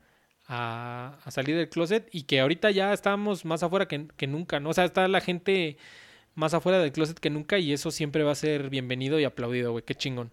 [0.50, 4.58] a, a salir del closet y que ahorita ya estamos más afuera que, que nunca,
[4.58, 4.70] ¿no?
[4.70, 5.76] O sea, está la gente
[6.34, 9.70] más afuera del closet que nunca y eso siempre va a ser bienvenido y aplaudido,
[9.72, 10.32] güey, qué chingón.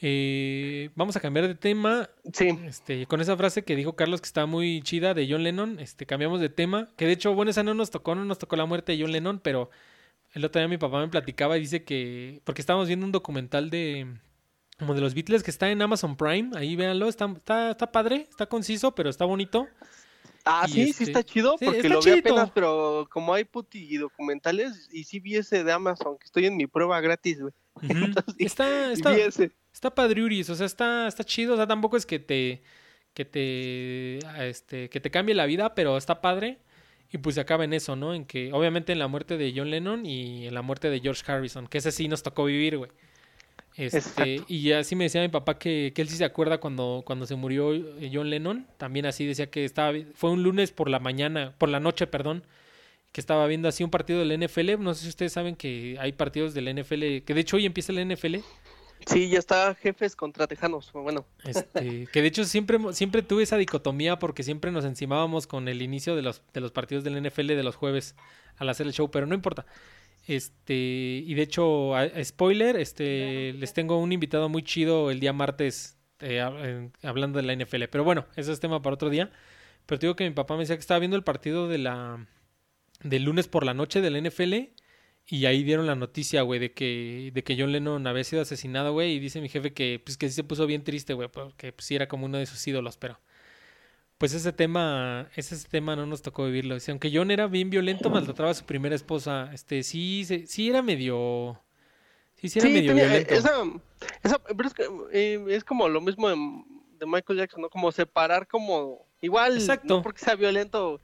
[0.00, 2.08] Eh, vamos a cambiar de tema.
[2.32, 5.80] Sí, Este, con esa frase que dijo Carlos que está muy chida de John Lennon,
[5.80, 6.88] este, cambiamos de tema.
[6.96, 9.12] Que de hecho, bueno, esa no nos tocó, no nos tocó la muerte de John
[9.12, 9.70] Lennon, pero
[10.34, 13.70] el otro día mi papá me platicaba y dice que, porque estábamos viendo un documental
[13.70, 14.06] de,
[14.80, 18.26] como de los Beatles que está en Amazon Prime, ahí véanlo, está, está, está padre,
[18.28, 19.68] está conciso, pero está bonito.
[20.44, 22.30] Ah, Y sí, este- sí está chido, sí, porque está lo vi chidito.
[22.30, 26.56] apenas, pero como hay puti documentales, y sí vi ese de Amazon, que estoy en
[26.56, 27.52] mi prueba gratis, güey.
[27.82, 29.52] Entonces, sí, Está, está, vi ese.
[29.72, 32.62] Está padriuris, o sea, está, está chido, o sea, tampoco es que te,
[33.14, 36.58] que te, este, que te cambie la vida, pero está padre.
[37.12, 38.14] Y pues se acaba en eso, ¿no?
[38.14, 41.22] En que, obviamente, en la muerte de John Lennon y en la muerte de George
[41.26, 42.90] Harrison, que ese sí nos tocó vivir, güey.
[43.86, 47.26] Este, y así me decía mi papá que, que él sí se acuerda cuando, cuando
[47.26, 48.66] se murió eh, John Lennon.
[48.76, 52.44] También así decía que estaba, fue un lunes por la mañana, por la noche, perdón,
[53.12, 54.78] que estaba viendo así un partido del NFL.
[54.78, 57.92] No sé si ustedes saben que hay partidos del NFL, que de hecho hoy empieza
[57.92, 58.36] el NFL.
[59.06, 60.92] Sí, ya está Jefes contra Tejanos.
[60.92, 65.68] Bueno, Este, que de hecho siempre, siempre tuve esa dicotomía porque siempre nos encimábamos con
[65.68, 68.14] el inicio de los, de los partidos del NFL de los jueves
[68.58, 69.64] al hacer el show, pero no importa.
[70.30, 70.74] Este,
[71.26, 75.32] y de hecho, a- a spoiler, este, les tengo un invitado muy chido el día
[75.32, 77.88] martes eh, en- hablando de la NFL.
[77.88, 79.30] Pero bueno, eso es tema para otro día.
[79.86, 82.26] Pero te digo que mi papá me decía que estaba viendo el partido de la
[83.02, 84.74] del lunes por la noche del NFL
[85.26, 88.92] y ahí dieron la noticia, güey, de que, de que John Lennon había sido asesinado,
[88.92, 89.12] güey.
[89.14, 91.86] Y dice mi jefe que, pues, que sí se puso bien triste, güey, porque pues,
[91.86, 93.20] sí era como uno de sus ídolos, pero.
[94.20, 96.74] Pues ese tema, ese tema no nos tocó vivirlo.
[96.74, 99.48] Dice, aunque John era bien violento, maltrataba a su primera esposa.
[99.54, 101.58] Este, sí, se- sí era medio.
[102.36, 103.32] Sí, sí era sí, medio tenía- violento.
[103.32, 103.62] esa,
[104.22, 106.36] esa, pero es, que, eh, es como lo mismo de,
[106.98, 107.70] de Michael Jackson, ¿no?
[107.70, 109.96] Como separar como, igual, Exacto.
[109.96, 111.00] no porque sea violento,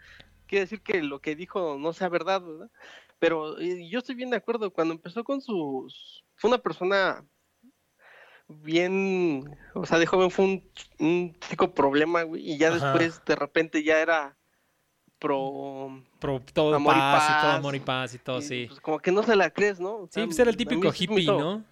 [0.47, 2.71] quiere decir que lo que dijo no sea verdad, ¿verdad?
[3.19, 7.25] Pero eh, yo estoy bien de acuerdo, cuando empezó con sus, fue una persona
[8.49, 12.93] bien, o sea, de joven fue un, un chico problema, güey, y ya Ajá.
[12.93, 14.37] después de repente ya era
[15.19, 16.03] pro...
[16.21, 17.59] Pro- todo Amor y paz, y todo paz.
[17.59, 18.65] amor y paz y todo, y, sí.
[18.69, 19.97] pues, como que no se la crees, ¿no?
[19.97, 21.65] O Sí, pues era el típico hippie, hizo- ¿no?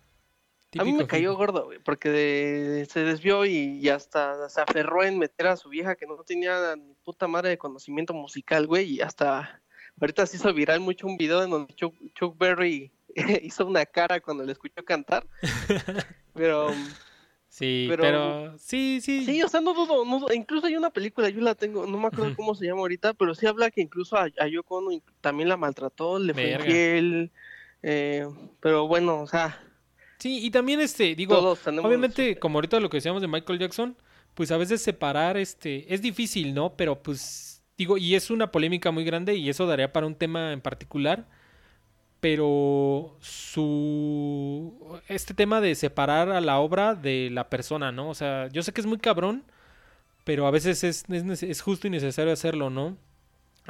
[0.77, 1.37] a mí me cayó hippie.
[1.37, 5.69] gordo, güey, porque de- se desvió y, y hasta se aferró en meter a su
[5.69, 9.63] vieja que no tenía ni puta madre de conocimiento musical, güey, y hasta
[10.01, 12.91] ahorita se hizo viral mucho un video en donde Chuck, Chuck Berry
[13.43, 15.27] hizo una cara cuando le escuchó cantar,
[16.35, 16.71] pero
[17.49, 19.25] Sí, pero- pero, sí, sí.
[19.25, 22.09] sí, o sea, no dudo, no incluso hay una película, yo la tengo, no me
[22.09, 25.49] acuerdo cómo se llama ahorita, pero sí habla que incluso a, a Yoko Ono también
[25.49, 27.31] la maltrató, le fue infiel,
[27.83, 28.27] eh,
[28.61, 29.61] pero bueno, o sea,
[30.19, 31.39] Sí, y también este, digo,
[31.83, 33.97] obviamente, como ahorita lo que decíamos de Michael Jackson,
[34.35, 36.77] pues a veces separar este es difícil, ¿no?
[36.77, 40.53] Pero pues digo, y es una polémica muy grande y eso daría para un tema
[40.53, 41.29] en particular,
[42.25, 48.09] pero su este tema de separar a la obra de la persona, ¿no?
[48.09, 49.45] O sea, yo sé que es muy cabrón,
[50.25, 52.97] pero a veces es, es, justo y necesario hacerlo, ¿no?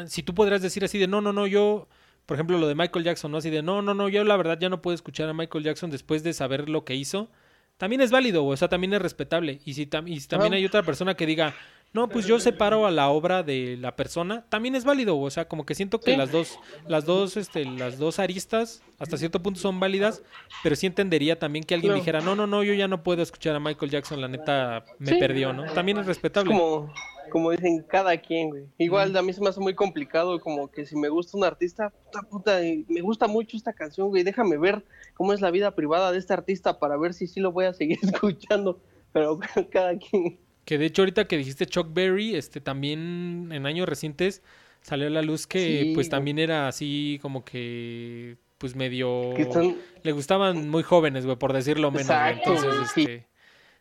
[0.06, 1.88] Si tú podrías decir así de, no, no, no, yo,
[2.26, 3.38] por ejemplo, lo de Michael Jackson, ¿no?
[3.38, 5.90] Así de, no, no, no, yo la verdad ya no puedo escuchar a Michael Jackson
[5.90, 7.30] después de saber lo que hizo.
[7.76, 9.58] También es válido, o sea, también es respetable.
[9.64, 11.56] Y si, tam- y si también hay otra persona que diga,
[11.94, 15.30] no, pues yo separo a la obra de la persona, también es válido, güey, o
[15.30, 16.16] sea, como que siento que Sí.
[16.18, 20.22] las dos, las dos, este, las dos aristas hasta cierto punto son válidas,
[20.62, 22.00] pero sí entendería también que alguien Claro.
[22.00, 25.12] dijera, no, no, no, yo ya no puedo escuchar a Michael Jackson, la neta me
[25.12, 25.18] Sí.
[25.18, 25.64] perdió, ¿no?
[25.72, 26.50] También es Es respetable.
[26.52, 26.92] como,
[27.30, 28.64] como dicen, cada quien, güey.
[28.78, 31.90] Igual a mí se me hace muy complicado, como que si me gusta un artista,
[31.90, 34.84] puta puta, me gusta mucho esta canción, güey, déjame ver
[35.14, 37.72] cómo es la vida privada de este artista para ver si sí lo voy a
[37.74, 38.80] seguir escuchando.
[39.12, 39.38] Pero
[39.70, 40.38] cada quien.
[40.64, 44.42] Que de hecho ahorita que dijiste Chuck Berry, este también en años recientes
[44.82, 49.42] salió a la luz que Sí, pues también era así como que pues medio Que
[49.42, 52.02] están, le gustaban muy jóvenes, güey, por decirlo menos.
[52.10, 53.02] Exacto, Entonces, sí.
[53.02, 53.26] este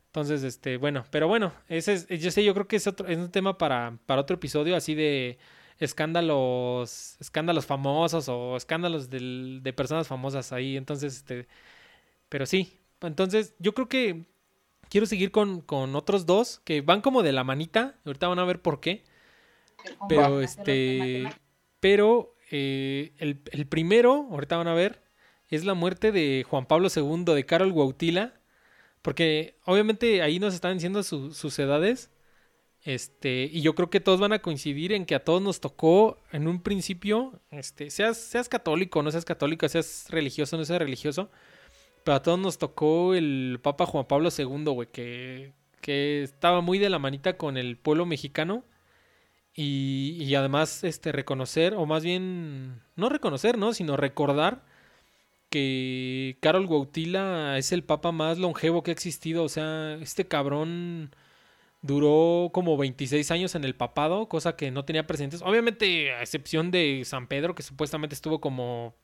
[0.08, 3.18] entonces este, bueno, pero bueno, ese es yo sé, yo creo que es otro es
[3.18, 5.40] un tema para para otro episodio así de
[5.80, 11.48] escándalos escándalos famosos o escándalos del- de personas famosas ahí, entonces este
[12.30, 14.26] pero sí, entonces yo creo que
[14.90, 17.96] quiero seguir con, con otros dos que van como de la manita.
[18.06, 19.04] Ahorita van a ver por qué.
[20.10, 21.26] Pero este.
[21.80, 25.04] Pero eh, el, el primero, ahorita van a ver,
[25.50, 28.34] es la muerte de Juan Pablo II, de Carol Guautila.
[29.02, 32.10] Porque obviamente ahí nos están diciendo su- sus edades.
[32.86, 36.18] Este, y yo creo que todos van a coincidir en que a todos nos tocó
[36.34, 41.32] en un principio, este, seas, seas católico, no seas católico, seas religioso, no seas religioso,
[42.04, 46.80] pero a todos nos tocó el Papa Juan Pablo II, güey, que, que estaba muy
[46.80, 48.64] de la manita con el pueblo mexicano.
[49.56, 53.74] Y, y además, este, reconocer, o más bien, no reconocer, ¿no?
[53.74, 54.64] Sino recordar
[55.50, 59.44] que Carol Guautila es el papa más longevo que ha existido.
[59.44, 61.16] O sea, este cabrón
[61.84, 65.44] duró como 26 años en el papado, cosa que no tenía precedentes.
[65.44, 68.96] Obviamente, a excepción de San Pedro, que supuestamente estuvo como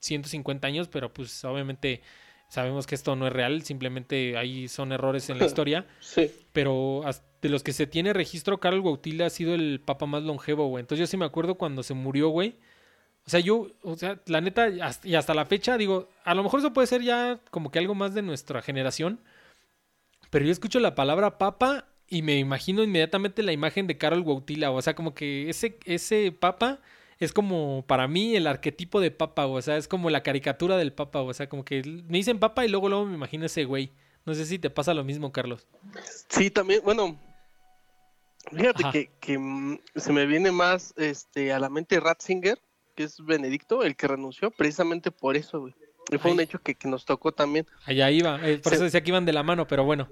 [0.00, 2.02] 150 años, pero pues obviamente
[2.48, 5.86] sabemos que esto no es real, simplemente ahí son errores en la historia.
[6.00, 6.30] Sí.
[6.52, 7.02] Pero
[7.42, 10.80] de los que se tiene registro, Carol Guautila ha sido el papa más longevo, güey.
[10.82, 12.54] Entonces yo sí me acuerdo cuando se murió, güey.
[13.26, 16.42] O sea, yo, o sea, la neta, hasta- y hasta la fecha, digo, a lo
[16.42, 19.18] mejor eso puede ser ya como que algo más de nuestra generación.
[20.30, 24.70] Pero yo escucho la palabra papa y me imagino inmediatamente la imagen de Carol Guautila.
[24.70, 26.80] O sea, como que ese, ese papa
[27.18, 30.92] es como para mí el arquetipo de papa, o sea, es como la caricatura del
[30.92, 33.92] papa, o sea, como que me dicen papa y luego luego me imagino ese güey.
[34.26, 35.66] No sé si te pasa lo mismo, Carlos.
[36.28, 37.18] Sí, también, bueno,
[38.50, 42.58] fíjate que, que, mm, se me viene más este a la mente Ratzinger,
[42.94, 45.74] que es Benedicto, el que renunció, precisamente por eso, güey.
[46.12, 47.66] Y fue un hecho que, que nos tocó también.
[47.86, 50.08] Allá iba, eh, por Se- eso decía que iban de la mano, pero bueno.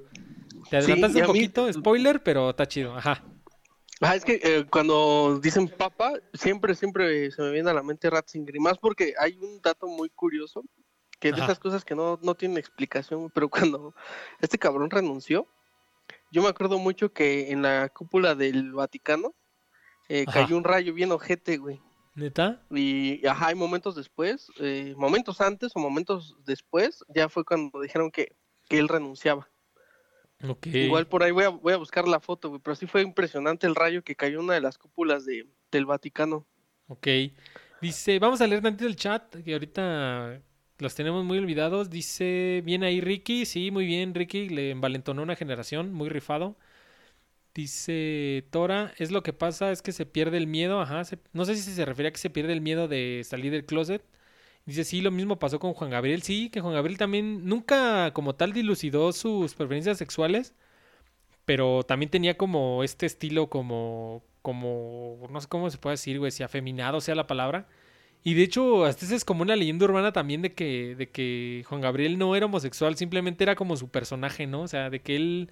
[0.71, 3.23] Te adelantaste un mí- poquito, spoiler, pero está chido, ajá.
[4.03, 8.11] Ah, es que eh, cuando dicen papa, siempre, siempre se me viene a la mente
[8.11, 10.65] Ratzinger, y más porque hay un dato muy curioso,
[11.21, 11.45] que de Ajá.
[11.45, 13.95] estas cosas que no, no tienen explicación, pero cuando
[14.41, 15.47] este cabrón renunció,
[16.33, 19.35] yo me acuerdo mucho que en la cúpula del Vaticano
[20.09, 21.81] eh, cayó un rayo bien ojete, güey.
[22.17, 22.67] ¿Neta?
[22.71, 28.11] Y ajá, hay momentos después, eh, momentos antes o momentos después, ya fue cuando dijeron
[28.11, 28.37] que,
[28.69, 29.49] que él renunciaba.
[30.65, 33.67] Igual por ahí voy a, voy a buscar la foto, güey, pero sí fue impresionante
[33.67, 36.47] el rayo que cayó en una de las cúpulas de, del Vaticano.
[36.89, 37.07] Ok.
[37.81, 40.41] Dice, vamos a leer tantito el chat, que ahorita
[40.79, 41.91] los tenemos muy olvidados.
[41.91, 46.57] Dice, bien ahí Ricky, sí, muy bien Ricky, le envalentonó una generación, muy rifado.
[47.55, 51.45] Dice Tora, es lo que pasa, es que se pierde el miedo, ajá, se- no
[51.45, 54.03] sé si se refería a que se pierde el miedo de salir del closet.
[54.65, 58.35] Dice, sí, lo mismo pasó con Juan Gabriel, sí, que Juan Gabriel también nunca como
[58.37, 60.55] tal dilucidó sus preferencias sexuales,
[61.45, 66.31] pero también tenía como este estilo como, como, no sé cómo se puede decir, güey,
[66.31, 67.69] si afeminado sea la palabra.
[68.25, 71.81] Y de hecho, hasta es como una leyenda urbana también de que, de que Juan
[71.81, 74.63] Gabriel no era homosexual, simplemente era como su personaje, ¿no?
[74.63, 75.51] O sea, de que él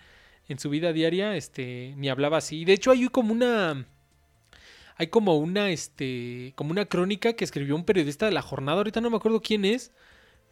[0.49, 2.65] en su vida diaria, este, ni hablaba así.
[2.65, 3.87] De hecho, hay como una,
[5.01, 9.01] hay como una, este, como una crónica que escribió un periodista de la jornada, ahorita
[9.01, 9.93] no me acuerdo quién es,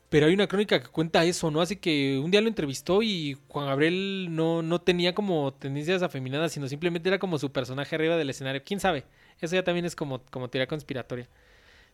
[0.08, 1.60] pero hay una crónica que cuenta eso, ¿no?
[1.60, 6.52] Así que un día lo entrevistó y Juan Gabriel no, no tenía como tendencias afeminadas,
[6.52, 8.62] sino simplemente era como su personaje arriba del escenario.
[8.64, 9.04] ¿Quién sabe?
[9.38, 11.28] Eso ya también es como, como teoría conspiratoria.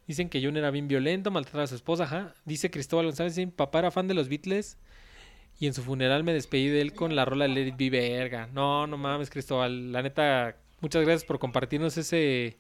[0.07, 2.35] Dicen que John era bien violento, maltrataba a su esposa, ajá.
[2.45, 4.79] Dice Cristóbal González, papá era fan de los Beatles
[5.59, 7.91] y en su funeral me despedí de él con la rola de Let It Be
[7.91, 8.47] verga.
[8.53, 9.91] No, no mames, Cristóbal.
[9.91, 12.59] La neta, muchas gracias por compartirnos ese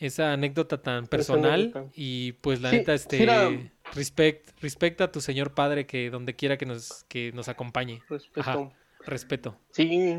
[0.00, 1.90] esa anécdota tan personal anécdota.
[1.94, 6.34] y pues la Sí, neta sí este respect respecta a tu señor padre que donde
[6.34, 8.02] quiera que nos que nos acompañe.
[8.08, 8.40] Respeto.
[8.40, 8.70] Ajá.
[9.06, 9.56] Respeto.
[9.70, 10.18] Sí,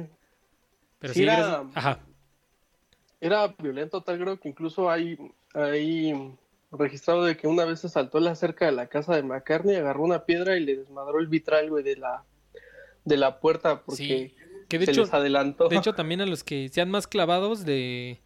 [1.00, 2.00] Pero Sí sí, era- gracias- Ajá.
[3.20, 5.18] era violento tal creo que incluso hay,
[5.54, 6.14] hay
[6.72, 10.04] registrado de que una vez se saltó la cerca de la casa de McCartney, agarró
[10.04, 12.24] una piedra y le desmadró el vitral, güey, de la,
[13.04, 14.36] de la puerta porque Sí.
[14.68, 15.68] Que de se hecho les adelantó.
[15.70, 18.20] De hecho, también a los que sean más clavados de,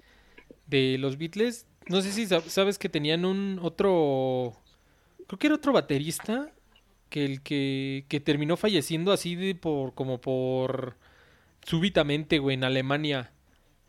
[0.67, 4.53] de los Beatles, no sé si sab- sabes que tenían un otro,
[5.27, 6.51] creo que era otro baterista,
[7.09, 10.95] que el que, que terminó falleciendo así de por, como por
[11.65, 13.31] súbitamente, güey, en Alemania.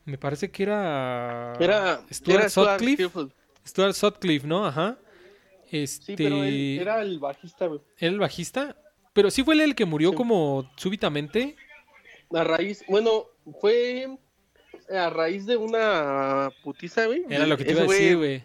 [0.06, 3.10] Me parece que era era, Stuart era Stuart Sutcliffe.
[3.66, 4.66] Stuart Sutcliffe, ¿no?
[4.66, 4.98] Ajá.
[5.70, 7.80] Este, Sí, pero él era el bajista, güey.
[7.98, 8.76] ¿era el bajista,
[9.12, 10.16] pero sí fue él el que murió Sí.
[10.16, 11.54] como súbitamente.
[12.32, 13.24] A raíz, bueno,
[13.60, 14.16] fue
[14.88, 17.24] a raíz de una putiza, güey.
[17.28, 18.44] Era lo que te iba a decir, güey.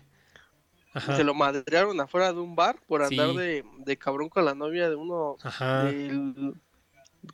[0.94, 1.18] Ajá.
[1.18, 3.38] Se lo madrearon afuera de un bar por andar Sí.
[3.38, 5.84] de, de cabrón con la novia de uno, Ajá.
[5.86, 6.53] del-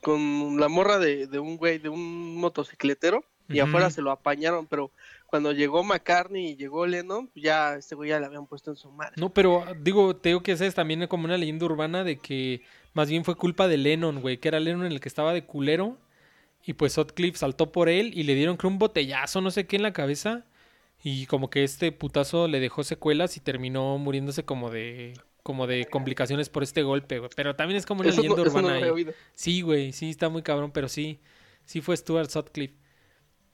[0.00, 4.66] con la morra de, de un güey, de un motocicletero, y afuera se lo apañaron,
[4.66, 4.90] pero
[5.26, 8.90] cuando llegó McCartney y llegó Lennon, ya este güey ya le habían puesto en su
[8.90, 9.12] madre.
[9.16, 12.62] No, pero digo, te digo que esa es también como una leyenda urbana de que
[12.94, 15.98] más bien fue culpa de Lennon, güey, que era Lennon el que estaba de culero
[16.64, 19.76] y pues Sutcliffe saltó por él y le dieron creo un botellazo, no sé qué
[19.76, 20.44] en la cabeza
[21.02, 25.86] y como que este putazo le dejó secuelas y terminó muriéndose como de como de
[25.86, 27.30] complicaciones por este golpe, güey.
[27.34, 29.06] Pero también es como una Eso leyenda eso urbana ahí.
[29.34, 31.18] Sí, güey, sí, está muy cabrón, pero sí,
[31.64, 32.76] sí fue Stuart Sutcliffe.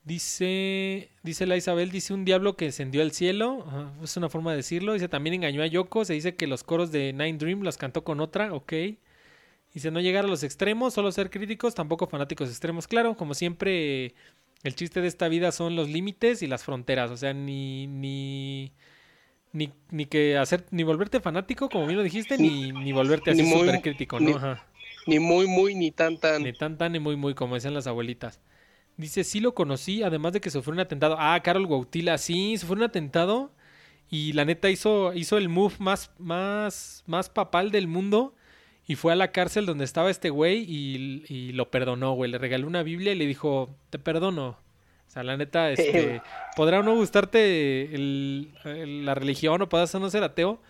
[0.04, 3.64] Dice, dice la Isabel, dice un diablo que encendió el cielo.
[3.66, 4.94] Ajá, es una forma de decirlo.
[4.94, 6.04] Dice también engañó a Yoko.
[6.04, 8.54] Se dice que los coros de Nine Dream los cantó con otra.
[8.54, 8.72] Ok.
[9.74, 12.86] Dice no llegar a los extremos, solo ser críticos, tampoco fanáticos extremos.
[12.86, 14.14] Claro, como siempre,
[14.62, 17.10] el chiste de esta vida son los límites y las fronteras.
[17.10, 18.72] O sea, ni, ni,
[19.52, 23.48] ni, ni que hacer, ni volverte fanático, como bien lo dijiste, ni, ni volverte así
[23.50, 24.26] súper crítico, ¿no?
[24.30, 24.66] ni- Ajá.
[25.06, 26.42] Ni muy, muy, ni tan, tan.
[26.42, 28.40] Ni tan tan ni muy muy, como decían las abuelitas.
[28.96, 31.16] Dice, sí lo conocí, además de que sufrió un atentado.
[31.18, 33.52] Ah, Carol Gautila, sí, sufrió un atentado.
[34.10, 38.34] Y la neta hizo, hizo el move más, más, más papal del mundo.
[38.88, 42.30] Y fue a la cárcel donde estaba este güey y, y lo perdonó, güey.
[42.30, 44.48] Le regaló una Biblia y le dijo, te perdono.
[45.06, 46.22] O sea, la neta, este,
[46.56, 50.60] podrá no gustarte el- el- la religión o podrás no ser ateo.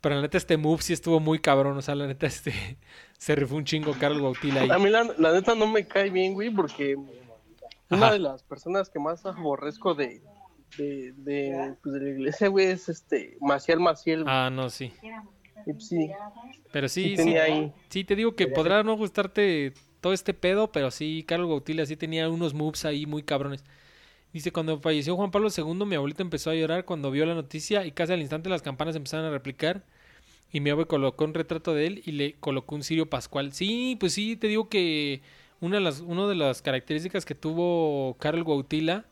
[0.00, 1.76] Pero la neta, este move sí estuvo muy cabrón.
[1.76, 2.52] O sea, la neta, este,
[3.18, 4.70] se rifó un chingo Carol Gautila ahí.
[4.70, 6.96] A mí la, la neta no me cae bien, güey, porque
[7.90, 10.22] una de las personas que más aborrezco de,
[10.78, 14.22] de, de, pues, de la iglesia, güey, es este Maciel Maciel.
[14.24, 14.34] güey.
[14.34, 14.92] Ah, no, sí.
[15.66, 16.10] Y, pues, sí,
[16.70, 17.72] Pero sí sí, sí, tenía ahí.
[17.88, 21.96] sí, te digo que podrá no gustarte todo este pedo, pero sí, Carlos Gautila sí
[21.96, 23.64] tenía unos moves ahí muy cabrones.
[24.32, 27.86] Dice, cuando falleció Juan Pablo II, mi abuelita empezó a llorar cuando vio la noticia
[27.86, 29.84] y casi al instante las campanas empezaron a replicar.
[30.52, 33.52] Y mi abuelo colocó un retrato de él y le colocó un cirio pascual.
[33.52, 35.22] Sí, pues sí, te digo que
[35.60, 39.06] una de las, una de las características que tuvo Carlos Gautila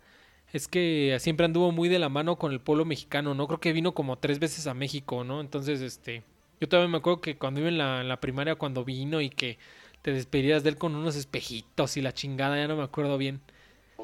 [0.53, 3.47] es que siempre anduvo muy de la mano con el pueblo mexicano, ¿no?
[3.49, 5.41] Creo que vino como tres veces a México, ¿no?
[5.41, 6.23] Entonces, este,
[6.61, 9.31] yo también me acuerdo que cuando iba en la, en la primaria, cuando vino y
[9.31, 9.59] que
[10.03, 13.41] te despedías de él con unos espejitos y la chingada, ya no me acuerdo bien.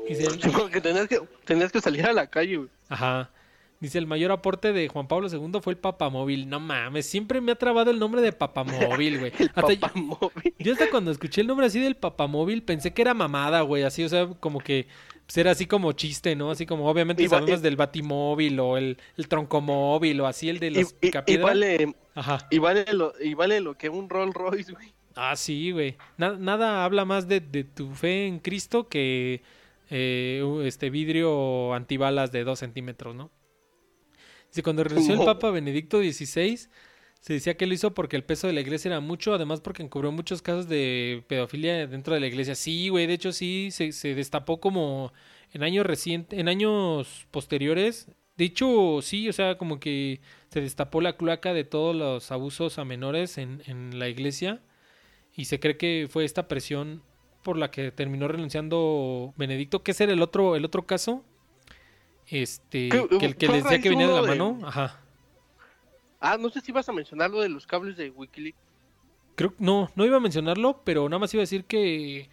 [0.09, 2.69] Dice, Sí, porque tenías que, tenías que salir a la calle, güey.
[2.89, 3.31] Ajá.
[3.79, 6.49] Dice, el mayor aporte de Juan Pablo II fue el papamóvil.
[6.49, 9.33] No mames, siempre me ha trabado el nombre de papamóvil, güey.
[9.55, 10.55] Hasta Papá móvil.
[10.59, 13.83] yo hasta cuando escuché el nombre así del papamóvil pensé que era mamada, güey.
[13.83, 14.87] Así, o sea, como que
[15.33, 16.51] pues, era así como chiste, ¿no?
[16.51, 20.49] Así como, obviamente Y va- sabemos y- del batimóvil o el, el troncomóvil o así
[20.49, 22.47] el de los y- y vale, Ajá.
[22.51, 24.93] y, vale lo, y vale lo que un Rolls Royce, güey.
[25.15, 25.97] Ah, sí, güey.
[26.17, 29.43] Na- nada habla más de, de tu fe en Cristo que
[29.91, 33.31] eh, este vidrio antibalas de dos centímetros, ¿no?
[34.49, 35.25] Dice, cuando renunció el No.
[35.27, 36.69] Papa Benedicto XVI,
[37.23, 39.85] se decía que lo hizo porque el peso de la iglesia era mucho, además porque
[39.85, 42.57] encubrió muchos casos de pedofilia dentro de la iglesia.
[42.57, 45.13] Sí, güey, de hecho sí, se, se destapó como
[45.53, 48.09] en años recientes, en años posteriores.
[48.37, 52.81] De hecho, sí, o sea, como que se destapó la cloaca de todos los abusos
[52.81, 54.61] a menores en, en la iglesia
[55.33, 57.05] y se cree que fue esta presión
[57.45, 61.25] por la que terminó renunciando Benedicto, que ese era el otro, el otro caso.
[62.27, 65.02] Este, que el que Fue le decía que venía de la mano, ajá.
[66.25, 68.57] Ah, no sé si ibas a mencionar lo de los cables de Wikileaks.
[69.35, 72.31] Creo no, no iba a mencionarlo, pero nada más iba a decir que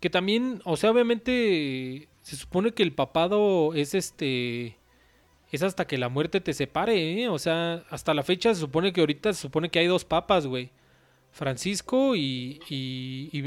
[0.00, 4.76] que también, o sea, obviamente se supone que el papado es este
[5.50, 7.28] es hasta que la muerte te separe, ¿eh?
[7.28, 10.46] O sea, hasta la fecha se supone que ahorita se supone que hay dos papas,
[10.46, 10.70] güey.
[11.30, 13.40] Francisco y, y, y,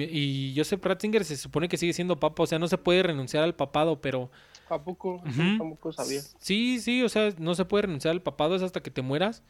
[0.50, 3.44] y Joseph Ratzinger se supone que sigue siendo papa, o sea, no se puede renunciar
[3.44, 4.32] al papado, pero
[4.70, 5.16] ¿A poco?
[5.16, 5.58] Ujú.
[5.58, 6.22] Tampoco sabía.
[6.40, 9.44] Sí, sí, o sea, no se puede renunciar al papado, es hasta que te mueras.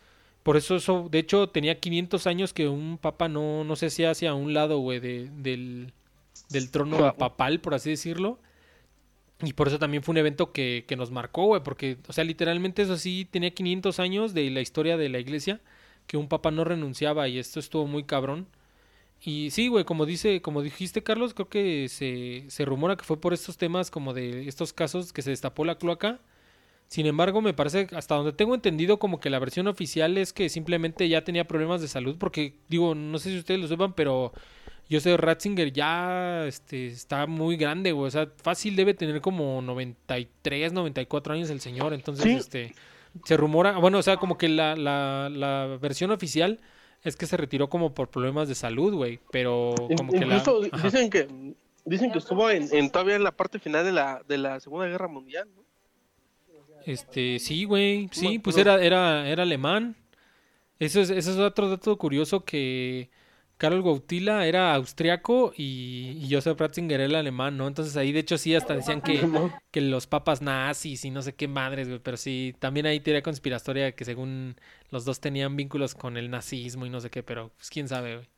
[0.45, 4.11] Por eso, eso de hecho, tenía 500 años que un papa no, no se hacía
[4.11, 5.93] hacia un lado, güey, de- del,
[6.49, 8.39] del trono papal, por así decirlo.
[9.43, 12.23] Y por eso también fue un evento que, que nos marcó, güey, porque, o sea,
[12.23, 15.61] literalmente eso sí, tenía 500 años de la historia de la iglesia,
[16.07, 18.47] que un papa no renunciaba y esto estuvo muy cabrón.
[19.21, 23.19] Y sí, güey, como dice, como dijiste, Carlos, creo que se, se rumora que fue
[23.21, 26.21] por estos temas como de estos casos que se destapó la cloaca.
[26.87, 30.49] Sin embargo, me parece, hasta donde tengo entendido, como que la versión oficial es que
[30.49, 34.31] simplemente ya tenía problemas de salud, porque digo, no sé si ustedes lo sepan, pero
[34.87, 38.07] yo sé Ratzinger ya este, está muy grande, güey.
[38.07, 41.93] O sea, fácil debe tener como 93, 94 años el señor.
[41.93, 42.31] Entonces, Sí.
[42.33, 42.75] este,
[43.23, 46.59] se rumora, bueno, o sea, como que la, la, la versión oficial
[47.03, 49.19] es que se retiró como por problemas de salud, güey.
[49.31, 50.43] Pero como que la...
[50.83, 51.27] Dicen que
[51.85, 54.87] dicen que estuvo en, en todavía en la parte final de la, de la Segunda
[54.87, 55.64] Guerra Mundial, ¿no?
[56.85, 58.09] Este, sí, güey.
[58.11, 59.95] Sí, pues era, era, era alemán.
[60.79, 63.09] Eso es, eso es otro dato curioso que
[63.57, 67.67] Karol Gautila era austriaco y, y Joseph Ratzinger era alemán, ¿no?
[67.67, 69.29] Entonces ahí de hecho sí hasta decían que,
[69.71, 71.99] que los papas nazis y no sé qué madres, güey.
[71.99, 74.57] Pero sí, también hay teoría conspiratoria que según
[74.91, 78.17] los dos tenían vínculos con el nazismo y no sé qué, pero pues quién sabe,
[78.17, 78.29] güey.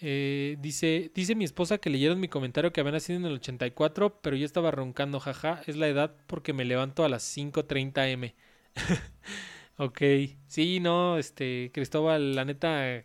[0.00, 4.20] Eh, dice, dice mi esposa que leyeron mi comentario que había nacido en el 84,
[4.20, 8.34] pero yo estaba roncando, jaja, es la edad porque me levanto a las 5.30 m.
[9.78, 10.00] ok,
[10.46, 13.04] sí, no, este, Cristóbal, la neta,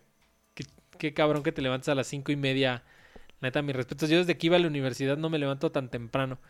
[0.54, 0.64] qué,
[0.98, 2.84] qué cabrón que te levantas a las cinco y media.
[3.40, 5.90] La neta, mis respetos, yo desde que iba a la universidad no me levanto tan
[5.90, 6.40] temprano.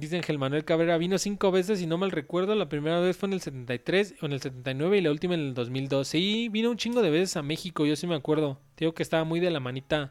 [0.00, 2.54] Dice Ángel Manuel Cabrera, vino cinco veces y no mal recuerdo.
[2.54, 5.40] La primera vez fue en el 73 o en el 79 y la última en
[5.40, 6.08] el 2002.
[6.08, 8.58] Sí, vino un chingo de veces a México, yo sí me acuerdo.
[8.78, 10.10] Digo que estaba muy de la manita,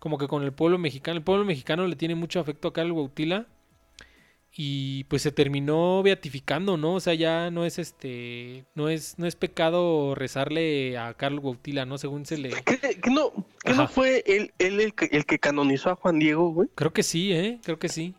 [0.00, 1.18] como que con el pueblo mexicano.
[1.18, 3.46] El pueblo mexicano le tiene mucho afecto a Carlos Bautila.
[4.52, 6.94] Y pues se terminó beatificando, ¿no?
[6.94, 8.64] O sea, ya no es este.
[8.74, 11.96] No es, no es pecado rezarle a Carlos Bautila, ¿no?
[11.96, 12.50] Según se le.
[12.64, 13.30] ¿Qué, qué no,
[13.62, 13.88] qué no Ajá.
[13.88, 16.68] fue él, él el, que, el que canonizó a Juan Diego, güey?
[16.74, 17.60] Creo que sí, ¿eh?
[17.62, 18.16] Creo que sí.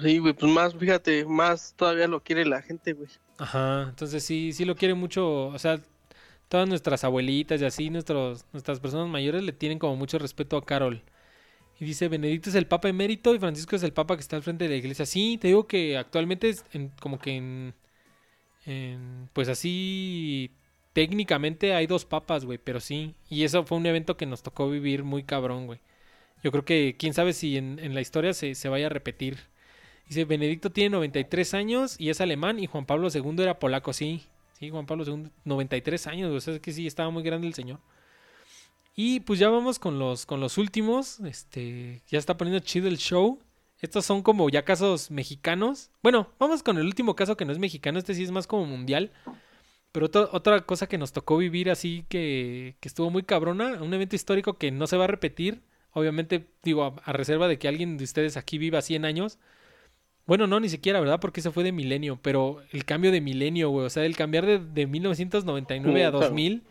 [0.00, 3.08] Sí, güey, pues más, fíjate, más todavía lo quiere la gente, güey.
[3.38, 5.80] Ajá, entonces sí, sí lo quiere mucho, o sea,
[6.48, 10.64] todas nuestras abuelitas y así, nuestros, nuestras personas mayores le tienen como mucho respeto a
[10.66, 11.02] Carol.
[11.80, 14.42] Y dice, Benedicto es el Papa emérito y Francisco es el Papa que está al
[14.44, 15.06] frente de la iglesia.
[15.06, 16.64] Sí, te digo que actualmente es
[17.00, 17.74] como que en,
[18.66, 20.52] en- pues así,
[20.92, 23.14] técnicamente hay dos papas, güey, pero sí.
[23.30, 25.80] Y eso fue un evento que nos tocó vivir muy cabrón, güey.
[26.44, 29.38] Yo creo que quién sabe si en, en la historia se, se vaya a repetir.
[30.08, 34.22] Dice, Benedicto tiene 93 años y es alemán y Juan Pablo II era polaco, sí.
[34.58, 37.80] Sí, Juan Pablo II, 93 años, o sea, que sí, estaba muy grande el señor.
[38.96, 42.98] Y pues ya vamos con los, con los últimos, este, ya está poniendo chido el
[42.98, 43.40] show.
[43.80, 45.90] Estos son como ya casos mexicanos.
[46.02, 48.66] Bueno, vamos con el último caso que no es mexicano, este sí es más como
[48.66, 49.10] mundial.
[49.92, 53.92] Pero otra- otra cosa que nos tocó vivir así que, que estuvo muy cabrona, un
[53.94, 55.62] evento histórico que no se va a repetir.
[55.92, 59.38] Obviamente, digo, a, a reserva de que alguien de ustedes aquí viva 100 años.
[60.26, 61.20] Bueno, no, ni siquiera, ¿verdad?
[61.20, 62.18] Porque se fue de milenio.
[62.22, 63.86] Pero el cambio de milenio, güey.
[63.86, 66.26] O sea, el cambiar de, de 1999 a Sí, claro.
[66.26, 66.62] 2000,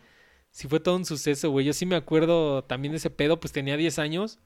[0.49, 1.65] sí fue todo un suceso, güey.
[1.65, 4.39] Yo sí me acuerdo también de ese pedo, pues tenía 10 años.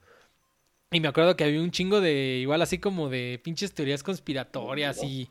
[0.90, 5.02] Y me acuerdo que había un chingo de, igual así como de pinches teorías conspiratorias
[5.02, 5.28] y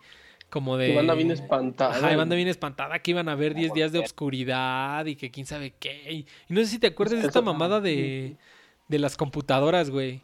[0.50, 0.90] como de...
[0.90, 1.98] Tu banda bien espantada.
[1.98, 5.48] Ajá, banda bien espantada que iban a haber 10 días de obscuridad y que quién
[5.48, 6.12] sabe qué.
[6.12, 8.38] Y, y no sé si te acuerdas de esta mamada de,
[8.88, 10.22] de las computadoras, güey.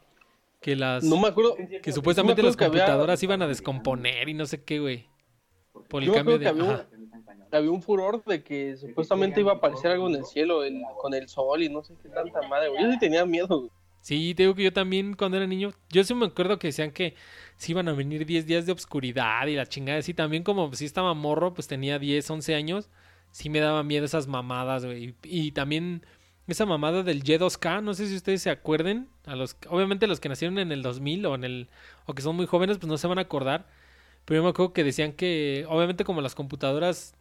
[0.63, 1.03] Que las...
[1.03, 1.55] No me acuerdo.
[1.81, 5.05] Que supuestamente no las había- computadoras iban a descomponer y no sé qué, güey.
[5.89, 6.47] Por el Yo cambio de...
[6.47, 6.87] había, ajá.
[7.51, 11.13] había un furor de que supuestamente iba a aparecer algo en el cielo el- con
[11.13, 12.81] el sol y no sé qué tanta madre, güey.
[12.83, 13.69] Yo sí tenía miedo, güey.
[13.99, 16.91] Sí, te digo que yo también cuando era niño, yo sí me acuerdo que decían
[16.91, 17.15] que
[17.55, 20.01] sí iban a venir 10 días de obscuridad y la chingada.
[20.01, 22.89] Sí, también como si estaba morro, pues tenía 10, 11 años,
[23.31, 25.15] sí me daba miedo esas mamadas, güey.
[25.23, 26.05] Y, y también
[26.47, 30.29] esa mamada del Y2K, no sé si ustedes se acuerden, a los obviamente los que
[30.29, 31.69] nacieron en el 2000 o en el
[32.05, 33.67] o que son muy jóvenes, pues no se van a acordar.
[34.25, 37.15] Pero yo me acuerdo que decían que obviamente como las computadoras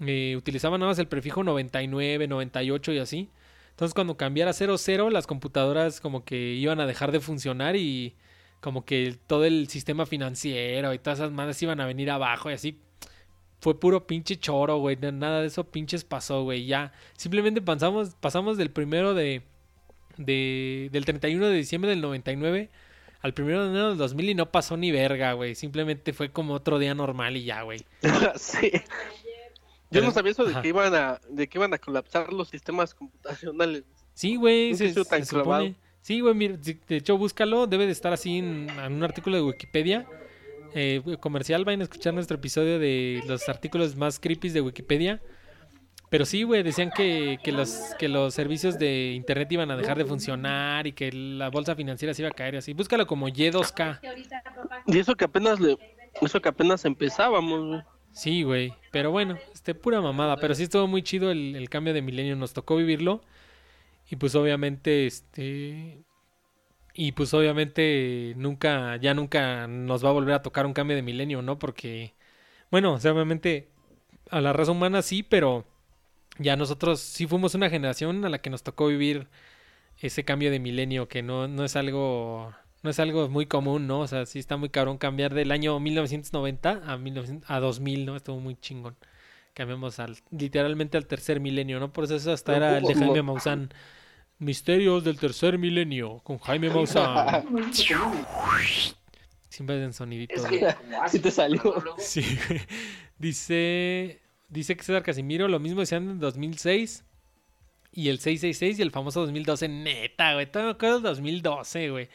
[0.00, 3.30] eh, utilizaban nada más el prefijo 99, 98 y así.
[3.70, 8.14] Entonces cuando cambiara 00, las computadoras como que iban a dejar de funcionar y
[8.60, 12.54] como que todo el sistema financiero y todas esas madres iban a venir abajo y
[12.54, 12.78] así.
[13.60, 14.96] Fue puro pinche choro, güey.
[14.96, 16.66] na- Nada de eso pinches pasó, güey.
[16.66, 16.92] Ya.
[17.16, 19.42] Simplemente pasamos, pasamos del primero de,
[20.16, 20.88] de...
[20.92, 22.70] Del 31 de diciembre del 99
[23.22, 25.54] al primero de enero del 2000 y no pasó ni verga, güey.
[25.54, 27.84] Simplemente fue como otro día normal y ya, güey.
[28.36, 28.70] sí.
[28.72, 28.80] Yo
[29.90, 32.94] Pero- no sabía eso de que iban a de que iban a colapsar los sistemas
[32.94, 33.84] computacionales.
[34.14, 35.74] Sí, güey, se, se supone.
[36.00, 39.42] Sí, güey, mira, de hecho búscalo, debe de estar así en, en un artículo de
[39.42, 40.06] Wikipedia.
[40.74, 45.20] Eh, comercial, vayan a escuchar nuestro episodio de los artículos más creepy de Wikipedia.
[46.10, 49.96] Pero sí, güey, decían que, que los, que los servicios de internet iban a dejar
[49.96, 52.72] de funcionar y que la bolsa financiera se iba a caer así.
[52.72, 54.00] Búscalo como Y2K.
[54.86, 55.78] Y eso que apenas le
[56.20, 57.82] eso que apenas empezábamos, güey.
[58.12, 58.74] Sí, güey.
[58.90, 60.36] Pero bueno, este, pura mamada.
[60.36, 62.34] Pero sí estuvo muy chido el, el cambio de milenio.
[62.34, 63.22] Nos tocó vivirlo.
[64.10, 66.02] Y pues obviamente, este.
[67.02, 71.02] Y pues obviamente nunca, ya nunca nos va a volver a tocar un cambio de
[71.02, 71.58] milenio, ¿no?
[71.58, 72.12] Porque,
[72.70, 73.70] bueno, o sea, obviamente
[74.30, 75.64] a la raza humana sí, pero
[76.38, 79.28] ya nosotros sí fuimos una generación a la que nos tocó vivir
[79.96, 84.00] ese cambio de milenio, que no, no es algo, no es algo muy común, ¿no?
[84.00, 88.16] O sea, sí está muy cabrón cambiar del año 1990 a, 1900 a 2000, ¿no?
[88.16, 88.94] Estuvo muy chingón.
[89.54, 91.94] Cambiamos al, literalmente al tercer milenio, ¿no?
[91.94, 93.72] Por eso eso hasta era el de Jaime Maussan.
[94.40, 97.44] Misterios del tercer milenio con Jaime Maussan.
[99.50, 100.48] Siempre hacen soniditos.
[100.48, 100.62] güey.
[101.08, 101.60] Sí te salió.
[101.98, 102.60] Sí, güey.
[103.18, 107.04] Dice, dice que César Casimiro, lo mismo decían en 2006
[107.92, 109.68] y el 666 y el famoso 2012.
[109.68, 110.46] Neta, güey.
[110.50, 112.08] Todavía me acuerdo del 2012, güey.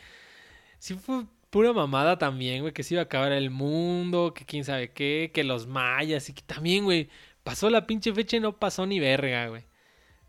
[0.79, 4.63] Sí fue pura mamada también, güey, que se iba a acabar el mundo, que quién
[4.65, 7.07] sabe qué, que los mayas y que también, güey,
[7.43, 9.63] pasó la pinche fecha y no pasó ni verga, güey.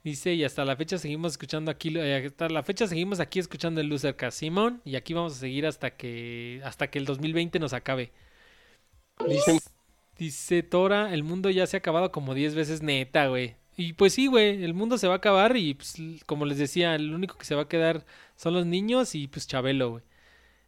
[0.07, 3.81] Dice, y hasta la fecha seguimos escuchando aquí, eh, hasta la fecha seguimos aquí escuchando
[3.81, 7.73] el Loser Simón y aquí vamos a seguir hasta que hasta que el 2020 nos
[7.73, 8.13] acabe.
[9.29, 9.59] Dice,
[10.17, 13.57] dice Tora, el mundo ya se ha acabado como 10 veces neta, güey.
[13.77, 16.95] Y pues sí, güey, el mundo se va a acabar y pues como les decía,
[16.95, 18.07] el único que se va a quedar
[18.37, 20.05] son los niños y pues Chabelo, güey.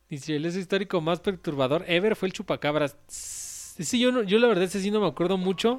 [0.09, 2.97] Dice, el hecho histórico más perturbador ever fue el chupacabras.
[3.07, 5.79] Sí, yo, no- yo la verdad ese sí no me acuerdo mucho.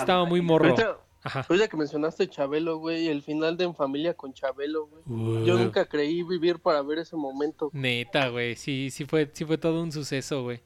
[0.00, 0.70] Estaba muy morro.
[0.70, 1.46] Ahorita, Ajá.
[1.48, 5.44] ahorita que mencionaste Chabelo, güey, el final de En Familia con Chabelo, güey.
[5.44, 7.70] Yo nunca creí vivir para ver ese momento.
[7.72, 10.62] Neta, güey, sí, sí fue, sí fue todo un suceso, güey.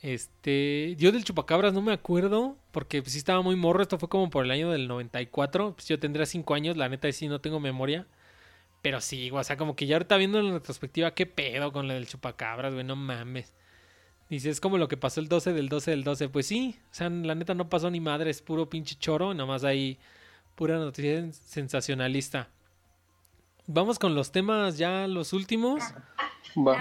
[0.00, 4.08] Este, yo del chupacabras no me acuerdo, porque pues, sí estaba muy morro, esto fue
[4.08, 7.40] como por el año del 94, pues yo tendría 5 años, la neta sí no
[7.40, 8.06] tengo memoria.
[8.82, 11.86] Pero sí, güey, o sea, como que ya ahorita viendo en retrospectiva, qué pedo con
[11.86, 13.52] lo del chupacabras, güey, no mames.
[14.32, 16.30] Dice, es como lo que pasó el 12 del 12 del 12.
[16.30, 19.62] Pues sí, o sea, la neta no pasó ni madre, es puro pinche choro, nomás
[19.62, 19.98] ahí
[20.54, 22.48] pura noticia sensacionalista.
[23.66, 25.82] Vamos con los temas ya los últimos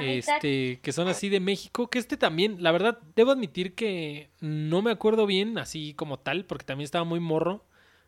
[0.02, 4.82] este, que son así de México, que este también, la verdad, debo admitir que no
[4.82, 7.65] me acuerdo bien, así como tal, porque también estaba muy morro.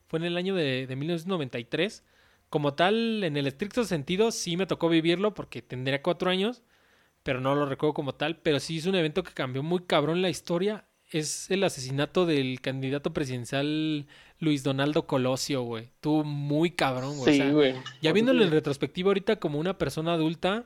[0.08, 2.06] Fue en el año de, de 1993.
[2.50, 6.64] Como tal, en el estricto sentido, sí me tocó vivirlo porque tendría cuatro años,
[7.24, 8.38] pero no lo recuerdo como tal.
[8.38, 10.86] Pero sí es un evento que cambió muy cabrón la historia.
[11.10, 14.08] Es el asesinato del candidato presidencial
[14.40, 15.86] Luis Donaldo Colosio, güey.
[15.86, 17.30] Estuvo muy cabrón, güey.
[17.30, 17.76] O Sí, sea, güey.
[18.02, 20.66] ya viéndolo en retrospectiva ahorita como una persona adulta,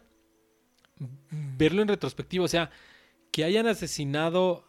[1.32, 2.72] verlo en retrospectiva, o sea,
[3.32, 4.66] que hayan asesinado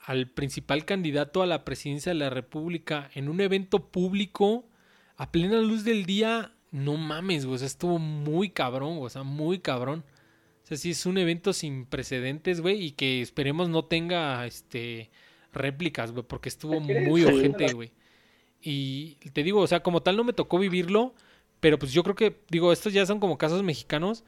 [0.00, 4.68] al principal candidato a la presidencia de la República en un evento público
[5.16, 9.10] a plena luz del día, no mames, güey, o sea, estuvo muy cabrón, güey, o
[9.10, 10.04] sea, muy cabrón.
[10.72, 15.10] Sea, sí es un evento sin precedentes, güey, y que esperemos no tenga este
[15.52, 17.92] réplicas, güey, porque estuvo muy ojete, güey.
[18.62, 21.14] Y te digo, o sea, como tal no me tocó vivirlo,
[21.60, 24.24] pero pues yo creo que, digo, estos ya son como casos mexicanos,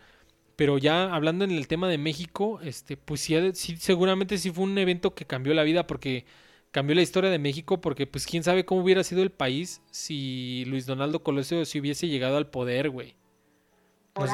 [0.56, 4.64] pero ya hablando en el tema de México, este, pues sí, sí, seguramente sí fue
[4.64, 6.26] un evento que cambió la vida porque
[6.72, 10.64] cambió la historia de México, porque pues quién sabe cómo hubiera sido el país si
[10.66, 13.16] Luis Donaldo Colosio si hubiese llegado al poder, güey.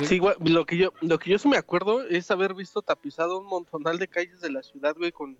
[0.04, 3.38] Sí, güey, lo que yo, lo que yo sí me acuerdo es haber visto tapizado
[3.38, 5.38] un montonal de calles de la ciudad, güey, con,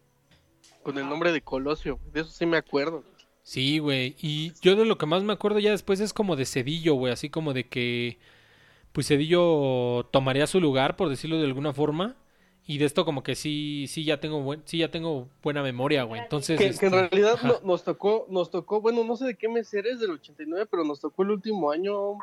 [0.83, 1.99] con el nombre de Colosio.
[2.13, 3.05] De eso sí me acuerdo.
[3.43, 4.17] Sí, güey.
[4.21, 7.13] Y yo de lo que más me acuerdo ya después es como de Cedillo, güey.
[7.13, 8.19] Así como de que,
[8.93, 12.17] pues Cedillo tomaría su lugar, por decirlo de alguna forma.
[12.67, 16.05] Y de esto como que sí, sí ya tengo buen, sí ya tengo buena memoria,
[16.05, 16.21] güey.
[16.21, 19.35] Entonces, Que, que en este, realidad no- nos tocó, nos tocó, bueno, no sé de
[19.35, 22.19] qué mes eres del 89, pero nos tocó el último año.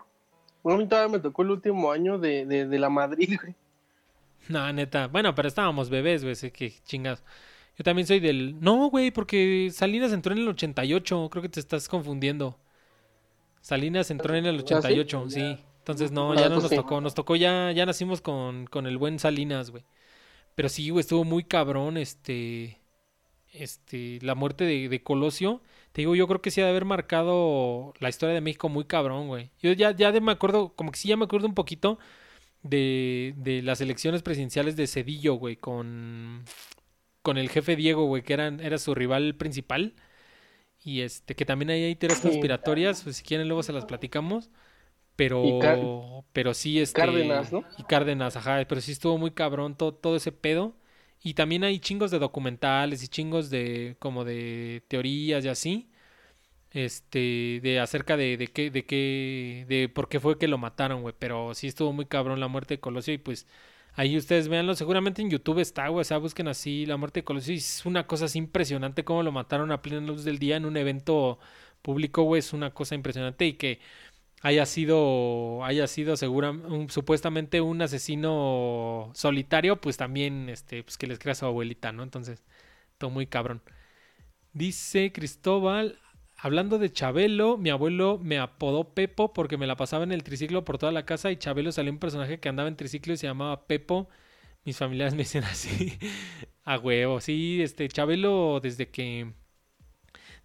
[0.67, 3.55] Bueno, a mí todavía me tocó el último año de, de, de la Madrid, güey.
[4.49, 5.07] No, neta.
[5.07, 6.35] Bueno, pero estábamos bebés, güey.
[6.35, 7.23] Sé que chingas.
[7.77, 8.59] Yo también soy del...
[8.59, 11.29] No, güey, porque Salinas entró en el 88.
[11.31, 12.57] Creo que te estás confundiendo.
[13.61, 15.57] Salinas entró en el 88, sí.
[15.79, 16.75] Entonces no, Ah, ya no nos sí.
[16.75, 17.01] tocó.
[17.01, 19.83] Nos tocó ya, ya nacimos con, con el buen Salinas, güey.
[20.55, 22.81] Pero sí, güey, estuvo muy cabrón, este...
[23.51, 25.61] Este, la muerte de, de Colosio.
[25.97, 28.85] Te digo, yo creo que sí ha de haber marcado la historia de México muy
[28.85, 29.49] cabrón, güey.
[29.63, 31.97] Yo ya, ya de me acuerdo, como que sí ya me acuerdo un poquito
[32.61, 36.43] de, de las elecciones presidenciales de Cedillo, güey, con,
[37.23, 39.95] con el jefe Diego, güey, que eran, era su rival principal.
[40.83, 44.51] Y este, que también ahí hay teorías conspiratorias, pues si quieren luego se las platicamos.
[45.15, 47.01] Pero, pero sí, este.
[47.01, 47.63] Cárdenas, ¿no?
[47.79, 50.75] Y Cárdenas, ajá, pero sí estuvo muy cabrón todo, todo ese pedo.
[51.27, 55.89] Y también hay chingos de documentales y chingos de, como de teorías y así.
[56.71, 61.01] Este, de acerca de, de qué, de qué, de por qué fue que lo mataron,
[61.01, 61.13] güey.
[61.19, 63.45] Pero sí estuvo muy cabrón la muerte de Colosio y pues
[63.95, 64.73] ahí ustedes véanlo.
[64.75, 66.01] Seguramente en YouTube está, güey.
[66.01, 69.21] O sea, busquen así la muerte de Colosio y es una cosa así impresionante cómo
[69.21, 71.39] lo mataron a plena luz del día en un evento
[71.81, 72.39] público, güey.
[72.39, 73.81] Es una cosa impresionante y que
[74.47, 81.07] haya sido, haya sido segura, un- supuestamente un asesino solitario, pues también, este, pues que
[81.07, 82.03] les crea a su abuelita, ¿no?
[82.03, 82.43] Entonces,
[82.97, 83.61] todo muy cabrón.
[84.53, 85.99] Dice Cristóbal,
[86.35, 90.65] hablando de Chabelo, mi abuelo me apodó Pepo porque me la pasaba en el triciclo
[90.65, 93.27] por toda la casa y Chabelo salió un personaje que andaba en triciclo y se
[93.27, 94.09] llamaba Pepo.
[94.65, 95.97] Mis familiares me dicen así,
[96.63, 99.33] a huevo, sí, este, Chabelo desde que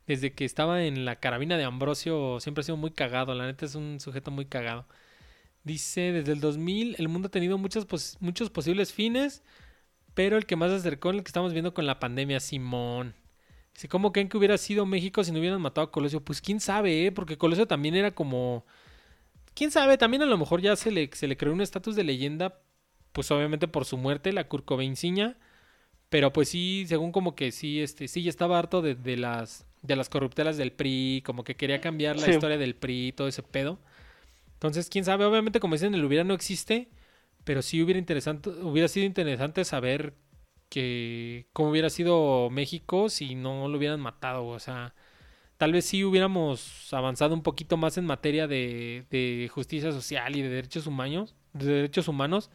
[0.06, 3.66] desde que estaba en la carabina de Ambrosio siempre ha sido muy cagado, la neta
[3.66, 4.86] es un sujeto muy cagado.
[5.64, 7.86] Dice, desde el 2000 el mundo ha tenido muchos,
[8.20, 9.42] muchos posibles fines,
[10.14, 13.14] pero el que más se acercó es el que estamos viendo con la pandemia, Simón.
[13.74, 16.20] Dice, ¿cómo creen que hubiera sido México si no hubieran matado a Colosio?
[16.22, 17.12] Pues quién sabe, ¿eh?
[17.12, 18.66] Porque Colosio también era como...
[19.54, 19.98] ¿Quién sabe?
[19.98, 22.60] También a lo mejor ya se le, se le creó un estatus de leyenda,
[23.12, 25.38] pues obviamente por su muerte, la Curcovenciña.
[26.08, 29.66] Pero pues sí, según como que sí, este, sí ya estaba harto de, de las
[29.82, 32.30] de las corruptelas del PRI, como que quería cambiar la Sí.
[32.32, 33.78] historia del PRI todo ese pedo.
[34.54, 36.88] Entonces, quién sabe, obviamente como dicen, el hubiera no existe,
[37.44, 40.14] pero sí hubiera interesante, hubiera sido interesante saber
[40.68, 44.94] que cómo hubiera sido México si no lo hubieran matado, o sea,
[45.58, 50.42] tal vez sí hubiéramos avanzado un poquito más en materia de, de justicia social y
[50.42, 52.50] de derechos humanos, de derechos humanos,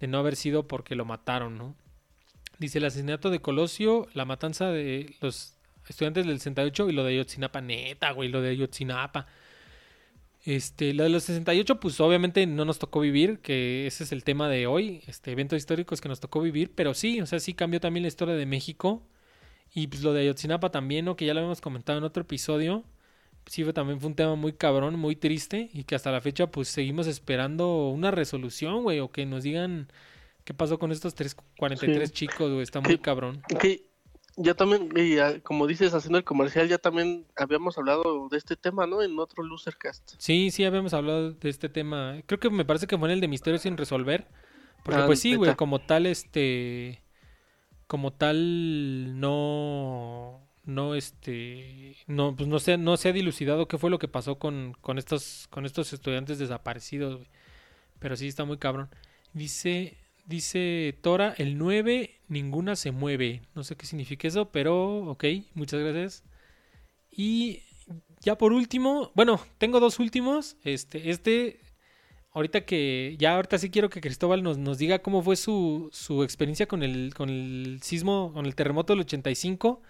[0.00, 1.76] de no haber sido porque lo mataron, ¿no?
[2.58, 5.54] Dice el asesinato de Colosio, la matanza de los
[5.88, 9.26] estudiantes del 68 y lo de Ayotzinapa, neta, güey, lo de Ayotzinapa.
[10.44, 14.24] Este, lo de los 68, pues obviamente no nos tocó vivir, que ese es el
[14.24, 17.54] tema de hoy, este, eventos históricos que nos tocó vivir, pero sí, o sea, sí
[17.54, 19.06] cambió también la historia de México.
[19.74, 21.16] Y pues lo de Ayotzinapa también, ¿no?
[21.16, 22.84] Que ya lo habíamos comentado en otro episodio.
[23.46, 26.48] Sí, fue, también fue un tema muy cabrón, muy triste, y que hasta la fecha,
[26.50, 29.88] pues seguimos esperando una resolución, güey, o que nos digan
[30.44, 32.14] qué pasó con estos tres, 43 Sí.
[32.14, 33.42] chicos, güey, está muy Que- cabrón.
[33.60, 33.84] Que
[34.36, 38.56] ya también, y, ah, como dices, haciendo el comercial, ya también habíamos hablado de este
[38.56, 39.02] tema, ¿no?
[39.02, 40.14] En otro Losercast.
[40.18, 42.16] Sí, sí, habíamos hablado de este tema.
[42.26, 44.28] Creo que me parece que fue en el de Misterio sin resolver.
[44.82, 47.02] Porque Ah, pues sí, güey, como tal, este...
[47.86, 50.40] Como tal, no...
[50.64, 51.96] No, este...
[52.06, 54.96] No, pues no se, no se ha dilucidado qué fue lo que pasó con, con
[54.98, 57.28] estos, con estos estudiantes desaparecidos, güey.
[57.98, 58.88] Pero sí está muy cabrón.
[59.34, 59.98] Dice...
[60.24, 63.42] Dice Tora, el 9, ninguna se mueve.
[63.54, 65.24] No sé qué significa eso, pero ok,
[65.54, 66.24] muchas gracias.
[67.10, 67.62] Y
[68.20, 70.56] ya por último, bueno, tengo dos últimos.
[70.64, 71.60] Este, este,
[72.32, 76.22] ahorita que, ya ahorita sí quiero que Cristóbal nos, nos diga cómo fue su, su
[76.22, 79.82] experiencia con el, con el sismo, con el terremoto del 85.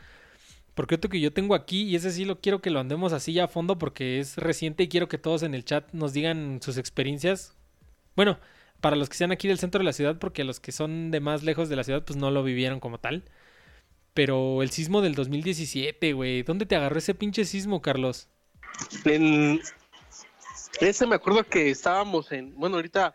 [0.74, 3.34] Porque otro que yo tengo aquí, y ese sí lo quiero que lo andemos así
[3.34, 6.60] ya a fondo porque es reciente y quiero que todos en el chat nos digan
[6.62, 7.54] sus experiencias.
[8.16, 8.38] Bueno,
[8.82, 11.20] para los que sean aquí del centro de la ciudad, porque los que son de
[11.20, 13.22] más lejos de la ciudad, pues no lo vivieron como tal.
[14.12, 16.42] Pero el sismo del 2017, güey.
[16.42, 18.28] ¿Dónde te agarró ese pinche sismo, Carlos?
[19.04, 19.60] En
[20.80, 23.14] ese me acuerdo que estábamos en, bueno, ahorita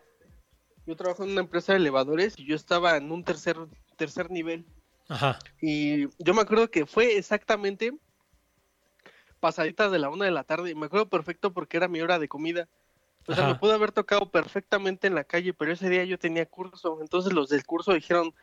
[0.86, 3.58] yo trabajo en una empresa de elevadores y yo estaba en un tercer,
[3.96, 4.64] tercer nivel.
[5.08, 5.38] Ajá.
[5.60, 7.92] Y yo me acuerdo que fue exactamente
[9.38, 10.70] pasadita de la una de la tarde.
[10.70, 12.68] y Me acuerdo perfecto porque era mi hora de comida.
[13.28, 13.52] O sea, Ajá.
[13.52, 16.98] me pudo haber tocado perfectamente en la calle, pero ese día yo tenía curso.
[17.02, 18.34] Entonces los del curso dijeron,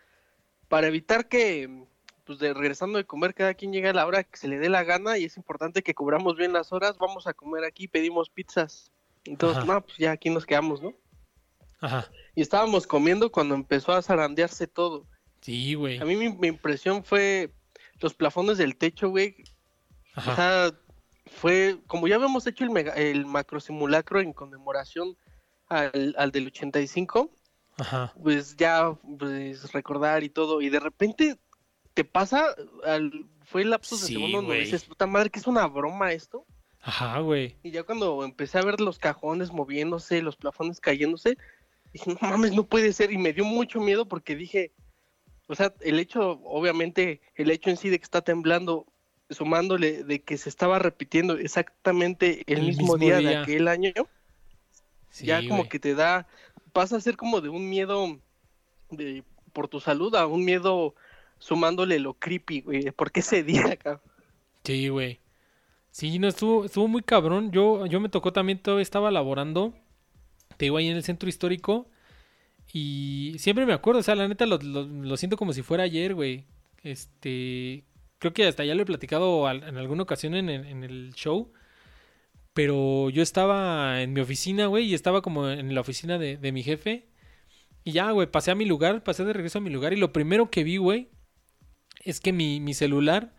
[0.67, 1.85] para evitar que,
[2.23, 4.69] pues de regresando de comer, cada quien llegue a la hora que se le dé
[4.69, 8.29] la gana y es importante que cubramos bien las horas, vamos a comer aquí, pedimos
[8.29, 8.91] pizzas.
[9.25, 9.65] Entonces, Ajá.
[9.73, 10.93] no, pues ya aquí nos quedamos, ¿no?
[11.81, 12.07] Ajá.
[12.35, 15.07] Y estábamos comiendo cuando empezó a zarandearse todo.
[15.41, 15.97] Sí, güey.
[15.99, 17.51] A mí mi, mi impresión fue
[17.99, 19.35] los plafones del techo, güey.
[20.15, 20.35] O Ajá.
[20.35, 20.79] sea,
[21.25, 25.17] fue como ya habíamos hecho el, mega, el macro simulacro en conmemoración
[25.67, 27.31] al, al del 85,
[27.77, 28.13] Ajá.
[28.21, 30.61] pues ya pues, recordar y todo.
[30.61, 31.37] Y de repente
[31.93, 32.53] te pasa,
[32.83, 36.11] al, fue el lapso de Sí, segundos donde dices, puta madre, que es una broma
[36.11, 36.45] esto.
[36.81, 37.57] Ajá, güey.
[37.63, 41.37] Y ya cuando empecé a ver los cajones moviéndose, los plafones cayéndose,
[41.93, 43.11] dije, no mames, no puede ser.
[43.11, 44.71] Y me dio mucho miedo porque dije,
[45.47, 48.85] o sea, el hecho, obviamente, el hecho en sí de que está temblando,
[49.29, 53.91] sumándole de que se estaba repitiendo exactamente el, El mismo, mismo día, de aquel año,
[55.09, 56.27] Sí, ya como que te da,
[56.73, 58.19] pasa a ser como de un miedo
[58.91, 59.23] de,
[59.53, 60.95] por tu salud a un miedo
[61.39, 62.91] sumándole lo creepy, güey.
[62.91, 64.01] ¿Por qué ese día acá?
[64.63, 65.19] Sí, güey.
[65.91, 67.51] Sí, no, estuvo, estuvo muy cabrón.
[67.51, 69.73] Yo, yo me tocó también, todavía estaba laborando.
[70.57, 71.87] Te digo ahí en el centro histórico.
[72.73, 75.83] Y siempre me acuerdo, o sea, la neta lo, lo- lo siento como si fuera
[75.83, 76.45] ayer, güey.
[76.83, 77.83] Este.
[78.19, 81.51] Creo que hasta ya lo he platicado en alguna ocasión en, el- en el show.
[82.53, 86.51] Pero yo estaba en mi oficina, güey, y estaba como en la oficina de, de
[86.51, 87.05] mi jefe.
[87.83, 89.91] Y ya, güey, pasé a mi lugar, pasé de regreso a mi lugar.
[89.93, 91.09] Y lo primero que vi, güey,
[92.03, 93.33] es que mi, mi celular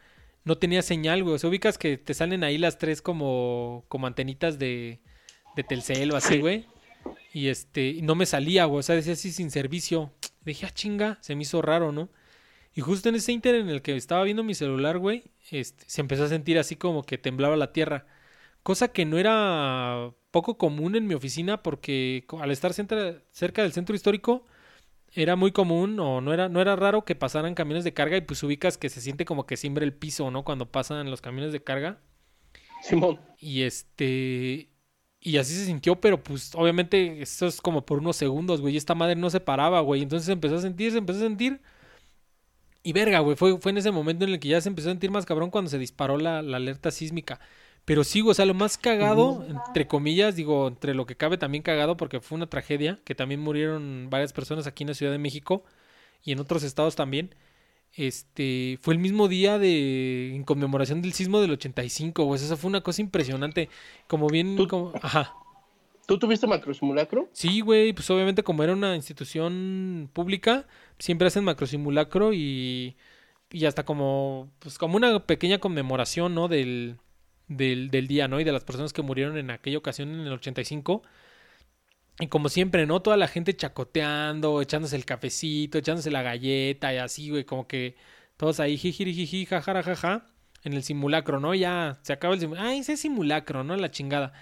[0.45, 1.35] no tenía señal, güey.
[1.35, 5.01] O sea, ubicas que te salen ahí las tres como, como antenitas de,
[5.57, 6.41] de Telcel o así, Sí.
[6.41, 6.67] güey.
[7.33, 8.81] Y este, y no me salía, güey.
[8.81, 10.13] O sea, decía así sin servicio.
[10.45, 12.11] Dije, ah, chinga, se me hizo raro, ¿no?
[12.77, 16.03] Y justo en ese inter en el que estaba viendo mi celular, güey, este, se
[16.03, 18.07] empezó a sentir así como que temblaba la tierra.
[18.63, 23.73] Cosa que no era poco común en mi oficina porque al estar centra- cerca del
[23.73, 24.47] centro histórico
[25.13, 28.23] era muy común o no era, no era raro que pasaran camiones de carga y
[28.23, 30.45] pues ubicas que se siente como que siembra el piso, ¿no?
[30.45, 32.01] Cuando pasan los camiones de carga.
[32.83, 33.21] Simón.
[33.39, 34.71] Y este.
[35.21, 38.75] Y así se sintió, pero pues obviamente esto es como por unos segundos, güey.
[38.75, 40.03] Y esta madre no se paraba, güey.
[40.03, 41.61] Entonces se empezó a sentir, se empezó a sentir.
[42.87, 43.35] Y verga, güey.
[43.35, 45.51] Fue, fue en ese momento en el que ya se empezó a sentir más cabrón
[45.51, 47.41] cuando se disparó la, la alerta sísmica.
[47.85, 51.65] Pero sí, o sea, lo más cagado, entre comillas, digo, entre lo que cabe también
[51.65, 55.19] cagado, porque fue una tragedia, que también murieron varias personas aquí en la Ciudad de
[55.19, 55.65] México
[56.23, 57.35] y en otros estados también.
[57.93, 62.41] Este, fue el mismo día de, en conmemoración del sismo del 85, güey.
[62.41, 63.69] Eso fue una cosa impresionante.
[64.07, 65.35] Como bien, como, ajá.
[66.07, 67.29] ¿Tú tuviste macro simulacro?
[67.33, 70.67] Sí, güey, pues obviamente como era una institución pública,
[70.99, 72.97] siempre hacen macrosimulacro y,
[73.51, 76.47] y hasta como, pues como una pequeña conmemoración, ¿no?
[76.49, 76.99] Del,
[77.49, 78.41] del, del día, ¿no?
[78.41, 81.03] Y de las personas que murieron en aquella ocasión en el 85.
[82.21, 83.03] Y como siempre, ¿no?
[83.03, 87.97] Toda la gente chacoteando, echándose el cafecito, echándose la galleta y así, güey, como que
[88.37, 90.27] todos ahí jiji, jajara, jaja,
[90.65, 91.55] en el simulacro, ¿no?
[91.55, 92.69] Ya se acaba el simulacro.
[92.69, 93.77] Ay, ese simulacro, ¿no?
[93.77, 94.33] La chingada.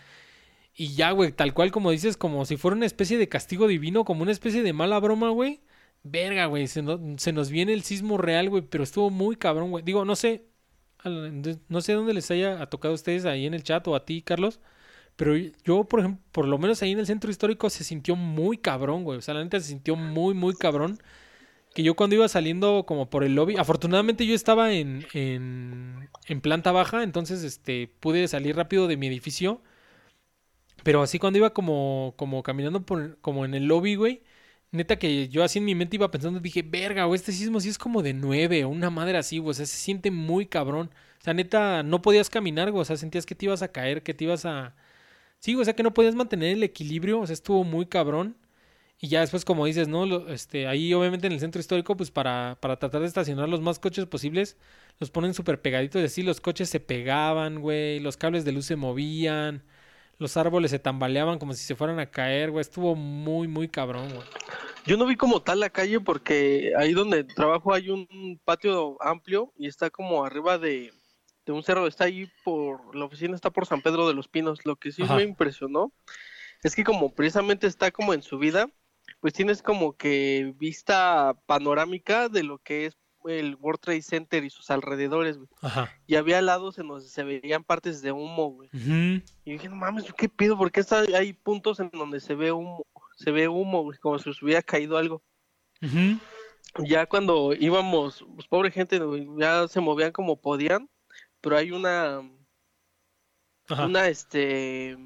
[0.74, 4.04] Y ya, güey, tal cual como dices, como si fuera una especie de castigo divino,
[4.04, 5.60] como una especie de mala broma, güey.
[6.02, 6.84] Verga, güey, se,
[7.16, 9.84] se nos viene el sismo real, güey, pero estuvo muy cabrón, güey.
[9.84, 10.44] Digo, no sé,
[11.68, 14.22] no sé dónde les haya tocado a ustedes ahí en el chat o a ti,
[14.22, 14.60] Carlos,
[15.16, 18.58] pero yo, por ejemplo, por lo menos ahí en el centro histórico se sintió muy
[18.58, 19.18] cabrón, güey.
[19.18, 20.98] O sea, la neta se sintió muy, muy cabrón.
[21.74, 26.40] Que yo cuando iba saliendo como por el lobby, afortunadamente yo estaba en, en, en
[26.40, 29.60] planta baja, entonces este pude salir rápido de mi edificio.
[30.84, 34.22] Pero así cuando iba como, como caminando por, como en el lobby, güey,
[34.72, 37.70] neta que yo así en mi mente iba pensando, dije, verga, güey, este sismo sí
[37.70, 40.90] es como de nueve o una madre así, güey, o sea, se siente muy cabrón.
[41.20, 44.02] O sea, neta, no podías caminar, güey, o sea, sentías que te ibas a caer,
[44.02, 44.74] que te ibas a...
[45.40, 48.36] Sí, o sea, que no podías mantener el equilibrio, o sea, estuvo muy cabrón.
[49.00, 50.06] Y ya después, como dices, ¿no?
[50.06, 53.60] Lo- este, ahí obviamente en el centro histórico, pues para, para tratar de estacionar los
[53.60, 54.56] más coches posibles,
[55.00, 58.66] los ponen súper pegaditos y así los coches se pegaban, güey, los cables de luz
[58.66, 59.62] se movían,
[60.18, 64.08] los árboles se tambaleaban como si se fueran a caer, güey, estuvo muy, muy cabrón,
[64.10, 64.26] güey.
[64.86, 69.52] Yo no vi como tal la calle porque ahí donde trabajo hay un patio amplio
[69.56, 70.92] y está como arriba de,
[71.46, 71.86] de un cerro.
[71.86, 74.64] Está ahí por, la oficina está por San Pedro de los Pinos.
[74.66, 75.16] Lo que sí Ajá.
[75.16, 75.92] me impresionó
[76.62, 78.68] es que como precisamente está como en subida,
[79.20, 84.50] pues tienes como que vista panorámica de lo que es el World Trade Center y
[84.50, 85.48] sus alrededores, güey.
[85.62, 85.92] Ajá.
[86.06, 88.68] Y había lados en donde se veían partes de humo, güey.
[88.72, 89.22] Ujú.
[89.44, 90.56] Y dije, no mames, ¿qué pido?
[90.56, 92.86] ¿Por qué está, hay puntos en donde se ve humo?
[93.16, 95.22] Se ve humo, güey, como si hubiera caído algo.
[96.88, 100.90] Ya cuando íbamos, pues pobre gente, güey, ya se movían como podían,
[101.40, 102.22] pero hay una,
[103.68, 103.86] Ajá.
[103.86, 104.96] una, este,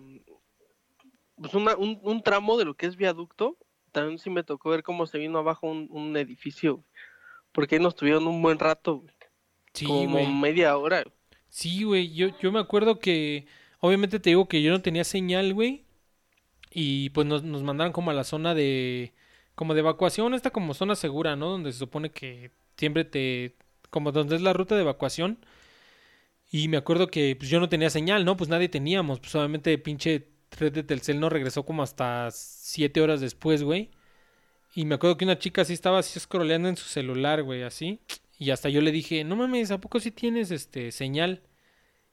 [1.36, 3.59] pues una, un, un tramo de lo que es viaducto,
[3.93, 6.86] también sí me tocó ver cómo se vino abajo un, un edificio, güey,
[7.53, 9.15] porque ahí nos tuvieron un buen rato, güey,
[9.75, 10.27] Sí, como güey.
[10.29, 11.03] media hora.
[11.03, 11.15] güey.
[11.49, 13.47] Sí, güey, yo, yo me acuerdo que,
[13.81, 15.87] obviamente te digo que yo no tenía señal, güey,
[16.70, 19.15] y pues nos, nos mandaron como a la zona de,
[19.55, 21.51] como de evacuación, esta como zona segura, ¿no?
[21.51, 23.57] Donde se supone que siempre te,
[23.91, 25.39] como donde es la ruta de evacuación,
[26.51, 28.37] y me acuerdo que pues yo no tenía señal, ¿no?
[28.37, 33.20] Pues nadie teníamos, pues obviamente pinche red de Telcel no regresó como hasta siete horas
[33.20, 33.91] después, güey,
[34.74, 38.01] y me acuerdo que una chica así estaba así scrolleando en su celular, güey, así,
[38.39, 41.43] y hasta yo le dije, no mames, ¿a poco sí tienes este señal?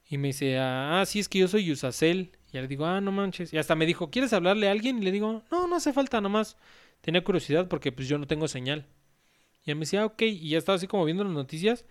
[0.07, 2.31] Y me dice, ah, sí, es que yo soy Usacel.
[2.51, 3.53] Y le digo, ah, no manches.
[3.53, 4.99] Y hasta me dijo, ¿quieres hablarle a alguien?
[4.99, 6.57] Y le digo, no, no hace falta, nomás.
[7.01, 8.87] Tenía curiosidad porque pues yo no tengo señal.
[9.65, 10.21] Y me decía, ah, ok.
[10.23, 11.85] Y ya estaba así como viendo las noticias.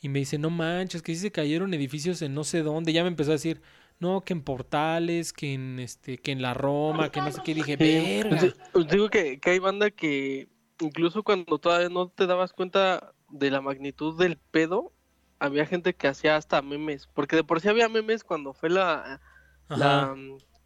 [0.00, 2.92] Y me dice, no manches, que sí se cayeron edificios en no sé dónde.
[2.92, 3.62] Ya me empezó a decir,
[4.04, 7.54] no, que en Portales, que en este, que en la Roma, que no sé qué.
[7.54, 8.38] Dije, verga.
[8.38, 10.48] pues, pues digo que, que hay banda que
[10.80, 14.92] incluso cuando todavía no te dabas cuenta de la magnitud del pedo,
[15.38, 19.20] había gente que hacía hasta memes, porque de por sí había memes cuando fue la...
[19.68, 20.14] la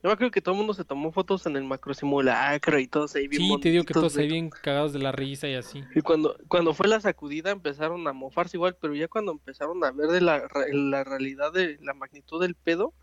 [0.01, 2.87] yo me acuerdo que todo el mundo se tomó fotos en el macro simulacro y
[2.87, 5.55] todos ahí bien Sí, te digo que todos ahí bien cagados de la risa y
[5.55, 5.83] así.
[5.93, 9.91] Y cuando, cuando fue la sacudida empezaron a mofarse igual, pero ya cuando empezaron a
[9.91, 12.95] ver de la, re- la realidad de la magnitud del pedo,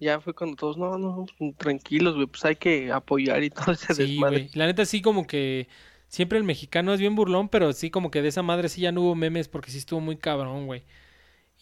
[0.00, 1.26] ya fue cuando todos, no, no,
[1.58, 4.50] tranquilos, güey, pues hay que apoyar y todo ese Sí, desmadre.
[4.54, 5.68] La neta sí como que
[6.08, 8.92] siempre el mexicano es bien burlón, pero sí como que de esa madre sí ya
[8.92, 10.84] no hubo memes porque sí estuvo muy cabrón, güey.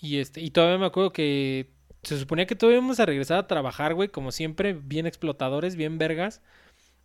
[0.01, 1.71] Y este, y todavía me acuerdo que
[2.03, 5.99] se suponía que todavía íbamos a regresar a trabajar, güey, como siempre, bien explotadores, bien
[5.99, 6.41] vergas.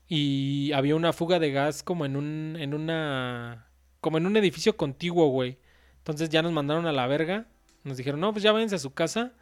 [0.07, 3.67] Y había una fuga de gas como en un, en una,
[4.01, 5.57] como en un edificio contiguo, güey.
[5.99, 7.47] Entonces ya nos mandaron a la verga.
[7.83, 9.33] Nos dijeron, no, pues ya váyanse a su casa.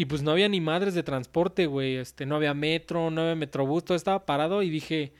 [0.00, 1.96] Y pues no había ni madres de transporte, güey.
[1.96, 4.62] Este, no había metro, no había metrobús, todo estaba parado.
[4.62, 5.12] Y dije,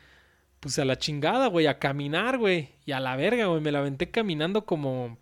[0.60, 2.68] pues a la chingada, güey, a caminar, güey.
[2.86, 3.60] Y a la verga, güey.
[3.60, 5.18] Me la aventé caminando como,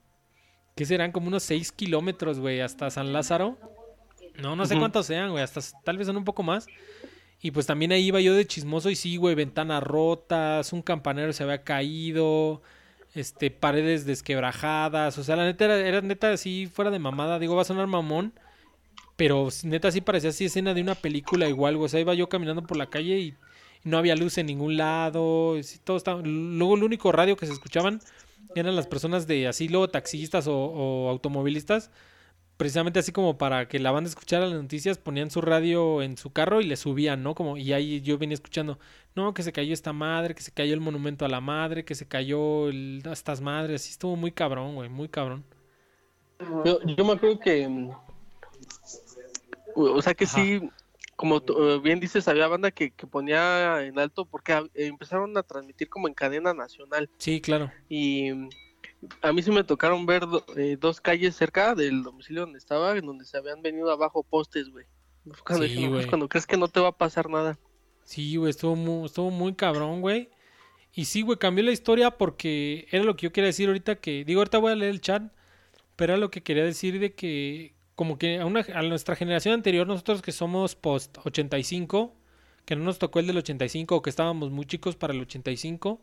[0.75, 1.11] ¿qué serán?
[1.11, 3.57] Como unos 6 kilómetros, güey, hasta San Lázaro.
[4.43, 5.43] No, no sé cuántos sean, güey.
[5.43, 6.67] Hasta tal vez son un poco más.
[7.41, 11.33] Y pues también ahí iba yo de chismoso y sí, güey, ventanas rotas, un campanero
[11.33, 12.61] se había caído,
[13.15, 15.17] este, paredes desquebrajadas.
[15.17, 17.39] O sea, la neta era, era neta así fuera de mamada.
[17.39, 18.35] Digo, va a sonar mamón.
[19.17, 21.87] Pero neta sí parecía así escena de una película igual, güey.
[21.87, 23.35] O sea, iba yo caminando por la calle y,
[23.87, 25.57] no había luz en ningún lado.
[25.63, 26.21] sí, todo estaba...
[26.23, 28.01] Luego el único radio que se escuchaban
[28.55, 31.91] eran las personas de así, luego taxistas o, automovilistas.
[32.57, 36.33] Precisamente así como para que la banda escuchara las noticias, ponían su radio en su
[36.33, 37.35] carro y le subían, ¿no?
[37.35, 38.79] Como, y ahí yo venía escuchando,
[39.15, 41.95] no, que se cayó esta madre, que se cayó el monumento a la madre, que
[41.95, 43.83] se cayó el- estas madres.
[43.83, 45.45] Así estuvo muy cabrón, güey, muy cabrón.
[46.65, 47.91] Yo, me acuerdo que,
[49.83, 50.37] o sea que Ajá.
[50.43, 50.61] sí,
[51.17, 55.89] como eh, bien dices, había banda que, que ponía en alto porque empezaron a transmitir
[55.89, 57.09] como en cadena nacional.
[57.19, 57.71] Sí, claro.
[57.89, 58.49] Y mm,
[59.23, 62.97] a mí sí me tocaron ver do- eh, dos calles cerca del domicilio donde estaba,
[62.97, 64.87] en donde se habían venido abajo postes, güey.
[65.45, 66.07] Cuando, Sí, "No, pues, güey.
[66.09, 67.59] cuando crees que no te va a pasar nada.
[68.05, 70.31] Sí, güey, estuvo muy, estuvo muy cabrón, güey.
[70.95, 74.25] Y sí, güey, cambió la historia porque era lo que yo quería decir ahorita que...
[74.25, 75.33] Digo, ahorita voy a leer el chat,
[75.97, 79.55] pero era lo que quería decir de que como que a, una, a nuestra generación
[79.55, 82.15] anterior, nosotros que somos post 85,
[82.67, 86.01] que no nos tocó el del 85 o que estábamos muy chicos para el 85,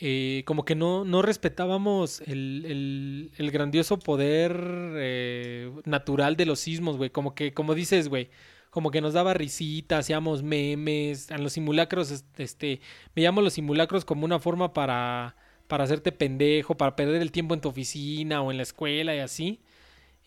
[0.00, 4.56] eh, como que no, no respetábamos el, el- grandioso poder
[4.96, 7.10] eh, natural de los sismos, güey.
[7.10, 8.30] Como que, como dices, güey,
[8.70, 12.80] como que nos daba risita, hacíamos memes, en los simulacros, es- este,
[13.14, 15.36] veíamos los simulacros como una forma para,
[15.66, 19.18] para hacerte pendejo, para perder el tiempo en tu oficina o en la escuela y
[19.20, 19.60] así.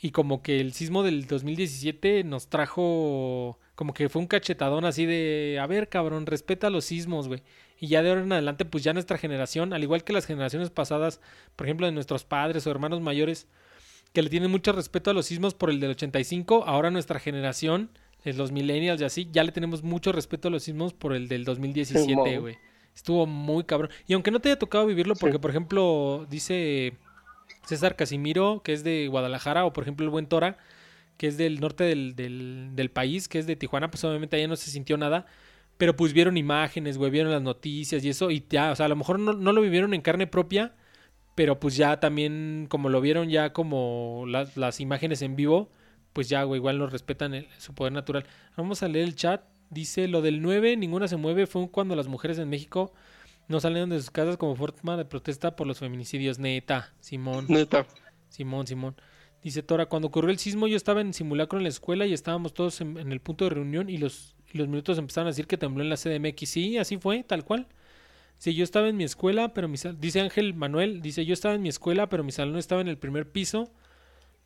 [0.05, 5.05] Y como que el sismo del 2017 nos trajo, como que fue un cachetadón así
[5.05, 7.41] de, a ver, cabrón, respeta los sismos, güey.
[7.79, 10.71] Y ya de ahora en adelante, pues ya nuestra generación, al igual que las generaciones
[10.71, 11.21] pasadas,
[11.55, 13.47] por ejemplo, de nuestros padres o hermanos mayores,
[14.11, 17.89] que le tienen mucho respeto a los sismos por el del 85, ahora nuestra generación,
[18.25, 21.45] los millennials y así, ya le tenemos mucho respeto a los sismos por el del
[21.45, 22.41] 2017, Simón.
[22.41, 22.57] güey.
[22.93, 23.89] Estuvo muy cabrón.
[24.05, 25.39] Y aunque no te haya tocado vivirlo, porque Sí.
[25.41, 26.93] por ejemplo, dice
[27.65, 30.57] César Casimiro, que es de Guadalajara, o por ejemplo el buen Tora,
[31.17, 34.55] que es del norte del, del, país, que es de Tijuana, pues obviamente allá no
[34.55, 35.25] se sintió nada.
[35.77, 38.89] Pero pues vieron imágenes, güey, vieron las noticias y eso, y ya, o sea, a
[38.89, 40.75] lo mejor no, no lo vivieron en carne propia,
[41.35, 45.71] pero pues ya también, como lo vieron ya como las, las imágenes en vivo,
[46.13, 48.25] pues ya, güey, igual nos respetan el- su poder natural.
[48.55, 49.43] Vamos a leer el chat.
[49.69, 52.93] Dice, lo del 9, ninguna se mueve, fue cuando las mujeres en México
[53.47, 56.39] no salieron de sus casas como forma de protesta por los feminicidios.
[56.39, 57.45] Neta, Simón.
[57.49, 57.85] Neta.
[58.29, 58.95] Simón, Simón.
[59.43, 62.53] Dice Tora, cuando ocurrió el sismo yo estaba en simulacro en la escuela y estábamos
[62.53, 65.47] todos en, en el punto de reunión y los, y los minutos empezaron a decir
[65.47, 66.49] que tembló en la CDMX.
[66.49, 67.67] Sí, así fue, tal cual.
[68.37, 71.55] Sí, yo estaba en mi escuela, pero mi sal- dice Ángel Manuel, dice yo estaba
[71.55, 73.69] en mi escuela, pero mi salón estaba en el primer piso,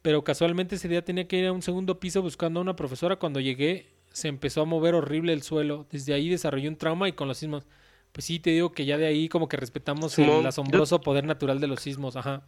[0.02, 3.18] pero casualmente ese día tenía que ir a un segundo piso buscando a una profesora.
[3.18, 5.86] Cuando llegué se empezó a mover horrible el suelo.
[5.92, 7.68] Desde ahí desarrollé un trauma y con los sismos.
[8.12, 11.24] Pues sí, te digo que ya de ahí como que respetamos el yo- asombroso poder
[11.26, 12.44] natural de los sismos, ajá.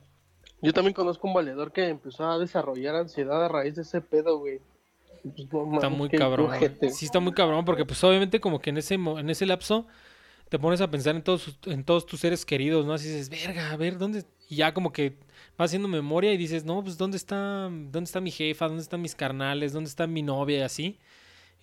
[0.61, 4.39] Yo también conozco un valedor que empezó a desarrollar ansiedad a raíz de ese pedo,
[4.39, 4.59] güey.
[5.23, 6.47] Pues, no Está muy cabrón.
[6.47, 6.57] güey.
[6.57, 6.89] ojete.
[6.91, 9.85] Sí, está muy cabrón porque pues obviamente como que en ese en ese lapso
[10.49, 12.93] te pones a pensar en todos en todos tus seres queridos, ¿no?
[12.93, 15.17] Así dices, "Verga, a ver, ¿dónde?" Y ya como que
[15.57, 18.67] vas haciendo memoria y dices, "No, pues ¿dónde está dónde está mi jefa?
[18.67, 19.73] ¿Dónde están mis carnales?
[19.73, 20.99] ¿Dónde está mi novia?" y así.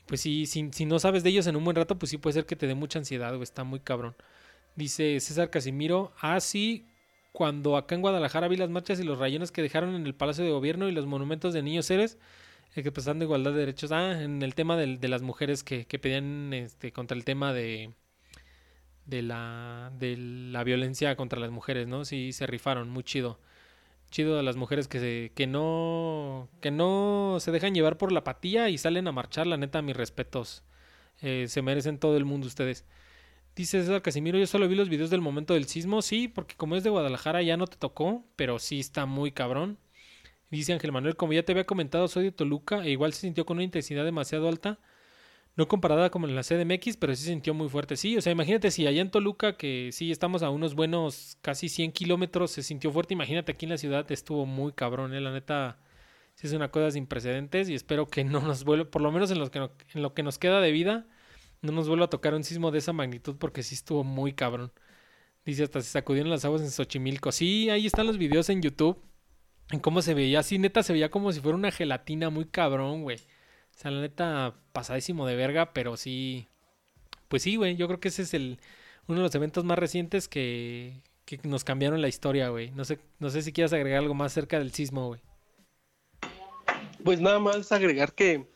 [0.07, 2.35] Pues sí, si, si no sabes de ellos en un buen rato, pues sí puede
[2.35, 4.15] ser que te dé mucha ansiedad, güey, está muy cabrón.
[4.77, 6.87] Dice César Casimiro, ah, sí,
[7.33, 10.45] cuando acá en Guadalajara vi las marchas y los rayones que dejaron en el Palacio
[10.45, 12.19] de Gobierno y los monumentos de niños héroes,
[12.74, 13.93] el que pasaban de igualdad de derechos.
[13.93, 17.93] Ah, en el tema de, las mujeres que, que pedían este, contra el tema de,
[19.07, 22.05] de, la, de la violencia contra las mujeres, ¿no?
[22.05, 23.41] Sí, se rifaron, muy chido.
[24.11, 28.20] Chido a las mujeres que, se, que, no, que no se dejan llevar por la
[28.20, 30.62] apatía y salen a marchar, la neta, mis respetos.
[31.20, 32.85] Eh, se merecen todo el mundo ustedes.
[33.57, 36.77] Dice César Casimiro, yo solo vi los videos del momento del sismo, sí, porque como
[36.77, 39.78] es de Guadalajara ya no te tocó, pero sí está muy cabrón.
[40.51, 43.47] Dice Ángel Manuel, como ya te había comentado, soy de Toluca e igual se sintió
[43.47, 44.78] con una intensidad demasiado alta,
[45.57, 47.97] no comparada como en la CDMX, pero sí sintió muy fuerte.
[47.97, 51.69] Sí, o sea, imagínate si allá en Toluca, que sí estamos a unos buenos casi
[51.69, 55.20] 100 kilómetros, se sintió fuerte, imagínate aquí en la ciudad estuvo muy cabrón, ¿eh?
[55.20, 55.78] la neta,
[56.35, 59.31] sí es una cosa sin precedentes y espero que no nos vuelva, por lo menos
[59.31, 61.07] en lo que, no- en lo que nos queda de vida,
[61.62, 64.73] no nos vuelva a tocar un sismo de esa magnitud porque sí estuvo muy cabrón.
[65.45, 67.33] Dice hasta se sacudieron las aguas en Xochimilco.
[67.33, 69.01] Sí, ahí están los videos en YouTube.
[69.70, 70.43] En cómo se veía.
[70.43, 73.19] Sí, neta, se veía como si fuera una gelatina muy cabrón, güey.
[73.77, 76.48] O sea, la neta, pasadísimo de verga, pero sí.
[77.28, 77.77] Pues sí, güey.
[77.77, 78.59] Yo creo que ese es el
[79.07, 82.70] uno de los eventos más recientes que, que nos cambiaron la historia, güey.
[82.70, 85.20] No sé, no sé si quieras agregar algo más cerca del sismo, güey.
[87.05, 88.47] Pues nada más agregar que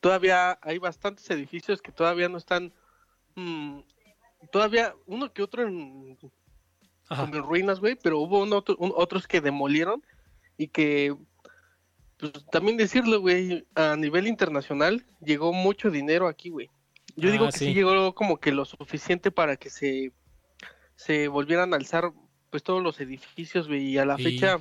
[0.00, 2.72] todavía hay bastantes edificios que todavía no están.
[3.34, 3.80] mm,
[4.52, 6.16] todavía uno que otro en,
[7.08, 10.02] como en ruinas, güey, pero hubo uno otro- un- otros que demolieron
[10.58, 11.16] y que.
[12.18, 16.70] Pues también decirlo, güey, a nivel internacional llegó mucho dinero aquí, güey.
[17.16, 17.66] Yo Ah, digo que sí.
[17.66, 17.74] sí.
[17.74, 20.12] llegó como que lo suficiente para que se,
[20.96, 22.12] se volvieran a alzar
[22.50, 24.22] pues todos los edificios, güey, y a la Sí.
[24.24, 24.58] fecha,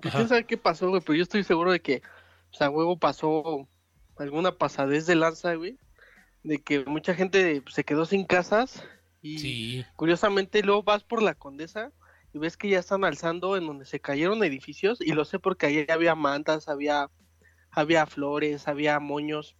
[0.00, 2.02] pues quién sabe qué pasó, güey, pero yo estoy seguro de que,
[2.50, 3.68] o sea, huevo pasó
[4.16, 5.78] alguna pasadez de lanza, güey,
[6.42, 8.84] de que mucha gente se quedó sin casas
[9.22, 9.86] y Sí.
[9.96, 11.92] curiosamente luego vas por la Condesa
[12.38, 15.66] y ves que ya están alzando en donde se cayeron edificios y lo sé porque
[15.66, 17.10] ahí había mantas, había
[17.70, 19.56] había flores, había moños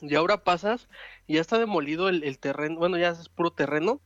[0.00, 0.88] Y ahora pasas
[1.26, 4.02] y ya está demolido el, el terreno, bueno, ya es puro terreno.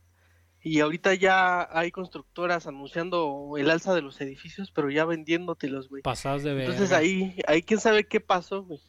[0.61, 6.03] Y ahorita ya hay constructoras anunciando el alza de los edificios, pero ya vendiéndotelos, güey.
[6.03, 6.71] Pasadas de ver.
[6.71, 8.81] Entonces ahí, ahí quién sabe qué pasó, güey.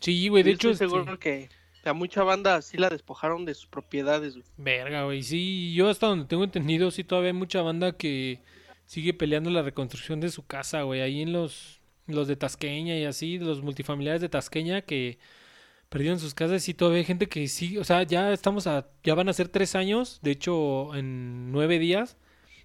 [0.00, 0.70] Sí, güey, de Yo hecho.
[0.70, 1.52] estoy este, seguro que
[1.84, 4.44] a mucha banda sí la despojaron de sus propiedades, güey.
[4.56, 5.22] Verga, güey.
[5.22, 8.40] Sí, yo hasta donde tengo entendido, sí, todavía hay mucha banda que
[8.86, 11.00] sigue peleando la reconstrucción de su casa, güey.
[11.00, 15.18] Ahí en los, los de Tasqueña y así, los multifamiliares de Tasqueña que
[15.88, 16.62] perdieron sus casas.
[16.62, 19.48] Sí, todavía hay gente que sí, o sea, ya estamos a, ya van a ser
[19.48, 20.18] tres años.
[20.22, 22.16] De hecho, en nueve días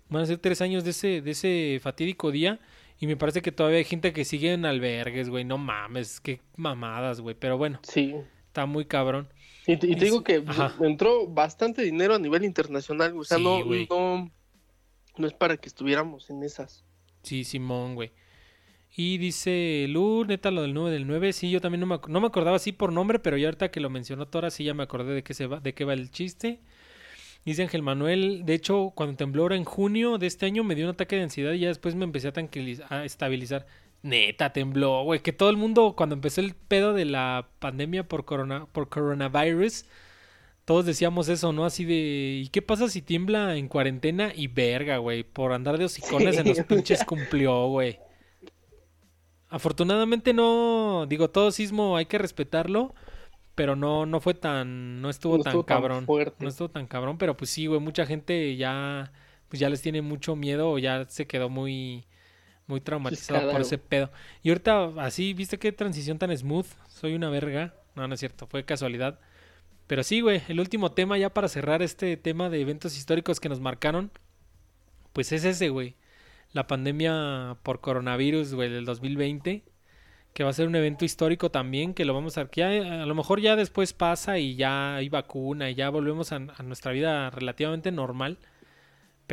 [0.10, 2.60] van a ser tres años de ese, de ese fatídico día.
[3.00, 5.44] Y me parece que todavía hay gente que sigue en albergues, güey.
[5.44, 7.36] No mames, qué mamadas, güey.
[7.38, 8.16] Pero bueno, Sí.
[8.54, 9.28] Está muy cabrón.
[9.66, 10.76] Y te, y te Y digo que ajá.
[10.82, 13.22] entró bastante dinero a nivel internacional, güey.
[13.22, 14.32] o sea, Sí, no, no,
[15.18, 16.86] no es para que estuviéramos en esas.
[17.24, 18.12] Sí, Simón, güey.
[18.96, 21.34] Y dice Lu, neta, lo del 9 del 9.
[21.34, 23.80] Sí, yo también no me, no me acordaba así por nombre, pero ya ahorita que
[23.82, 26.12] lo mencionó Tora, sí ya me acordé de qué, se va, de qué va el
[26.12, 26.62] chiste.
[27.46, 30.86] Dice Ángel Manuel, de hecho, cuando tembló ahora en junio de este año me dio
[30.86, 33.68] un ataque de ansiedad y ya después me empecé a, tranquiliz- a estabilizar.
[34.04, 35.22] Neta, tembló, güey.
[35.22, 39.86] Que todo el mundo, cuando empezó el pedo de la pandemia por, corona, por coronavirus,
[40.66, 41.66] todos decíamos eso, ¿no?
[41.66, 44.32] Así de, ¿y qué pasa si tiembla en cuarentena?
[44.36, 48.00] Y verga, güey, por andar de hocicones en los pinches cumplió, güey.
[49.50, 52.96] Afortunadamente no, digo, todo sismo hay que respetarlo,
[53.56, 56.06] pero no, no fue tan, no estuvo No tan estuvo tan cabrón.
[56.06, 56.38] fuerte.
[56.40, 59.14] No estuvo tan cabrón, pero pues sí, güey, mucha gente ya,
[59.50, 62.06] pues ya les tiene mucho miedo o ya se quedó muy,
[62.68, 64.12] muy traumatizado por ese pedo.
[64.42, 66.68] Y ahorita, así, ¿viste qué transición tan smooth?
[66.88, 67.74] Soy una verga.
[67.96, 69.20] No, no es cierto, fue casualidad.
[69.88, 73.50] Pero sí, güey, el último tema ya para cerrar este tema de eventos históricos que
[73.50, 74.12] nos marcaron,
[75.12, 75.96] pues es ese, güey.
[76.54, 79.64] La pandemia por coronavirus, güey, del 2020,
[80.34, 82.48] que va a ser un evento histórico también, que lo vamos a...
[82.48, 86.32] que ya, a lo mejor ya después pasa y ya hay vacuna y ya volvemos
[86.32, 88.38] a, a nuestra vida relativamente normal.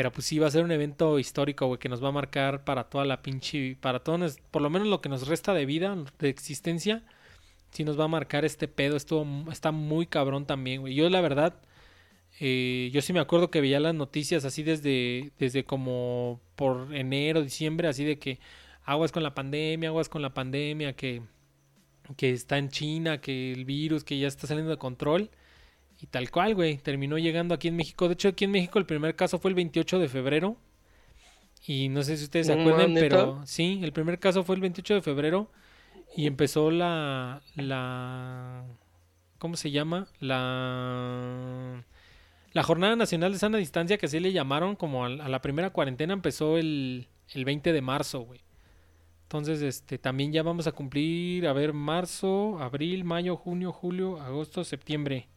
[0.00, 2.64] Pero pues sí va a ser un evento histórico, güey, que nos va a marcar
[2.64, 3.76] para toda la pinche...
[3.82, 7.02] Para todo, nos- por lo menos lo que nos resta de vida, de existencia,
[7.70, 8.96] sí nos va a marcar este pedo.
[8.96, 10.94] Esto está muy cabrón también, güey.
[10.94, 11.60] Yo la verdad,
[12.40, 17.42] eh, yo sí me acuerdo que veía las noticias así desde, desde como por enero,
[17.42, 18.40] diciembre, así de que
[18.84, 21.20] aguas con la pandemia, aguas con la pandemia, que,
[22.16, 25.30] que está en China, que el virus, que ya está saliendo de control.
[26.02, 28.08] Y tal cual, güey, terminó llegando aquí en México.
[28.08, 30.56] De hecho, aquí en México el primer caso fue el 28 de febrero.
[31.66, 33.08] Y no sé si ustedes se acuerdan, ¿neta?
[33.08, 35.50] pero sí, el primer caso fue el 28 de febrero.
[36.16, 38.64] Y empezó la, la,
[39.38, 40.08] ¿cómo se llama?
[40.20, 41.84] La,
[42.52, 45.70] la Jornada Nacional de Sana Distancia, que así le llamaron, como a, a la primera
[45.70, 48.40] cuarentena, empezó el, el 20 de marzo, güey.
[49.30, 54.64] Entonces, este, también ya vamos a cumplir, a ver, marzo, abril, mayo, junio, julio, agosto,
[54.64, 55.28] septiembre.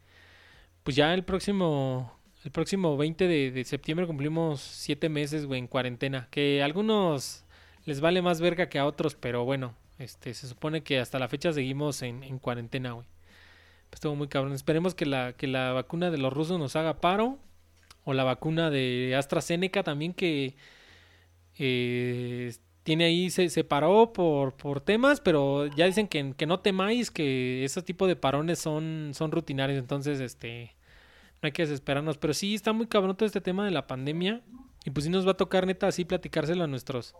[0.83, 6.27] Pues ya el próximo, el próximo 20 de, septiembre cumplimos siete meses, güey, en cuarentena.
[6.29, 7.45] Que a algunos
[7.85, 11.27] les vale más verga que a otros, pero bueno, este, se supone que hasta la
[11.29, 13.07] fecha seguimos en, en cuarentena, güey.
[13.89, 14.53] Pues estuvo muy cabrón.
[14.53, 17.37] Esperemos que la, que la vacuna de los rusos nos haga paro.
[18.05, 20.55] O la vacuna de AstraZeneca también que
[21.57, 22.53] eh,
[22.83, 27.11] tiene ahí, se, se paró por, por temas, pero ya dicen que, que no temáis,
[27.11, 29.79] que ese tipo de parones son, son rutinarios.
[29.79, 30.75] Entonces, este,
[31.41, 32.17] no hay que desesperarnos.
[32.17, 34.41] Pero sí, está muy cabrón todo este tema de la pandemia.
[34.85, 37.15] Y pues sí nos va a tocar neta así platicárselo a nuestros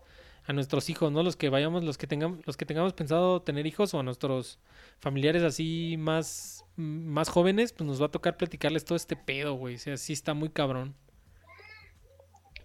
[0.46, 1.24] a nuestros hijos, ¿no?
[1.24, 4.60] Los que vayamos, los que tengamos, los que tengamos pensado tener hijos o a nuestros
[5.00, 9.76] familiares así más, más jóvenes, pues nos va a tocar platicarles todo este pedo, güey.
[9.76, 10.96] O sea, sí está muy cabrón.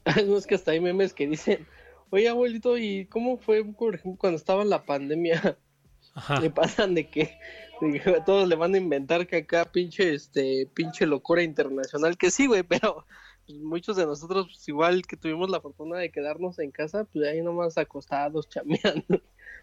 [0.27, 1.66] no es que hasta hay memes que dicen,
[2.11, 5.59] oye abuelito, ¿y cómo fue, por ejemplo, cuando estaba la pandemia?
[6.15, 6.41] Ajá.
[6.41, 7.39] Le pasan de que,
[7.81, 12.31] de que todos le van a inventar que acá pinche, este, pinche locura internacional, que
[12.31, 13.05] sí, güey, pero
[13.47, 17.27] pues, muchos de nosotros, pues, igual que tuvimos la fortuna de quedarnos en casa, pues
[17.27, 19.23] ahí nomás acostados, chameando.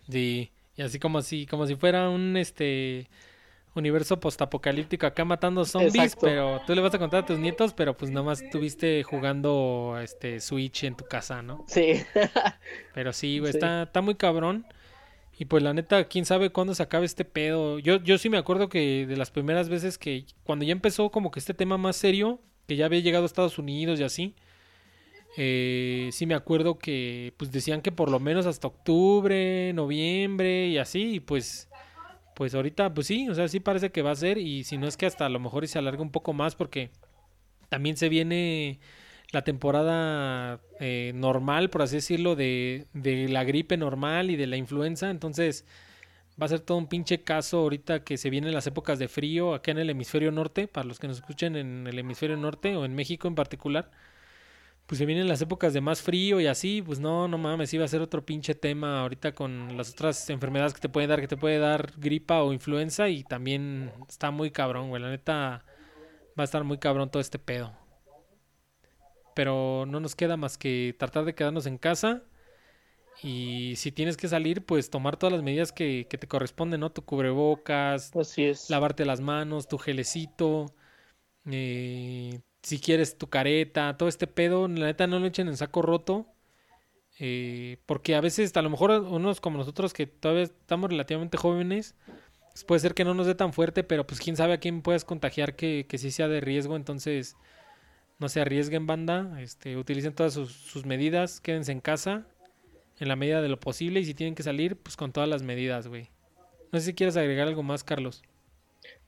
[0.09, 3.09] Sí, y así como si, como si fuera un este
[3.75, 6.19] universo postapocalíptico acá matando zombies, Exacto.
[6.25, 9.97] pero tú le vas a contar a tus nietos, pero pues nada más estuviste jugando
[10.01, 11.65] este Switch en tu casa, ¿no?
[11.67, 11.93] Sí,
[12.93, 13.57] Pero sí, güey, Sí.
[13.57, 14.65] está, está muy cabrón.
[15.37, 17.77] Y pues la neta, quién sabe cuándo se acabe este pedo.
[17.79, 21.29] Yo, yo sí me acuerdo que de las primeras veces que, cuando ya empezó como
[21.29, 24.33] que este tema más serio, que ya había llegado a Estados Unidos y así,
[25.37, 30.77] eh, sí me acuerdo que pues decían que por lo menos hasta octubre, noviembre y
[30.77, 31.67] así, y pues,
[32.35, 34.87] pues ahorita, pues sí, o sea, sí parece que va a ser, y si no
[34.87, 36.91] es que hasta a lo mejor y se alarga un poco más porque
[37.69, 38.79] también se viene
[39.31, 44.57] la temporada eh, normal, por así decirlo, de, de la gripe normal y de la
[44.57, 45.09] influenza.
[45.09, 45.65] Entonces,
[46.41, 49.53] va a ser todo un pinche caso ahorita que se vienen las épocas de frío
[49.53, 52.85] acá en el hemisferio norte, para los que nos escuchen en el hemisferio norte o
[52.85, 53.91] en México en particular.
[54.85, 57.83] Pues se vienen las épocas de más frío y así, pues no, no mames, iba
[57.85, 61.27] a ser otro pinche tema ahorita con las otras enfermedades que te pueden dar, que
[61.27, 65.65] te puede dar gripa o influenza y también está muy cabrón, güey, la neta
[66.37, 67.73] va a estar muy cabrón todo este pedo.
[69.33, 72.23] Pero no nos queda más que tratar de quedarnos en casa.
[73.23, 76.91] Y si tienes que salir, pues tomar todas las medidas que, que te corresponden, ¿no?
[76.91, 78.69] Tu cubrebocas, Así es.
[78.69, 80.67] lavarte las manos, tu gelecito,
[81.45, 85.83] eh, si quieres tu careta, todo este pedo, la neta no lo echen en saco
[85.83, 86.27] roto.
[87.19, 91.95] eh, porque a veces, a lo mejor unos como nosotros que todavía estamos relativamente jóvenes,
[92.51, 94.81] pues puede ser que no nos dé tan fuerte, pero pues quién sabe a quién
[94.81, 97.37] puedes contagiar que, que sí sea de riesgo, entonces
[98.19, 102.27] no se arriesguen banda, este, utilicen todas sus, sus medidas, quédense en casa
[102.99, 105.43] en la medida de lo posible y si tienen que salir, pues con todas las
[105.43, 106.11] medidas, güey.
[106.71, 108.25] No sé si quieres agregar algo más, Carlos.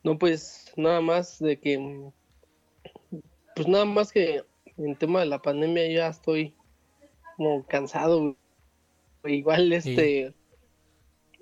[0.04, 2.12] No, pues nada más de que,
[3.58, 4.44] pues nada más que
[4.78, 6.54] en tema de la pandemia ya estoy
[7.36, 8.38] como cansado.
[9.26, 10.34] Igual este,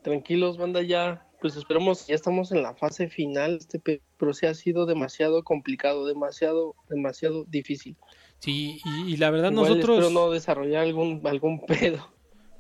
[0.02, 4.46] tranquilos, banda, ya, pues esperemos, ya estamos en la fase final, este pe- pero sí
[4.46, 7.98] ha sido demasiado complicado, demasiado, demasiado difícil.
[8.40, 10.00] Sí, y, y la verdad Igual nosotros...
[10.00, 12.10] espero no desarrollar algún, algún pedo.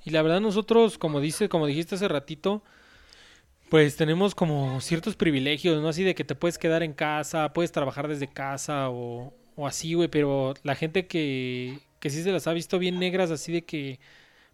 [0.03, 2.61] Y la verdad nosotros, como dice, como dijiste hace ratito,
[3.69, 5.87] pues tenemos como ciertos privilegios, ¿no?
[5.87, 9.93] Así de que te puedes quedar en casa, puedes trabajar desde casa o, o así,
[9.93, 13.63] güey, pero la gente que, que sí se las ha visto bien negras, así de
[13.65, 13.99] que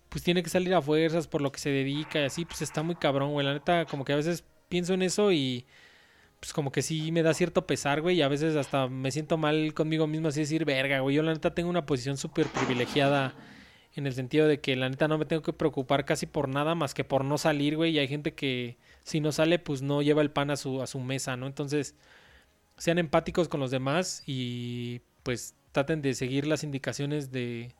[0.09, 2.83] pues tiene que salir a fuerzas por lo que se dedica y así, pues está
[2.83, 3.45] muy cabrón, güey.
[3.45, 5.65] La neta, como que a veces pienso en eso y
[6.41, 9.37] pues como que sí me da cierto pesar, güey, y a veces hasta me siento
[9.37, 13.35] mal conmigo mismo así decir, verga, güey, yo la neta tengo una posición súper privilegiada
[13.93, 16.75] en el sentido de que la neta no me tengo que preocupar casi por nada
[16.75, 20.01] más que por no salir, güey, y hay gente que si no sale, pues no
[20.01, 21.47] lleva el pan a su, a su mesa, ¿no?
[21.47, 21.95] Entonces,
[22.81, 27.75] sean empáticos con los demás y pues traten de seguir las indicaciones de,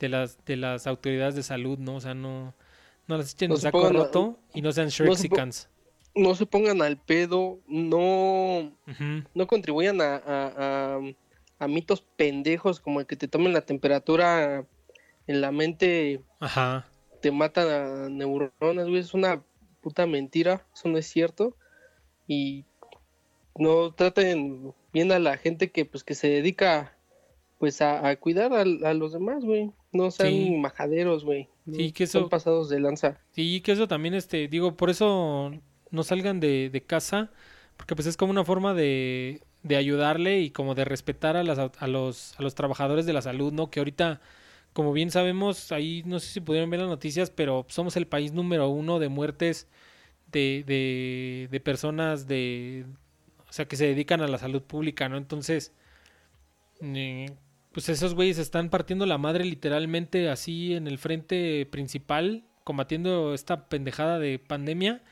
[0.00, 1.96] de las, de las autoridades de salud, ¿no?
[1.96, 2.52] O sea, no,
[3.06, 5.12] no las echen No en se saco pongan a- roto y no sean se po-
[5.14, 5.70] Shrexicans.
[6.14, 8.70] No se pongan al pedo, no,
[9.34, 11.00] no contribuyan a, a- a-
[11.58, 14.66] a mitos pendejos como el que te tomen la temperatura
[15.26, 16.86] en la mente, Ajá.
[17.22, 19.42] te matan a neuronas, güey, es una
[19.80, 21.56] puta mentira, eso no es cierto.
[22.28, 22.64] Y
[23.56, 26.96] no traten bien a la gente que pues que se dedica
[27.58, 29.70] pues a, a cuidar a, a los demás, güey.
[29.92, 30.50] No sean Sí.
[30.56, 31.48] majaderos, güey.
[31.72, 33.18] Sí, que Son eso- pasados de lanza.
[33.30, 35.52] Sí, que eso también, este, digo, por eso
[35.90, 37.30] no salgan de, de casa,
[37.76, 41.58] porque pues es como una forma de, de ayudarle y como de respetar a, las,
[41.58, 43.70] a, los, a los trabajadores de la salud, ¿no?
[43.70, 44.20] Que ahorita,
[44.72, 48.32] como bien sabemos, ahí no sé si pudieron ver las noticias, pero somos el país
[48.32, 49.68] número uno de muertes
[50.32, 52.84] de, de, de personas de,
[53.54, 55.16] sea, que se dedican a la salud pública, ¿no?
[55.16, 55.72] Entonces,
[56.80, 57.26] eh,
[57.72, 63.68] pues esos güeyes están partiendo la madre literalmente así en el frente principal, combatiendo esta
[63.68, 65.02] pendejada de pandemia.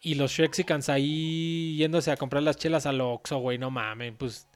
[0.00, 4.48] Y los Shrexicans ahí yéndose a comprar las chelas al Oxxo, güey, no mames, pues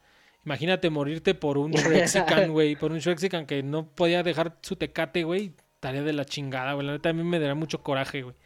[0.45, 5.25] imagínate morirte por un Shrexican, güey, por un Shrexican que no podía dejar su tecate,
[5.25, 8.37] güey, tarea de la chingada, güey, la neta a mí me daría mucho coraje, güey.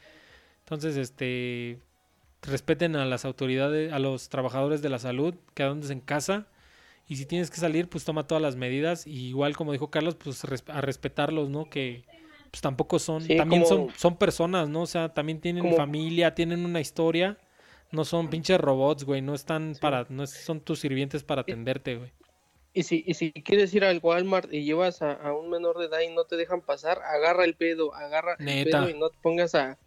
[0.60, 1.80] Entonces, este,
[2.46, 6.46] respeten a las autoridades, a los trabajadores de la salud, quedándose en casa.
[7.08, 9.06] Y si tienes que salir, pues toma todas las medidas.
[9.06, 11.70] Y igual, como dijo Carlos, pues a respetarlos, ¿no?
[11.70, 12.04] Que
[12.50, 14.82] pues tampoco son, Sí, también como- son, son personas, ¿no?
[14.82, 17.38] O sea, también tienen Como- familia, tienen una historia.
[17.92, 19.22] No son pinches robots, güey.
[19.22, 22.10] No están para, no son tus sirvientes para atenderte, güey.
[22.72, 25.86] Y si, y si quieres ir al Walmart y llevas a, a un menor de
[25.86, 29.16] edad y no te dejan pasar, agarra el pedo, agarra el pedo y no te
[29.22, 29.78] pongas a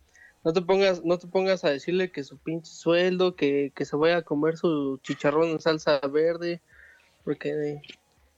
[0.43, 3.95] no te pongas no te pongas a decirle que su pinche sueldo, que, que se
[3.95, 6.61] vaya a comer su chicharrón en salsa verde,
[7.23, 7.81] porque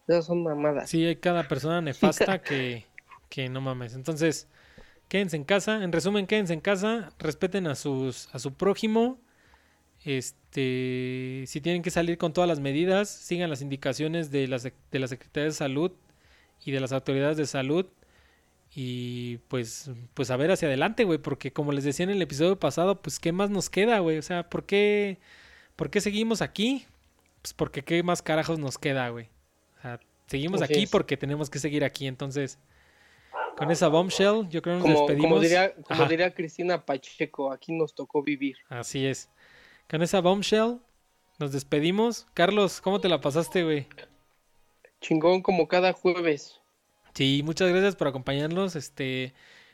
[0.07, 0.89] esas son mamadas.
[0.89, 2.85] Sí, hay cada persona nefasta que,
[3.29, 3.95] que no mames.
[3.95, 4.47] Entonces,
[5.07, 5.83] quédense en casa.
[5.83, 7.11] En resumen, quédense en casa.
[7.19, 9.19] Respeten a sus, a su prójimo.
[10.03, 15.07] Este, si tienen que salir con todas las medidas, sigan las indicaciones de de la
[15.07, 15.91] Secretaría de Salud
[16.65, 17.85] y de las autoridades de salud.
[18.73, 22.57] Y pues, pues a ver hacia adelante, güey, porque como les decía en el episodio
[22.57, 24.17] pasado, pues qué más nos queda, güey.
[24.17, 25.19] O sea, ¿por qué,
[25.75, 26.85] ¿por qué seguimos aquí?
[27.41, 29.27] Pues porque qué más carajos nos queda, güey.
[29.77, 30.89] O sea, seguimos Así aquí es.
[30.89, 32.07] porque tenemos que seguir aquí.
[32.07, 32.59] Entonces,
[33.57, 35.29] con esa bombshell, yo creo que nos Como, despedimos.
[35.29, 38.55] como diría, como diría Cristina Pacheco, aquí nos tocó vivir.
[38.69, 39.29] Así es.
[39.89, 40.79] Con esa bombshell,
[41.39, 42.25] nos despedimos.
[42.33, 43.87] Carlos, ¿cómo te la pasaste, güey?
[45.01, 46.60] Chingón como cada jueves.
[47.13, 48.75] Sí, muchas gracias por acompañarnos.
[48.75, 49.33] Este,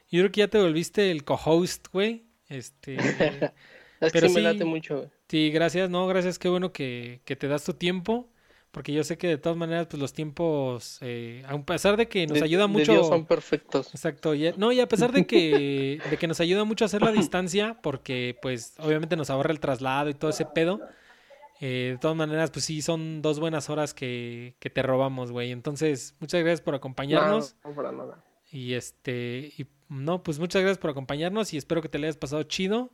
[0.09, 2.25] yo creo que ya te volviste el co-host, güey.
[2.49, 3.51] Este,
[3.99, 4.41] Es que Pero sí me sí.
[4.41, 5.09] late mucho, güey.
[5.29, 8.31] sí, gracias, no, gracias, qué bueno que, que te das tu tiempo,
[8.71, 12.27] porque yo sé que de todas maneras, pues los tiempos, eh, a pesar de que
[12.27, 12.93] nos De- ayuda de mucho...
[12.93, 13.93] Dios son perfectos.
[13.93, 17.01] Exacto, y, no, y a pesar de que, de que nos ayuda mucho a hacer
[17.01, 20.83] la distancia, porque pues obviamente nos ahorra el traslado y todo ese pedo,
[21.59, 25.51] eh, de todas maneras, pues sí, son dos buenas horas que, que te robamos, güey.
[25.51, 27.55] Entonces, muchas gracias por acompañarnos.
[27.63, 28.23] No, no, para nada.
[28.51, 32.17] Y este, y no, pues muchas gracias por acompañarnos y espero que te le hayas
[32.17, 32.91] pasado chido.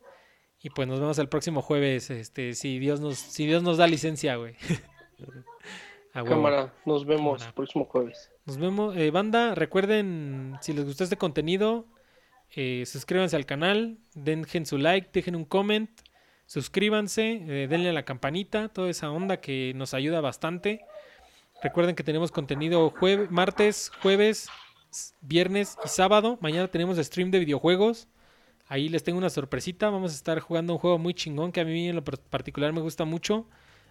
[0.61, 3.85] Y pues nos vemos el próximo jueves, este, si Dios nos, si Dios nos da
[3.85, 4.55] licencia, güey.
[6.13, 7.47] Cámara, nos vemos Cámara.
[7.47, 8.31] el próximo jueves.
[8.45, 8.95] Nos vemos.
[8.95, 11.85] Eh, banda, recuerden, si les gustó este contenido,
[12.55, 15.89] eh, suscríbanse al canal, dejen su like, dejen un comment,
[16.45, 20.81] suscríbanse, eh, denle a la campanita, toda esa onda que nos ayuda bastante.
[21.61, 22.93] Recuerden que tenemos contenido
[23.29, 24.49] martes, jueves,
[25.21, 26.37] viernes y sábado.
[26.41, 28.07] Mañana tenemos stream de videojuegos.
[28.67, 29.89] Ahí les tengo una sorpresita.
[29.89, 32.73] Vamos a estar jugando un juego muy chingón que a mí en lo par- particular
[32.73, 33.47] me gusta mucho.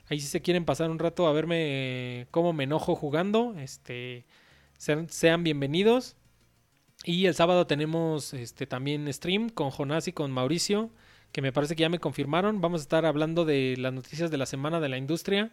[0.08, 4.26] Ahí si se quieren pasar un rato a verme eh, cómo me enojo jugando, este,
[4.76, 6.16] sean, sean bienvenidos.
[7.04, 10.90] Y el sábado tenemos este también stream con Jonás y con Mauricio,
[11.32, 12.60] que me parece que ya me confirmaron.
[12.60, 15.50] Vamos a estar hablando de las noticias de la semana de la industria.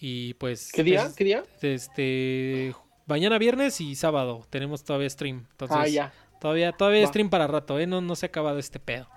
[0.00, 1.04] Y pues ¿Qué día?
[1.06, 1.44] es- ¿Qué día?
[1.62, 2.74] este
[3.06, 5.46] mañana viernes y sábado tenemos todavía stream.
[5.50, 6.12] Entonces, ah, ya.
[6.40, 7.06] Todavía, todavía Va.
[7.08, 7.86] stream para rato, ¿eh?
[7.86, 9.08] No, no se ha acabado este pedo.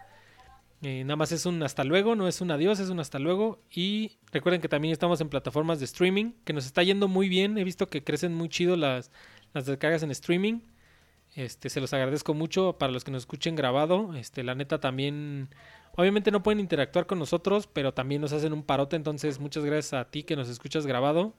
[0.84, 3.60] Eh, nada más es un hasta luego, no es un adiós, es un hasta luego.
[3.72, 7.58] Y recuerden que también estamos en plataformas de streaming, que nos está yendo muy bien.
[7.58, 9.12] He visto que crecen muy chido las,
[9.54, 10.60] las descargas en streaming.
[11.36, 14.16] Este, se los agradezco mucho para los que nos escuchen grabado.
[14.16, 15.50] Este, la neta también,
[15.96, 18.96] obviamente no pueden interactuar con nosotros, pero también nos hacen un parote.
[18.96, 21.34] Entonces, muchas gracias a ti que nos escuchas grabado.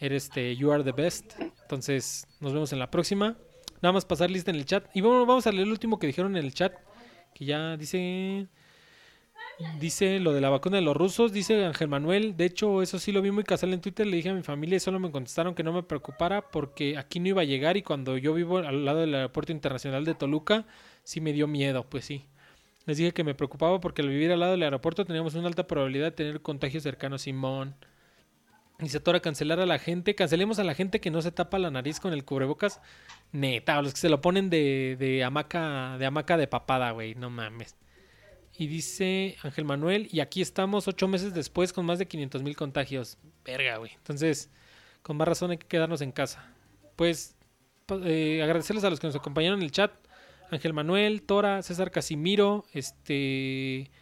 [0.00, 1.34] Eres este, you are the best.
[1.62, 3.36] Entonces, nos vemos en la próxima.
[3.80, 4.84] Nada más pasar lista en el chat.
[4.94, 6.74] Y bueno, vamos a leer el último que dijeron en el chat.
[7.34, 8.48] Que ya dice.
[9.80, 11.32] Dice lo de la vacuna de los rusos.
[11.32, 12.36] Dice Ángel Manuel.
[12.36, 14.06] De hecho, eso sí lo vi muy casual en Twitter.
[14.06, 17.18] Le dije a mi familia y solo me contestaron que no me preocupara porque aquí
[17.18, 17.76] no iba a llegar.
[17.76, 20.64] Y cuando yo vivo al lado del aeropuerto internacional de Toluca,
[21.02, 21.84] sí me dio miedo.
[21.88, 22.24] Pues sí.
[22.86, 25.66] Les dije que me preocupaba porque al vivir al lado del aeropuerto teníamos una alta
[25.66, 27.22] probabilidad de tener contagios cercanos.
[27.22, 27.74] Simón.
[28.80, 30.14] Y se atora cancelar a la gente.
[30.14, 32.80] Cancelemos a la gente que no se tapa la nariz con el cubrebocas.
[33.32, 37.16] Neta, los que se lo ponen de, de hamaca, de hamaca de papada, güey.
[37.16, 37.74] No mames.
[38.60, 42.56] Y dice Ángel Manuel, y aquí estamos ocho meses después con más de 500 mil
[42.56, 43.16] contagios.
[43.44, 43.92] Verga, güey.
[43.94, 44.50] Entonces,
[45.02, 46.52] con más razón hay que quedarnos en casa.
[46.96, 47.36] Pues,
[48.02, 49.92] eh, agradecerles a los que nos acompañaron en el chat.
[50.50, 53.92] Ángel Manuel, Tora, César Casimiro, este...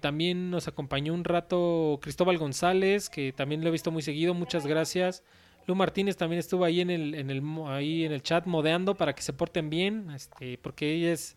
[0.00, 4.32] también nos acompañó un rato Cristóbal González, que también lo he visto muy seguido.
[4.32, 5.24] Muchas gracias.
[5.66, 9.14] Lu Martínez también estuvo ahí en el, en el, ahí en el chat modeando para
[9.14, 11.36] que se porten bien, este, porque ella es,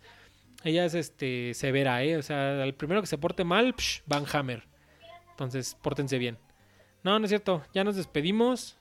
[0.63, 2.17] ella es este, severa, ¿eh?
[2.17, 4.63] O sea, el primero que se porte mal, psh, Van Hammer.
[5.31, 6.37] Entonces, pórtense bien.
[7.03, 7.61] No, no es cierto.
[7.73, 8.77] Ya nos despedimos.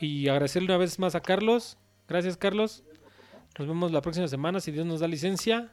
[0.00, 1.76] Y agradecerle una vez más a Carlos.
[2.08, 2.84] Gracias, Carlos.
[3.58, 5.72] Nos vemos la próxima semana si Dios nos da licencia.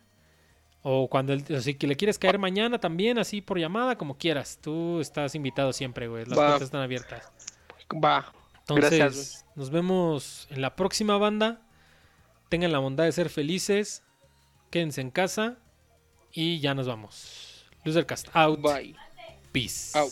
[0.81, 4.17] O cuando el, o si que le quieres caer mañana también, así por llamada, como
[4.17, 4.59] quieras.
[4.61, 6.25] Tú estás invitado siempre, güey.
[6.25, 6.47] Las Va.
[6.47, 7.31] puertas están abiertas.
[8.03, 8.33] Va.
[8.59, 11.61] Entonces, Gracias, nos vemos en la próxima banda.
[12.49, 14.03] Tengan la bondad de ser felices.
[14.75, 15.57] Quédense en casa.
[16.33, 17.65] Y ya nos vamos.
[17.85, 18.59] Luz del Cast out.
[18.59, 18.93] Bye.
[19.53, 19.97] Peace.
[19.97, 20.11] Out.